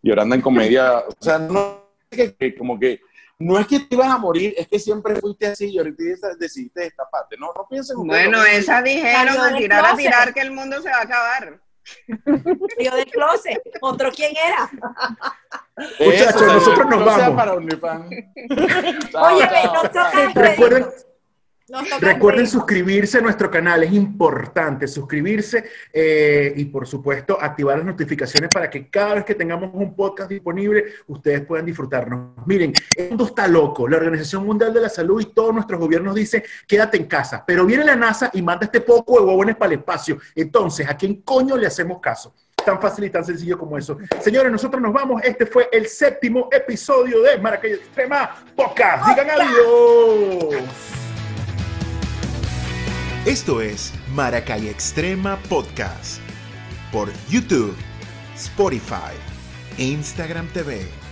y 0.03 0.11
ahora 0.11 0.23
andan 0.23 0.39
en 0.39 0.43
comedia, 0.43 0.99
o 0.99 1.17
sea, 1.21 1.39
no, 1.39 1.85
que, 2.11 2.35
que 2.35 2.55
como 2.55 2.79
que, 2.79 3.01
no 3.39 3.59
es 3.59 3.67
que 3.67 3.81
te 3.81 3.95
ibas 3.95 4.11
a 4.11 4.19
morir, 4.19 4.55
es 4.57 4.69
que 4.69 4.79
siempre 4.79 5.17
fuiste 5.17 5.47
así 5.47 5.67
y 5.67 5.79
ahorita 5.79 6.35
decidiste 6.39 6.83
destaparte, 6.83 7.37
no, 7.37 7.53
no 7.55 7.67
piensen 7.69 7.97
ustedes, 7.97 8.29
Bueno, 8.29 8.45
esas 8.45 8.85
dijeron 8.85 9.37
a 9.39 9.57
tirar 9.57 9.85
a 9.85 9.97
tirar 9.97 10.35
que 10.35 10.41
el 10.41 10.53
mundo 10.53 10.81
se 10.81 10.89
va 10.89 10.99
a 10.99 11.03
acabar. 11.03 11.61
Salió 12.77 12.95
del 12.97 13.11
closet. 13.11 13.61
¿Otro 13.81 14.11
quién 14.13 14.33
era? 14.37 14.71
Muchachos, 16.01 16.43
nosotros 16.43 16.87
nos 16.89 17.05
vamos. 17.05 17.37
para 17.37 17.55
Oye, 17.55 19.49
chao, 19.49 19.75
nos 19.75 19.83
toca 19.83 20.31
Recuerden, 20.35 20.87
Recuerden 22.01 22.47
suscribirse 22.47 23.19
a 23.19 23.21
nuestro 23.23 23.51
canal, 23.51 23.83
es 23.85 23.93
importante 23.93 24.87
suscribirse 24.87 25.65
eh, 25.91 26.53
y 26.55 26.67
por 26.67 26.87
supuesto 26.87 27.39
activar 27.41 27.79
las 27.79 27.87
notificaciones 27.87 28.51
para 28.53 28.69
que 28.69 28.91
cada 28.91 29.15
vez 29.15 29.25
que 29.25 29.35
tengamos 29.35 29.71
un 29.73 29.97
podcast 29.97 30.29
disponible 30.29 30.85
ustedes 31.07 31.41
puedan 31.47 31.65
disfrutarnos. 31.65 32.37
Miren, 32.45 32.75
el 32.97 33.09
mundo 33.09 33.25
está 33.25 33.49
loco, 33.49 33.89
la 33.89 33.97
Organización 33.97 34.45
Mundial 34.45 34.75
de 34.75 34.83
la 34.83 34.91
Salud 34.91 35.23
y 35.23 35.33
todos 35.33 35.55
nuestros 35.55 35.81
gobiernos 35.81 36.15
dicen 36.15 36.43
quédate 36.67 36.99
en 36.99 37.07
casa, 37.07 37.43
pero 37.47 37.65
viene 37.65 37.85
la 37.85 37.97
NASA 37.97 38.31
y 38.35 38.43
manda 38.43 38.67
este 38.67 38.83
poco 38.83 39.19
de 39.19 39.25
huevones 39.25 39.57
para 39.57 39.73
el 39.73 39.79
espacio. 39.79 40.19
Entonces, 40.35 40.87
¿a 40.87 40.95
quién 40.99 41.23
coño 41.23 41.57
le 41.57 41.67
hacemos 41.67 41.99
caso? 41.99 42.35
Tan 42.63 42.79
fácil 42.79 43.05
y 43.05 43.11
tan 43.11 43.25
sencillo 43.25 43.59
como 43.59 43.79
eso. 43.79 43.97
Señores, 44.21 44.53
nosotros 44.53 44.83
nos 44.83 44.93
vamos. 44.93 45.23
Este 45.25 45.47
fue 45.47 45.69
el 45.73 45.87
séptimo 45.87 46.49
episodio 46.53 47.23
de 47.23 47.39
Maracay 47.39 47.73
Extrema 47.73 48.37
Podcast. 48.55 49.07
Digan 49.09 49.31
adiós. 49.31 51.04
Esto 53.27 53.63
es 53.63 53.91
Maracay 54.13 54.69
Extrema 54.69 55.39
Podcast 55.49 56.21
por 56.93 57.11
YouTube, 57.31 57.75
Spotify 58.35 59.15
e 59.79 59.85
Instagram 59.87 60.47
TV. 60.49 61.04